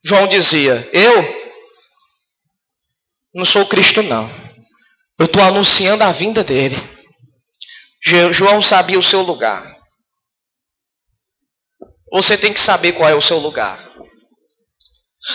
João 0.05 0.27
dizia: 0.29 0.89
Eu 0.93 1.43
não 3.35 3.45
sou 3.45 3.67
Cristo, 3.67 4.03
não. 4.03 4.31
Eu 5.19 5.27
estou 5.27 5.43
anunciando 5.43 6.03
a 6.05 6.13
vinda 6.13 6.43
dele. 6.43 6.77
João 8.33 8.61
sabia 8.63 8.99
o 8.99 9.03
seu 9.03 9.23
lugar. 9.23 9.77
Você 12.11 12.37
tem 12.37 12.53
que 12.53 12.61
saber 12.61 12.93
qual 12.93 13.09
é 13.09 13.15
o 13.15 13.23
seu 13.23 13.39
lugar. 13.39 13.91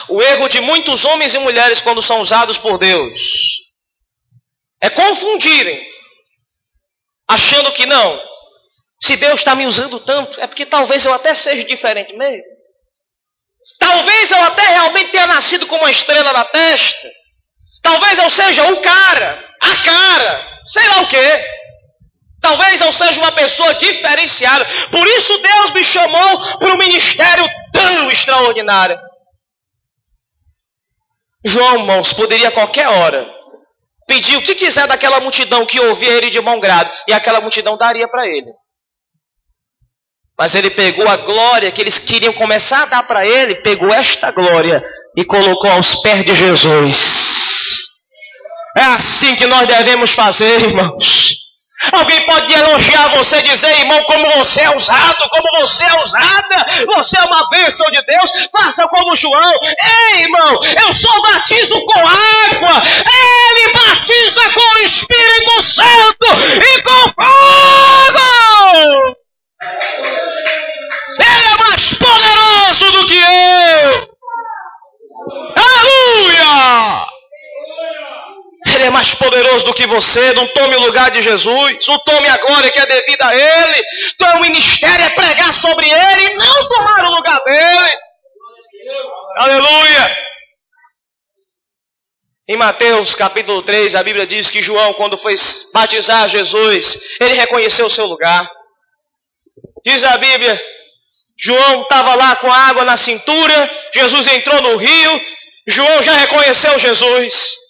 O 0.10 0.22
erro 0.22 0.49
de 0.49 0.60
muitos 0.60 1.03
homens 1.05 1.34
e 1.34 1.39
mulheres 1.39 1.82
quando 1.82 2.03
são 2.03 2.20
usados 2.22 2.58
por 2.58 2.78
Deus 2.78 3.22
é 4.82 4.89
confundirem 4.89 5.96
achando 7.30 7.73
que 7.73 7.86
não. 7.86 8.19
Se 9.03 9.15
Deus 9.17 9.39
está 9.39 9.53
me 9.53 9.67
usando 9.67 9.99
tanto, 9.99 10.39
é 10.39 10.47
porque 10.47 10.65
talvez 10.65 11.05
eu 11.05 11.13
até 11.13 11.36
seja 11.36 11.63
diferente 11.65 12.15
mesmo. 12.15 12.43
Talvez 13.80 14.32
eu 14.32 14.43
até 14.43 14.61
realmente 14.69 15.11
tenha 15.11 15.28
nascido 15.28 15.67
com 15.67 15.75
uma 15.75 15.91
estrela 15.91 16.34
na 16.34 16.45
testa. 16.45 17.11
Talvez 17.84 18.17
eu 18.17 18.30
seja 18.32 18.71
o 18.71 18.82
cara, 18.82 19.49
a 19.61 19.84
cara, 19.84 20.61
sei 20.65 20.88
lá 20.88 21.01
o 21.01 21.07
quê. 21.07 21.45
Talvez 22.41 22.82
eu 22.82 22.93
seja 22.93 23.19
uma 23.19 23.32
pessoa 23.32 23.73
diferenciada. 23.75 24.65
Por 24.89 25.05
isso 25.07 25.38
Deus 25.38 25.73
me 25.73 25.84
chamou 25.84 26.57
para 26.57 26.73
um 26.73 26.78
ministério 26.78 27.47
tão 27.71 28.11
extraordinário. 28.11 28.99
João, 31.45 31.80
irmãos, 31.80 32.13
poderia 32.13 32.49
a 32.49 32.53
qualquer 32.53 32.88
hora 32.88 33.36
pedir 34.08 34.38
o 34.38 34.41
que 34.41 34.55
quiser 34.55 34.88
daquela 34.88 35.20
multidão 35.20 35.66
que 35.66 35.80
ouvia 35.80 36.14
ele 36.14 36.30
de 36.30 36.39
bom 36.39 36.60
grado, 36.60 36.91
e 37.08 37.14
aquela 37.14 37.41
multidão 37.41 37.78
daria 37.78 38.08
para 38.08 38.26
ele. 38.26 38.51
Mas 40.39 40.55
ele 40.55 40.70
pegou 40.72 41.08
a 41.08 41.18
glória 41.18 41.72
que 41.72 41.82
eles 41.82 41.97
queriam 41.99 42.34
começar 42.34 42.84
a 42.84 42.86
dar 42.86 43.03
para 43.03 43.26
ele, 43.26 43.55
pegou 43.55 43.91
esta 43.91 44.32
glória 44.32 44.84
e 45.16 45.26
colocou 45.26 45.70
aos 45.70 45.95
pés 46.01 46.24
de 46.24 46.36
Jesus. 46.36 46.95
É 48.78 48.84
assim 48.84 49.36
que 49.36 49.47
nós 49.47 49.68
devemos 49.68 50.14
fazer, 50.14 50.62
irmãos. 50.62 51.46
Alguém 51.91 52.25
pode 52.25 52.51
elogiar 52.51 53.07
você, 53.09 53.41
dizer, 53.43 53.80
irmão, 53.80 54.03
como 54.03 54.25
você 54.38 54.61
é 54.61 54.75
usado, 54.75 55.30
como 55.30 55.61
você 55.61 55.84
é 55.84 56.01
usada, 56.01 56.65
você 56.88 57.19
é 57.19 57.23
uma 57.23 57.47
bênção 57.49 57.86
de 57.91 58.03
Deus, 58.03 58.32
faça 58.51 58.88
como 58.88 59.15
João. 59.15 59.53
Ei, 59.63 60.21
irmão, 60.23 60.59
eu 60.63 60.93
só 60.95 61.21
batizo 61.21 61.80
com 61.86 61.99
água, 61.99 62.82
ele 62.84 63.73
batiza 63.73 64.53
com 64.53 64.61
o 64.61 64.80
Espírito 64.80 65.63
Santo 65.75 66.28
e 66.55 66.82
com 66.82 67.13
fogo. 67.21 68.28
Ele 71.19 71.47
é 71.47 71.57
mais 71.57 71.93
poderoso 71.99 72.91
do 72.91 73.07
que 73.07 73.17
eu. 73.17 74.17
Aleluia! 75.55 77.16
Ele 78.78 78.86
é 78.86 78.89
mais 78.91 79.11
poderoso 79.15 79.65
do 79.65 79.73
que 79.73 79.88
você, 79.88 80.34
não 80.34 80.45
tome 80.49 80.75
o 80.75 80.82
lugar 80.82 81.09
de 81.09 81.19
Jesus, 81.19 81.88
não 81.88 81.97
tome 81.97 82.30
a 82.30 82.38
glória 82.38 82.71
que 82.71 82.80
é 82.80 82.86
devida 82.86 83.25
a 83.25 83.36
Ele. 83.36 83.84
Teu 84.19 84.39
ministério 84.39 85.03
é 85.03 85.09
pregar 85.09 85.51
sobre 85.55 85.89
Ele 85.89 86.28
e 86.28 86.36
não 86.36 86.67
tomar 86.69 87.05
o 87.05 87.15
lugar 87.15 87.43
dele. 87.43 87.97
Aleluia! 89.38 90.17
Em 92.47 92.55
Mateus 92.55 93.15
capítulo 93.15 93.63
3, 93.63 93.95
a 93.95 94.03
Bíblia 94.03 94.28
diz 94.28 94.47
que 94.51 94.61
João, 94.61 94.93
quando 94.93 95.17
foi 95.17 95.34
batizar 95.73 96.30
Jesus, 96.30 96.99
ele 97.19 97.34
reconheceu 97.34 97.88
o 97.88 97.91
seu 97.91 98.05
lugar. 98.05 98.47
Diz 99.84 100.03
a 100.03 100.19
Bíblia, 100.19 100.61
João 101.39 101.82
estava 101.82 102.13
lá 102.13 102.36
com 102.36 102.51
a 102.51 102.57
água 102.67 102.86
na 102.86 102.95
cintura, 102.95 103.71
Jesus 103.91 104.28
entrou 104.28 104.61
no 104.61 104.78
rio, 104.78 105.21
João 105.67 106.03
já 106.03 106.13
reconheceu 106.13 106.78
Jesus. 106.78 107.66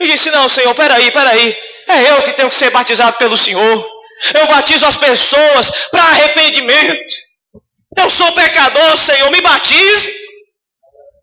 E 0.00 0.06
disse: 0.06 0.30
Não, 0.30 0.48
Senhor, 0.48 0.74
peraí, 0.74 1.10
peraí, 1.10 1.56
é 1.88 2.10
eu 2.10 2.22
que 2.22 2.32
tenho 2.34 2.48
que 2.48 2.56
ser 2.56 2.70
batizado 2.70 3.16
pelo 3.18 3.36
Senhor. 3.36 3.96
Eu 4.34 4.46
batizo 4.46 4.86
as 4.86 4.96
pessoas 4.96 5.70
para 5.90 6.04
arrependimento. 6.04 7.26
Eu 7.96 8.10
sou 8.10 8.32
pecador, 8.32 8.96
Senhor, 8.98 9.30
me 9.30 9.40
batize. 9.40 10.26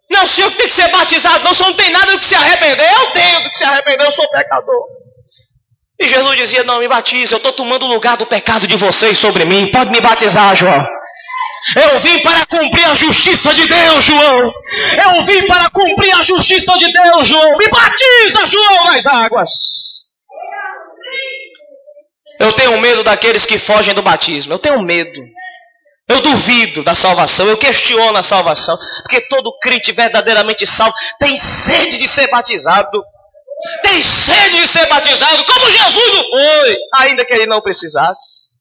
Não, 0.10 0.28
senhor 0.28 0.56
tem 0.56 0.68
que 0.68 0.74
ser 0.74 0.92
batizado, 0.92 1.44
não, 1.44 1.56
senhor 1.56 1.70
não 1.70 1.76
tem 1.76 1.90
nada 1.90 2.12
do 2.12 2.20
que 2.20 2.28
se 2.28 2.36
arrepender. 2.36 2.88
Eu 2.88 3.12
tenho 3.12 3.42
do 3.42 3.50
que 3.50 3.58
se 3.58 3.64
arrepender, 3.64 4.06
eu 4.06 4.12
sou 4.12 4.30
pecador. 4.30 4.86
E 6.00 6.08
Jesus 6.08 6.38
dizia: 6.38 6.64
Não, 6.64 6.80
me 6.80 6.88
batize, 6.88 7.32
eu 7.32 7.38
estou 7.38 7.54
tomando 7.54 7.86
o 7.86 7.90
lugar 7.90 8.18
do 8.18 8.28
pecado 8.28 8.68
de 8.68 8.76
vocês 8.76 9.20
sobre 9.20 9.46
mim. 9.46 9.72
Pode 9.72 9.92
me 9.92 10.02
batizar, 10.02 10.56
João. 10.56 10.86
Eu 11.78 12.00
vim 12.02 12.22
para 12.22 12.46
cumprir 12.46 12.86
a 12.86 12.96
justiça 12.96 13.54
de 13.56 13.66
Deus, 13.66 14.06
João. 14.06 14.52
Eu 15.06 15.26
vim 15.26 15.48
para 15.48 15.70
cumprir 15.70 16.14
a 16.14 16.24
justiça 16.24 16.78
de 16.78 16.92
Deus, 16.92 17.28
João. 17.28 17.58
Me 17.58 17.70
batiza, 17.70 18.48
João, 18.48 18.86
nas 18.86 19.06
águas. 19.06 19.50
Eu 22.40 22.54
tenho 22.54 22.80
medo 22.82 23.04
daqueles 23.04 23.46
que 23.46 23.60
fogem 23.60 23.94
do 23.94 24.02
batismo. 24.02 24.54
Eu 24.54 24.60
tenho 24.60 24.82
medo. 24.82 25.22
Eu 26.10 26.20
duvido 26.20 26.84
da 26.84 26.94
salvação, 26.94 27.48
eu 27.48 27.58
questiono 27.58 28.18
a 28.18 28.24
salvação, 28.24 28.78
porque 29.04 29.22
todo 29.30 29.58
crente 29.60 29.94
verdadeiramente 29.94 30.68
salvo 30.68 30.94
tem 31.18 31.40
sede 31.66 31.98
de 31.98 32.08
ser 32.10 32.30
batizado. 32.30 33.02
Tem 33.82 34.04
sede 34.04 34.60
de 34.60 34.68
ser 34.68 34.86
batizado, 34.90 35.46
como 35.46 35.72
Jesus 35.72 36.14
o 36.14 36.30
foi, 36.30 36.78
ainda 36.96 37.24
que 37.24 37.34
ele 37.34 37.46
não 37.46 37.62
precisasse. 37.62 38.52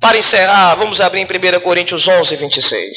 Para 0.00 0.18
encerrar, 0.18 0.76
vamos 0.76 1.00
abrir 1.00 1.20
em 1.20 1.24
1 1.24 1.60
Coríntios 1.60 2.06
11, 2.06 2.36
26. 2.36 2.96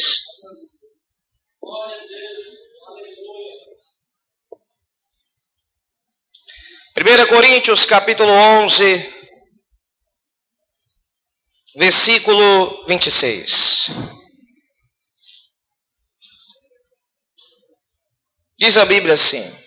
Primeira 6.94 7.28
Coríntios 7.28 7.86
capítulo 7.86 8.32
11, 8.32 9.14
versículo 11.76 12.86
26. 12.86 13.50
Diz 18.60 18.78
a 18.78 18.86
Bíblia 18.86 19.16
assim: 19.16 19.61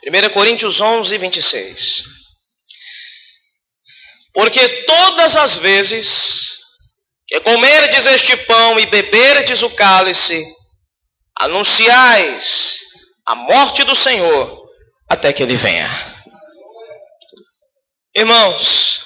Primeira 0.00 0.30
Coríntios 0.30 0.80
11, 0.80 1.18
26. 1.18 2.04
Porque 4.32 4.84
todas 4.84 5.36
as 5.36 5.58
vezes 5.58 6.54
que 7.26 7.40
comerdes 7.40 8.04
este 8.06 8.36
pão 8.46 8.78
e 8.78 8.86
beberdes 8.86 9.62
o 9.62 9.74
cálice, 9.74 10.44
anunciais 11.36 12.44
a 13.26 13.34
morte 13.34 13.82
do 13.84 13.96
Senhor 13.96 14.62
até 15.08 15.32
que 15.32 15.42
ele 15.42 15.56
venha. 15.56 15.88
Irmãos, 18.16 19.00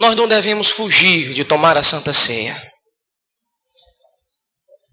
nós 0.00 0.14
não 0.16 0.28
devemos 0.28 0.70
fugir 0.72 1.32
de 1.34 1.44
tomar 1.44 1.76
a 1.76 1.82
Santa 1.82 2.12
Ceia. 2.12 2.60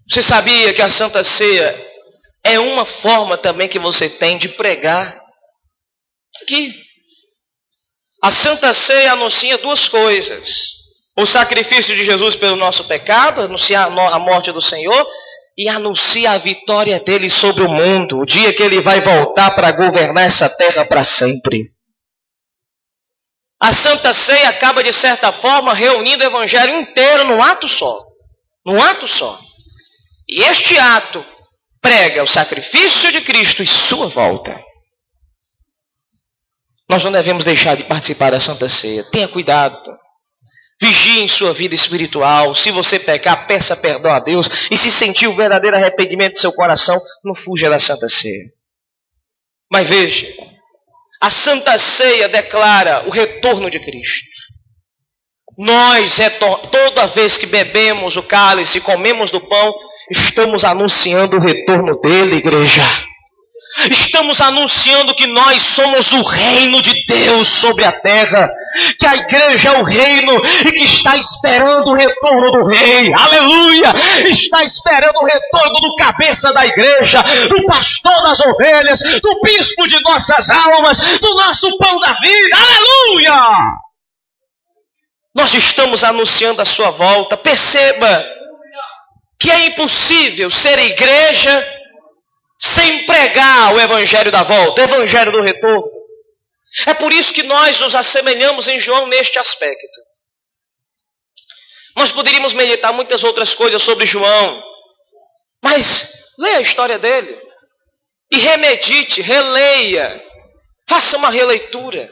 Você 0.08 0.22
sabia 0.22 0.74
que 0.74 0.82
a 0.82 0.90
Santa 0.90 1.22
Ceia 1.22 1.91
é 2.44 2.58
uma 2.58 2.84
forma 2.84 3.38
também 3.38 3.68
que 3.68 3.78
você 3.78 4.10
tem 4.18 4.38
de 4.38 4.48
pregar? 4.50 5.16
Aqui. 6.42 6.74
A 8.22 8.30
Santa 8.30 8.72
Ceia 8.72 9.12
anuncia 9.12 9.58
duas 9.58 9.88
coisas: 9.88 10.48
o 11.16 11.26
sacrifício 11.26 11.94
de 11.94 12.04
Jesus 12.04 12.36
pelo 12.36 12.56
nosso 12.56 12.86
pecado, 12.88 13.40
anunciar 13.40 13.86
a 13.86 14.18
morte 14.18 14.50
do 14.52 14.60
Senhor, 14.60 15.06
e 15.56 15.68
anuncia 15.68 16.32
a 16.32 16.38
vitória 16.38 16.98
dele 17.00 17.28
sobre 17.30 17.62
o 17.62 17.68
mundo, 17.68 18.18
o 18.18 18.26
dia 18.26 18.54
que 18.54 18.62
ele 18.62 18.80
vai 18.80 19.00
voltar 19.00 19.50
para 19.54 19.70
governar 19.72 20.26
essa 20.26 20.48
terra 20.48 20.84
para 20.84 21.04
sempre. 21.04 21.70
A 23.60 23.72
Santa 23.74 24.12
Ceia 24.12 24.48
acaba, 24.48 24.82
de 24.82 24.92
certa 24.92 25.32
forma, 25.34 25.72
reunindo 25.72 26.24
o 26.24 26.26
evangelho 26.26 26.80
inteiro 26.80 27.24
num 27.24 27.40
ato 27.40 27.68
só. 27.68 28.00
Num 28.66 28.82
ato 28.82 29.06
só. 29.06 29.38
E 30.28 30.42
este 30.42 30.76
ato 30.76 31.24
prega 31.82 32.22
o 32.22 32.28
sacrifício 32.28 33.10
de 33.10 33.20
Cristo 33.22 33.62
e 33.62 33.66
sua 33.66 34.08
volta. 34.08 34.58
Nós 36.88 37.02
não 37.02 37.10
devemos 37.10 37.44
deixar 37.44 37.76
de 37.76 37.84
participar 37.84 38.30
da 38.30 38.40
Santa 38.40 38.68
Ceia. 38.68 39.04
Tenha 39.10 39.26
cuidado. 39.28 39.76
Vigie 40.80 41.20
em 41.20 41.28
sua 41.28 41.52
vida 41.52 41.74
espiritual. 41.74 42.54
Se 42.54 42.70
você 42.70 43.00
pecar, 43.00 43.46
peça 43.46 43.76
perdão 43.76 44.12
a 44.12 44.20
Deus. 44.20 44.46
E 44.70 44.76
se 44.76 44.92
sentir 44.92 45.26
o 45.26 45.36
verdadeiro 45.36 45.76
arrependimento 45.76 46.34
do 46.34 46.40
seu 46.40 46.52
coração, 46.52 46.96
não 47.24 47.34
fuja 47.34 47.68
da 47.68 47.78
Santa 47.78 48.08
Ceia. 48.08 48.44
Mas 49.70 49.88
veja, 49.88 50.26
a 51.20 51.30
Santa 51.30 51.78
Ceia 51.78 52.28
declara 52.28 53.08
o 53.08 53.10
retorno 53.10 53.70
de 53.70 53.80
Cristo. 53.80 54.42
Nós, 55.56 56.16
toda 56.70 57.08
vez 57.08 57.38
que 57.38 57.46
bebemos 57.46 58.16
o 58.16 58.22
cálice 58.22 58.78
e 58.78 58.82
comemos 58.82 59.30
do 59.30 59.40
pão, 59.40 59.74
estamos 60.10 60.64
anunciando 60.64 61.36
o 61.36 61.40
retorno 61.40 62.00
dele, 62.00 62.36
igreja. 62.36 62.84
Estamos 63.90 64.38
anunciando 64.38 65.14
que 65.14 65.26
nós 65.26 65.62
somos 65.74 66.12
o 66.12 66.22
reino 66.22 66.82
de 66.82 66.92
Deus 67.06 67.48
sobre 67.60 67.84
a 67.84 67.92
terra, 67.92 68.50
que 68.98 69.06
a 69.06 69.14
igreja 69.14 69.70
é 69.70 69.80
o 69.80 69.84
reino 69.84 70.32
e 70.66 70.72
que 70.72 70.84
está 70.84 71.16
esperando 71.16 71.88
o 71.88 71.94
retorno 71.94 72.50
do 72.50 72.66
rei. 72.66 73.10
Aleluia! 73.14 73.94
Está 74.28 74.62
esperando 74.62 75.16
o 75.16 75.24
retorno 75.24 75.80
do 75.80 75.94
cabeça 75.94 76.52
da 76.52 76.66
igreja, 76.66 77.22
do 77.48 77.64
pastor 77.64 78.22
das 78.22 78.40
ovelhas, 78.40 78.98
do 79.22 79.40
bispo 79.42 79.88
de 79.88 80.00
nossas 80.02 80.50
almas, 80.50 80.98
do 81.18 81.34
nosso 81.34 81.76
pão 81.78 81.98
da 81.98 82.12
vida. 82.20 82.56
Aleluia! 82.56 83.40
Nós 85.34 85.52
estamos 85.54 86.04
anunciando 86.04 86.60
a 86.60 86.66
sua 86.66 86.90
volta. 86.90 87.38
Perceba 87.38 88.22
que 89.40 89.50
é 89.50 89.66
impossível 89.66 90.50
ser 90.50 90.78
igreja 90.78 91.82
sem 92.60 93.06
pregar 93.06 93.74
o 93.74 93.80
evangelho 93.80 94.30
da 94.30 94.44
volta, 94.44 94.82
o 94.82 94.84
evangelho 94.84 95.32
do 95.32 95.42
retorno. 95.42 96.02
É 96.86 96.94
por 96.94 97.12
isso 97.12 97.32
que 97.32 97.42
nós 97.42 97.78
nos 97.80 97.94
assemelhamos 97.94 98.66
em 98.68 98.78
João 98.78 99.06
neste 99.08 99.38
aspecto. 99.38 100.00
Nós 101.96 102.12
poderíamos 102.12 102.54
meditar 102.54 102.92
muitas 102.92 103.22
outras 103.22 103.54
coisas 103.54 103.82
sobre 103.82 104.06
João, 104.06 104.62
mas 105.62 105.84
leia 106.38 106.58
a 106.58 106.62
história 106.62 106.98
dele 106.98 107.38
e 108.30 108.38
remedite, 108.38 109.20
releia, 109.20 110.22
faça 110.88 111.16
uma 111.18 111.30
releitura. 111.30 112.10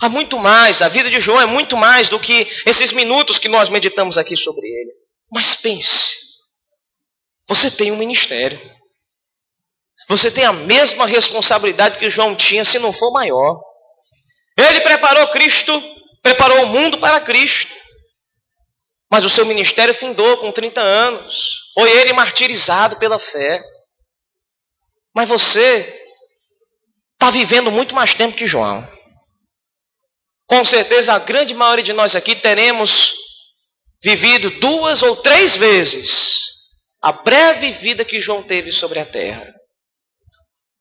Há 0.00 0.08
muito 0.08 0.38
mais, 0.38 0.80
a 0.80 0.88
vida 0.88 1.10
de 1.10 1.18
João 1.18 1.40
é 1.40 1.46
muito 1.46 1.76
mais 1.76 2.08
do 2.08 2.20
que 2.20 2.46
esses 2.64 2.92
minutos 2.92 3.38
que 3.38 3.48
nós 3.48 3.68
meditamos 3.68 4.16
aqui 4.16 4.36
sobre 4.36 4.64
ele. 4.64 4.97
Mas 5.30 5.56
pense, 5.56 6.16
você 7.48 7.70
tem 7.70 7.92
um 7.92 7.96
ministério. 7.96 8.60
Você 10.08 10.30
tem 10.30 10.44
a 10.44 10.52
mesma 10.52 11.06
responsabilidade 11.06 11.98
que 11.98 12.08
João 12.08 12.34
tinha, 12.34 12.64
se 12.64 12.78
não 12.78 12.92
for 12.92 13.12
maior. 13.12 13.60
Ele 14.56 14.80
preparou 14.80 15.28
Cristo, 15.28 15.82
preparou 16.22 16.64
o 16.64 16.68
mundo 16.68 16.98
para 16.98 17.20
Cristo. 17.20 17.76
Mas 19.10 19.24
o 19.24 19.30
seu 19.30 19.44
ministério 19.44 19.94
findou 19.94 20.38
com 20.38 20.50
30 20.50 20.80
anos. 20.80 21.34
Foi 21.74 21.90
ele 21.90 22.12
martirizado 22.12 22.98
pela 22.98 23.18
fé. 23.18 23.62
Mas 25.14 25.28
você 25.28 25.94
está 27.14 27.30
vivendo 27.30 27.70
muito 27.70 27.94
mais 27.94 28.14
tempo 28.14 28.36
que 28.36 28.46
João. 28.46 28.86
Com 30.46 30.64
certeza, 30.64 31.12
a 31.12 31.18
grande 31.18 31.52
maioria 31.52 31.84
de 31.84 31.92
nós 31.92 32.14
aqui 32.14 32.36
teremos 32.36 32.90
vivido 34.02 34.50
duas 34.60 35.02
ou 35.02 35.16
três 35.16 35.56
vezes 35.56 36.08
a 37.02 37.12
breve 37.12 37.72
vida 37.72 38.04
que 38.04 38.20
João 38.20 38.42
teve 38.42 38.72
sobre 38.72 38.98
a 38.98 39.06
terra. 39.06 39.46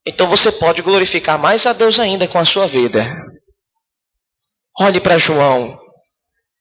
Então 0.06 0.28
você 0.28 0.52
pode 0.54 0.82
glorificar 0.82 1.38
mais 1.38 1.66
a 1.66 1.74
Deus 1.74 2.00
ainda 2.00 2.28
com 2.28 2.40
a 2.40 2.46
sua 2.46 2.68
vida. 2.68 3.06
Olhe 4.80 5.02
para 5.02 5.18
João. 5.18 5.78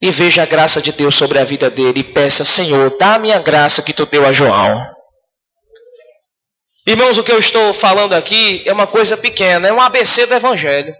e 0.00 0.10
veja 0.10 0.42
a 0.42 0.46
graça 0.46 0.82
de 0.82 0.92
Deus 0.92 1.16
sobre 1.16 1.38
a 1.38 1.44
vida 1.44 1.70
dele 1.70 2.00
e 2.00 2.12
peça, 2.12 2.44
Senhor, 2.44 2.98
dá 2.98 3.14
a 3.14 3.38
graça 3.38 3.82
que 3.82 3.94
tu 3.94 4.04
deu 4.04 4.26
a 4.26 4.32
João. 4.32 4.78
Irmãos, 6.86 7.16
o 7.16 7.24
que 7.24 7.32
eu 7.32 7.38
estou 7.38 7.72
falando 7.74 8.12
aqui 8.12 8.62
é 8.66 8.72
uma 8.72 8.86
coisa 8.86 9.16
pequena, 9.16 9.68
é 9.68 9.72
um 9.72 9.80
ABC 9.80 10.26
do 10.26 10.34
Evangelho. 10.34 10.94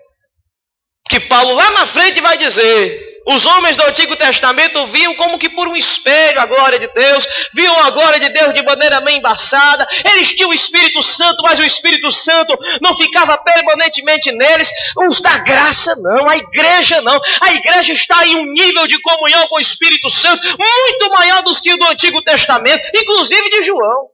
Que 1.09 1.21
Paulo 1.21 1.53
lá 1.55 1.71
na 1.73 1.87
frente 1.89 2.21
vai 2.23 2.39
dizer: 2.39 3.06
os 3.27 3.45
homens 3.45 3.77
do 3.77 3.83
Antigo 3.83 4.15
Testamento 4.17 4.87
viam 4.87 5.15
como 5.17 5.39
que 5.39 5.49
por 5.49 5.67
um 5.67 5.75
espelho 5.77 6.41
a 6.41 6.47
glória 6.47 6.79
de 6.79 6.87
Deus, 6.87 7.27
viam 7.53 7.77
a 7.81 7.91
glória 7.91 8.21
de 8.21 8.29
Deus 8.29 8.55
de 8.55 8.63
maneira 8.63 9.01
meio 9.01 9.19
embaçada. 9.19 9.87
Eles 10.05 10.29
tinham 10.35 10.51
o 10.51 10.55
Espírito 10.55 11.03
Santo, 11.03 11.43
mas 11.43 11.59
o 11.59 11.65
Espírito 11.65 12.11
Santo 12.13 12.57
não 12.81 12.97
ficava 12.97 13.37
permanentemente 13.39 14.31
neles. 14.31 14.69
Os 15.09 15.21
da 15.21 15.39
graça 15.39 15.93
não, 15.97 16.29
a 16.29 16.37
igreja 16.37 17.01
não. 17.01 17.21
A 17.41 17.53
igreja 17.53 17.93
está 17.93 18.25
em 18.25 18.37
um 18.37 18.53
nível 18.53 18.87
de 18.87 19.01
comunhão 19.01 19.49
com 19.49 19.57
o 19.57 19.61
Espírito 19.61 20.09
Santo 20.11 20.47
muito 20.47 21.11
maior 21.11 21.43
do 21.43 21.61
que 21.61 21.73
o 21.73 21.77
do 21.79 21.85
Antigo 21.87 22.23
Testamento, 22.23 22.89
inclusive 22.95 23.51
de 23.51 23.63
João. 23.63 24.09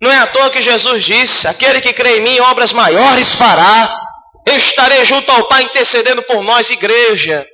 Não 0.00 0.10
é 0.10 0.18
à 0.18 0.26
toa 0.26 0.50
que 0.50 0.60
Jesus 0.60 1.04
disse: 1.04 1.46
aquele 1.46 1.80
que 1.80 1.92
crê 1.92 2.18
em 2.18 2.22
mim, 2.22 2.40
obras 2.40 2.72
maiores 2.72 3.32
fará. 3.36 4.09
Estarei 4.46 5.04
junto 5.04 5.30
ao 5.30 5.48
Pai 5.48 5.62
intercedendo 5.64 6.22
por 6.24 6.42
nós, 6.42 6.68
igreja. 6.70 7.46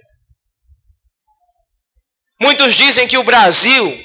Muitos 2.41 2.77
dizem 2.77 3.09
que 3.09 3.19
o 3.19 3.25
Brasil, 3.25 4.05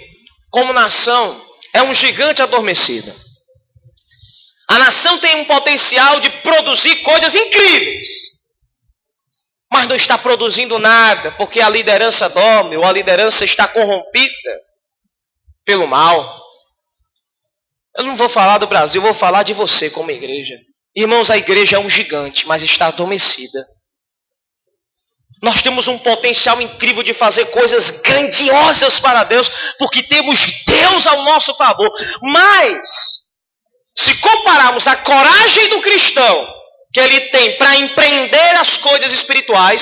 como 0.50 0.74
nação, 0.74 1.46
é 1.74 1.84
um 1.84 1.94
gigante 1.94 2.42
adormecido. 2.42 3.14
A 4.70 4.80
nação 4.80 5.20
tem 5.20 5.36
um 5.42 5.46
potencial 5.46 6.22
de 6.22 6.30
produzir 6.42 7.04
coisas 7.04 7.36
incríveis, 7.36 8.06
mas 9.72 9.88
não 9.88 9.96
está 9.98 10.18
produzindo 10.18 10.80
nada, 10.80 11.32
porque 11.34 11.62
a 11.62 11.70
liderança 11.70 12.30
dorme, 12.30 12.78
ou 12.78 12.86
a 12.86 12.92
liderança 12.92 13.44
está 13.44 13.68
corrompida 13.68 14.60
pelo 15.66 15.88
mal. 15.88 16.42
Eu 17.98 18.06
não 18.06 18.16
vou 18.16 18.30
falar 18.30 18.60
do 18.60 18.68
Brasil, 18.68 19.02
vou 19.02 19.14
falar 19.14 19.44
de 19.44 19.54
você 19.54 19.90
como 19.90 20.10
igreja. 20.10 20.56
Irmãos, 20.96 21.30
a 21.30 21.38
igreja 21.38 21.78
é 21.78 21.80
um 21.80 21.90
gigante, 21.90 22.46
mas 22.46 22.62
está 22.64 22.88
adormecida. 22.88 23.60
Nós 25.42 25.62
temos 25.62 25.88
um 25.88 25.98
potencial 25.98 26.62
incrível 26.62 27.02
de 27.02 27.14
fazer 27.14 27.46
coisas 27.46 27.90
grandiosas 28.02 29.00
para 29.00 29.24
Deus, 29.24 29.50
porque 29.80 30.04
temos 30.04 30.40
Deus 30.68 31.08
ao 31.08 31.24
nosso 31.24 31.56
favor. 31.56 31.90
Mas, 32.22 32.80
se 33.98 34.20
compararmos 34.20 34.86
a 34.86 34.98
coragem 34.98 35.70
do 35.70 35.82
cristão 35.82 36.48
que 36.94 37.00
ele 37.00 37.22
tem 37.30 37.58
para 37.58 37.76
empreender 37.78 38.56
as 38.58 38.78
coisas 38.78 39.12
espirituais, 39.14 39.82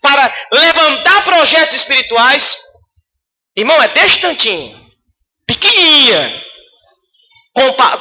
para 0.00 0.32
levantar 0.52 1.24
projetos 1.24 1.74
espirituais, 1.74 2.56
irmão, 3.56 3.82
é 3.82 3.88
deste 3.88 4.20
tantinho, 4.20 4.80
pequenininha 5.46 6.44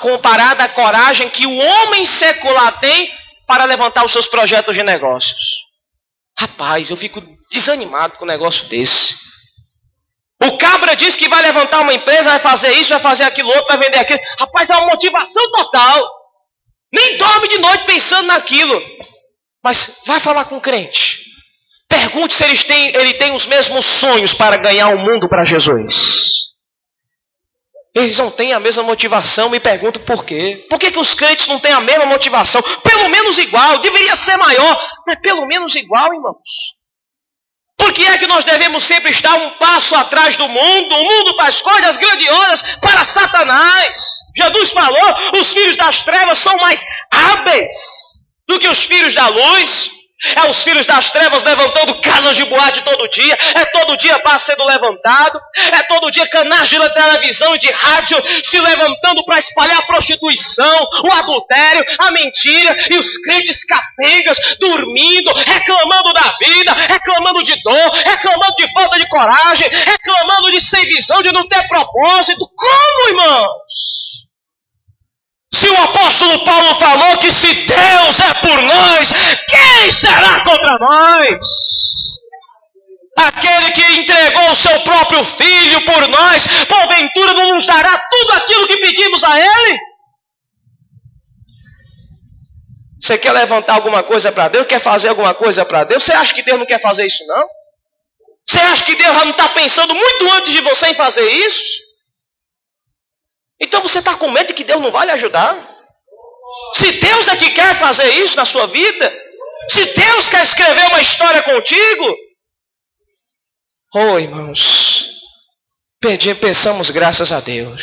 comparada 0.02 0.64
à 0.64 0.70
coragem 0.70 1.30
que 1.30 1.46
o 1.46 1.58
homem 1.58 2.06
secular 2.06 2.80
tem 2.80 3.12
para 3.48 3.66
levantar 3.66 4.04
os 4.04 4.12
seus 4.12 4.28
projetos 4.28 4.76
de 4.76 4.84
negócios. 4.84 5.40
Rapaz, 6.38 6.90
eu 6.90 6.98
fico 6.98 7.22
desanimado 7.52 8.18
com 8.18 8.26
um 8.26 8.28
negócio 8.28 8.68
desse. 8.68 9.16
O 10.42 10.58
cabra 10.58 10.96
diz 10.96 11.16
que 11.16 11.30
vai 11.30 11.42
levantar 11.42 11.82
uma 11.82 11.94
empresa, 11.94 12.24
vai 12.24 12.40
fazer 12.40 12.74
isso, 12.74 12.90
vai 12.90 13.00
fazer 13.00 13.24
aquilo 13.24 13.50
outro, 13.50 13.68
vai 13.68 13.78
vender 13.78 14.00
aquilo. 14.00 14.20
Rapaz, 14.40 14.70
é 14.70 14.76
uma 14.76 14.88
motivação 14.88 15.52
total. 15.52 16.10
Nem 16.92 17.18
dorme 17.18 17.48
de 17.48 17.60
noite 17.60 17.86
pensando 17.86 18.28
naquilo. 18.28 18.82
Mas 19.64 19.78
vai 20.06 20.20
falar 20.20 20.46
com 20.46 20.58
o 20.58 20.62
crente. 20.62 21.22
Pergunte 21.88 22.34
se 22.34 22.44
eles 22.44 22.64
têm, 22.66 22.96
ele 22.96 23.14
tem 23.14 23.34
os 23.34 23.46
mesmos 23.46 23.86
sonhos 24.00 24.34
para 24.34 24.58
ganhar 24.58 24.90
o 24.90 24.98
mundo 24.98 25.30
para 25.30 25.46
Jesus. 25.46 25.94
Eles 27.96 28.18
não 28.18 28.32
têm 28.32 28.54
a 28.54 28.60
mesma 28.60 28.82
motivação, 28.82 29.50
me 29.50 29.60
pergunto 29.60 30.00
por 30.00 30.26
quê. 30.26 30.66
Por 30.68 30.80
que, 30.80 30.92
que 30.92 31.00
os 31.00 31.14
crentes 31.14 31.48
não 31.48 31.60
têm 31.60 31.74
a 31.74 31.82
mesma 31.82 32.06
motivação? 32.08 32.62
Pelo 32.82 33.08
menos 33.08 33.38
igual, 33.38 33.80
deveria 33.80 34.16
ser 34.16 34.36
maior, 34.38 34.80
mas 35.06 35.20
pelo 35.20 35.46
menos 35.46 35.76
igual, 35.76 36.12
irmãos. 36.14 36.38
Por 37.78 37.92
que 37.94 38.04
é 38.04 38.18
que 38.18 38.28
nós 38.28 38.46
devemos 38.46 38.84
sempre 38.88 39.12
estar 39.12 39.36
um 39.36 39.52
passo 39.52 39.94
atrás 39.96 40.36
do 40.38 40.48
mundo? 40.48 40.96
O 40.96 41.04
mundo 41.04 41.36
faz 41.36 41.62
coisas 41.62 41.98
grandiosas 41.98 42.62
para 42.80 43.06
Satanás. 43.06 43.98
Jesus 44.36 44.72
falou: 44.72 45.40
os 45.40 45.54
filhos 45.54 45.78
das 45.78 46.04
trevas 46.04 46.40
são 46.40 46.56
mais 46.58 46.84
hábeis 47.12 47.76
do 48.48 48.60
que 48.60 48.68
os 48.68 48.84
filhos 48.86 49.14
da 49.14 49.28
luz. 49.28 49.92
É 50.24 50.50
os 50.50 50.64
filhos 50.64 50.86
das 50.86 51.12
trevas 51.12 51.44
levantando 51.44 52.00
casas 52.02 52.36
de 52.38 52.46
boate 52.46 52.82
todo 52.84 53.10
dia. 53.10 53.38
É 53.56 53.66
todo 53.66 53.98
dia 53.98 54.20
bar 54.20 54.40
sendo 54.40 54.64
levantado. 54.64 55.40
É 55.56 55.84
todo 55.84 56.12
dia 56.12 56.28
canais 56.30 56.70
de 56.70 56.78
televisão 56.94 57.56
e 57.56 57.60
de 57.60 57.72
rádio 57.72 58.18
se 58.46 58.60
levantando 58.60 59.26
para 59.26 59.40
espalhar 59.40 59.80
a 59.80 59.86
prostituição, 59.86 60.90
o 61.04 61.12
adultério, 61.12 61.86
a 62.00 62.12
mentira. 62.12 62.76
E 62.90 62.98
os 62.98 63.18
crentes 63.18 63.66
capengas 63.66 64.38
dormindo, 64.60 65.34
reclamando 65.34 66.14
da 66.14 66.38
vida, 66.40 66.74
reclamando 66.74 67.44
de 67.44 67.62
dor, 67.62 67.92
reclamando 67.92 68.56
de 68.56 68.72
falta 68.72 68.98
de 68.98 69.08
coragem, 69.10 69.68
reclamando 69.70 70.52
de 70.52 70.62
sem 70.62 70.86
visão, 70.86 71.22
de 71.22 71.32
não 71.32 71.48
ter 71.48 71.68
propósito. 71.68 72.48
Como, 72.56 73.10
irmãos? 73.10 74.13
Se 75.56 75.70
o 75.70 75.78
apóstolo 75.78 76.44
Paulo 76.44 76.80
falou 76.80 77.18
que 77.20 77.32
se 77.32 77.54
Deus 77.54 78.20
é 78.20 78.34
por 78.42 78.62
nós, 78.64 79.10
quem 79.48 79.94
será 79.94 80.44
contra 80.44 80.78
nós? 80.80 81.40
Aquele 83.16 83.72
que 83.72 83.94
entregou 83.94 84.52
o 84.52 84.56
seu 84.56 84.82
próprio 84.82 85.24
filho 85.38 85.86
por 85.86 86.08
nós, 86.08 86.44
porventura 86.68 87.34
não 87.34 87.54
nos 87.54 87.68
dará 87.68 88.02
tudo 88.10 88.32
aquilo 88.34 88.68
que 88.68 88.78
pedimos 88.78 89.24
a 89.24 89.40
Ele? 89.40 89.80
Você 93.00 93.18
quer 93.18 93.34
levantar 93.34 93.76
alguma 93.76 94.02
coisa 94.02 94.32
para 94.32 94.48
Deus? 94.48 94.66
Quer 94.66 94.82
fazer 94.82 95.10
alguma 95.10 95.36
coisa 95.36 95.64
para 95.66 95.84
Deus? 95.84 96.04
Você 96.04 96.14
acha 96.14 96.34
que 96.34 96.42
Deus 96.42 96.58
não 96.58 96.66
quer 96.66 96.82
fazer 96.82 97.06
isso, 97.06 97.24
não? 97.28 97.46
Você 98.48 98.58
acha 98.58 98.86
que 98.86 98.96
Deus 98.96 99.16
já 99.16 99.26
não 99.26 99.32
está 99.32 99.50
pensando 99.50 99.94
muito 99.94 100.34
antes 100.34 100.52
de 100.52 100.62
você 100.62 100.88
em 100.88 100.96
fazer 100.96 101.30
isso? 101.30 101.83
Então 103.64 103.82
você 103.82 104.00
está 104.00 104.18
com 104.18 104.30
medo 104.30 104.48
de 104.48 104.54
que 104.54 104.66
Deus 104.66 104.82
não 104.82 104.92
vai 104.92 105.06
lhe 105.06 105.14
ajudar? 105.14 105.56
Se 106.76 106.92
Deus 107.00 107.28
é 107.30 107.38
que 107.38 107.52
quer 107.52 107.80
fazer 107.80 108.14
isso 108.16 108.36
na 108.36 108.46
sua 108.46 108.68
vida, 108.68 109.14
se 109.70 109.86
Deus 109.94 110.28
quer 110.28 110.44
escrever 110.44 110.86
uma 110.90 111.00
história 111.00 111.42
contigo, 111.44 112.16
oh 113.96 114.20
irmãos, 114.20 114.60
pensamos 116.42 116.92
graças 116.92 117.32
a 117.32 117.40
Deus. 117.40 117.82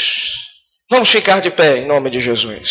Vamos 0.91 1.11
ficar 1.11 1.41
de 1.41 1.51
pé 1.51 1.79
em 1.79 1.87
nome 1.87 2.11
de 2.11 2.21
Jesus. 2.21 2.69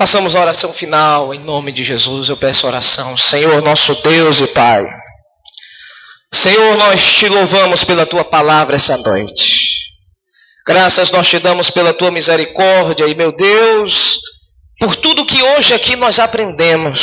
Façamos 0.00 0.34
a 0.34 0.40
oração 0.40 0.72
final 0.72 1.34
em 1.34 1.40
nome 1.40 1.72
de 1.72 1.84
Jesus. 1.84 2.30
Eu 2.30 2.36
peço 2.38 2.66
oração. 2.66 3.18
Senhor, 3.18 3.60
nosso 3.60 3.94
Deus 3.96 4.40
e 4.40 4.46
Pai. 4.46 4.82
Senhor, 6.32 6.78
nós 6.78 7.04
te 7.18 7.28
louvamos 7.28 7.84
pela 7.84 8.06
tua 8.06 8.24
palavra 8.24 8.76
essa 8.76 8.96
noite. 8.96 9.44
Graças 10.66 11.10
nós 11.10 11.28
te 11.28 11.38
damos 11.38 11.70
pela 11.72 11.92
tua 11.92 12.10
misericórdia 12.10 13.06
e, 13.08 13.14
meu 13.14 13.30
Deus, 13.36 13.92
por 14.78 14.96
tudo 14.96 15.26
que 15.26 15.42
hoje 15.42 15.74
aqui 15.74 15.94
nós 15.96 16.18
aprendemos. 16.18 16.98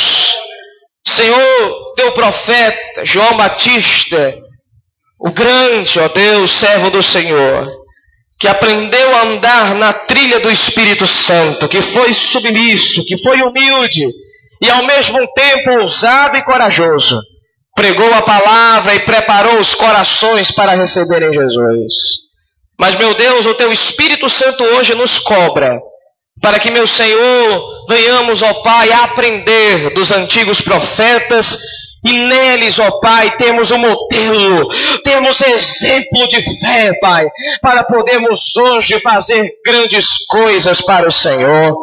Senhor, 1.07 1.93
teu 1.97 2.13
profeta 2.13 3.05
João 3.05 3.37
Batista, 3.37 4.39
o 5.19 5.31
grande, 5.31 5.99
ó 5.99 6.07
Deus, 6.07 6.59
servo 6.59 6.89
do 6.89 7.03
Senhor, 7.03 7.76
que 8.39 8.47
aprendeu 8.47 9.15
a 9.15 9.23
andar 9.23 9.75
na 9.75 9.93
trilha 9.93 10.39
do 10.39 10.51
Espírito 10.51 11.07
Santo, 11.07 11.67
que 11.67 11.81
foi 11.93 12.13
submisso, 12.13 13.03
que 13.05 13.17
foi 13.23 13.41
humilde 13.41 14.05
e 14.61 14.69
ao 14.69 14.85
mesmo 14.85 15.19
tempo 15.33 15.81
ousado 15.81 16.38
e 16.38 16.43
corajoso, 16.43 17.19
pregou 17.75 18.11
a 18.13 18.21
palavra 18.21 18.95
e 18.95 19.05
preparou 19.05 19.59
os 19.59 19.73
corações 19.75 20.51
para 20.51 20.75
receberem 20.75 21.31
Jesus. 21.31 21.93
Mas, 22.79 22.95
meu 22.95 23.15
Deus, 23.15 23.45
o 23.45 23.55
teu 23.55 23.71
Espírito 23.71 24.29
Santo 24.29 24.63
hoje 24.63 24.93
nos 24.93 25.17
cobra, 25.19 25.79
para 26.41 26.59
que, 26.59 26.69
meu 26.69 26.88
Senhor, 26.88 27.88
venhamos, 27.89 28.41
ó 28.41 28.61
Pai, 28.61 28.91
aprender 28.91 29.93
dos 29.93 30.11
antigos 30.11 30.61
profetas 30.61 31.45
e 32.08 32.28
neles, 32.28 32.80
ó 32.80 32.99
Pai, 32.99 33.36
temos 33.38 33.70
um 33.72 33.78
modelo, 33.78 34.68
temos 35.03 35.39
exemplo 35.41 36.28
de 36.28 36.41
fé, 36.60 36.93
Pai, 37.01 37.26
para 37.62 37.84
podermos 37.84 38.55
hoje 38.55 38.99
fazer 39.01 39.51
grandes 39.66 40.05
coisas 40.30 40.82
para 40.86 41.08
o 41.08 41.12
Senhor. 41.12 41.76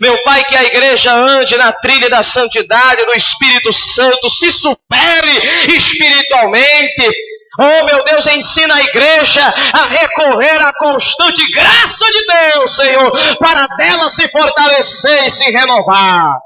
Meu 0.00 0.22
Pai, 0.22 0.44
que 0.44 0.56
a 0.56 0.64
igreja 0.64 1.12
ande 1.12 1.56
na 1.56 1.72
trilha 1.72 2.08
da 2.08 2.22
santidade 2.22 3.04
do 3.04 3.14
Espírito 3.14 3.72
Santo, 3.72 4.28
se 4.30 4.52
supere 4.52 5.36
espiritualmente, 5.68 7.10
Oh, 7.58 7.84
meu 7.84 8.04
Deus, 8.04 8.26
ensina 8.26 8.76
a 8.76 8.80
igreja 8.80 9.52
a 9.74 9.86
recorrer 9.86 10.62
à 10.62 10.72
constante 10.72 11.50
graça 11.50 12.04
de 12.06 12.24
Deus, 12.24 12.76
Senhor, 12.76 13.38
para 13.38 13.66
dela 13.76 14.08
se 14.08 14.28
fortalecer 14.28 15.26
e 15.26 15.30
se 15.30 15.50
renovar. 15.50 16.38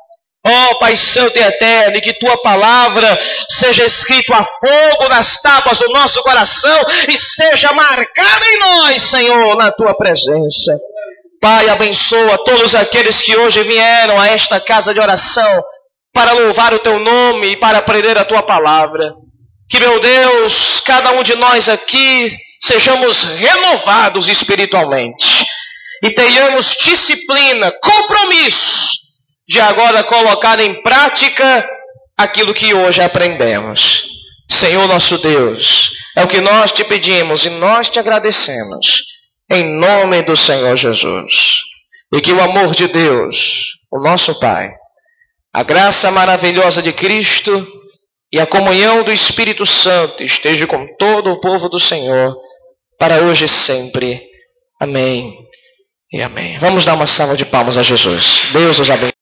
Oh, 0.47 0.79
Pai 0.79 0.95
Santo 0.95 1.39
e 1.39 1.43
Eterno, 1.43 2.03
que 2.03 2.13
tua 2.19 2.37
palavra 2.43 3.19
seja 3.49 3.83
escrito 3.85 4.31
a 4.35 4.45
fogo 4.45 5.09
nas 5.09 5.41
tábuas 5.41 5.79
do 5.79 5.89
nosso 5.89 6.23
coração 6.23 6.85
e 7.09 7.19
seja 7.19 7.73
marcada 7.73 8.47
em 8.47 8.59
nós, 8.59 9.11
Senhor, 9.11 9.57
na 9.57 9.73
tua 9.73 9.97
presença. 9.97 10.77
Pai, 11.41 11.67
abençoa 11.71 12.45
todos 12.45 12.75
aqueles 12.75 13.23
que 13.23 13.35
hoje 13.35 13.63
vieram 13.63 14.21
a 14.21 14.27
esta 14.27 14.61
casa 14.61 14.93
de 14.93 15.01
oração 15.01 15.63
para 16.13 16.33
louvar 16.33 16.75
o 16.75 16.81
teu 16.81 16.99
nome 16.99 17.53
e 17.53 17.57
para 17.57 17.79
aprender 17.79 18.19
a 18.19 18.25
tua 18.27 18.43
palavra. 18.43 19.15
Que, 19.71 19.81
meu 19.81 19.99
Deus, 19.99 20.81
cada 20.85 21.13
um 21.13 21.23
de 21.23 21.35
nós 21.37 21.67
aqui 21.71 22.31
sejamos 22.67 23.17
renovados 23.39 24.29
espiritualmente 24.29 25.47
e 26.03 26.11
tenhamos 26.11 26.67
disciplina, 26.85 27.73
compromisso 27.83 29.04
de 29.49 29.61
agora 29.61 30.05
colocar 30.05 30.59
em 30.61 30.83
prática 30.83 31.69
aquilo 32.17 32.55
que 32.55 32.73
hoje 32.73 33.01
aprendemos. 33.01 33.81
Senhor 34.51 34.87
nosso 34.87 35.19
Deus, 35.19 35.91
é 36.17 36.23
o 36.23 36.29
que 36.29 36.41
nós 36.41 36.73
te 36.73 36.85
pedimos 36.85 37.45
e 37.45 37.51
nós 37.51 37.91
te 37.91 37.99
agradecemos, 37.99 38.87
em 39.51 39.79
nome 39.79 40.23
do 40.23 40.37
Senhor 40.37 40.77
Jesus. 40.77 41.33
E 42.13 42.21
que 42.21 42.33
o 42.33 42.41
amor 42.41 42.75
de 42.75 42.87
Deus, 42.89 43.37
o 43.91 44.01
nosso 44.03 44.39
Pai, 44.39 44.71
a 45.53 45.63
graça 45.63 46.11
maravilhosa 46.11 46.83
de 46.83 46.93
Cristo 46.93 47.67
e 48.33 48.41
a 48.41 48.47
comunhão 48.47 49.03
do 49.03 49.13
Espírito 49.13 49.65
Santo 49.65 50.23
esteja 50.23 50.67
com 50.67 50.87
todo 50.99 51.33
o 51.33 51.41
povo 51.41 51.69
do 51.69 51.81
Senhor, 51.81 52.37
para 52.99 53.23
hoje 53.23 53.45
e 53.45 53.49
sempre. 53.49 54.21
Amém 54.81 55.33
e 56.13 56.21
amém. 56.21 56.59
Vamos 56.59 56.85
dar 56.85 56.95
uma 56.95 57.07
salva 57.07 57.37
de 57.37 57.45
palmas 57.45 57.79
a 57.79 57.83
Jesus. 57.83 58.25
Deus 58.53 58.79
os 58.79 58.91
abençoe. 58.91 59.14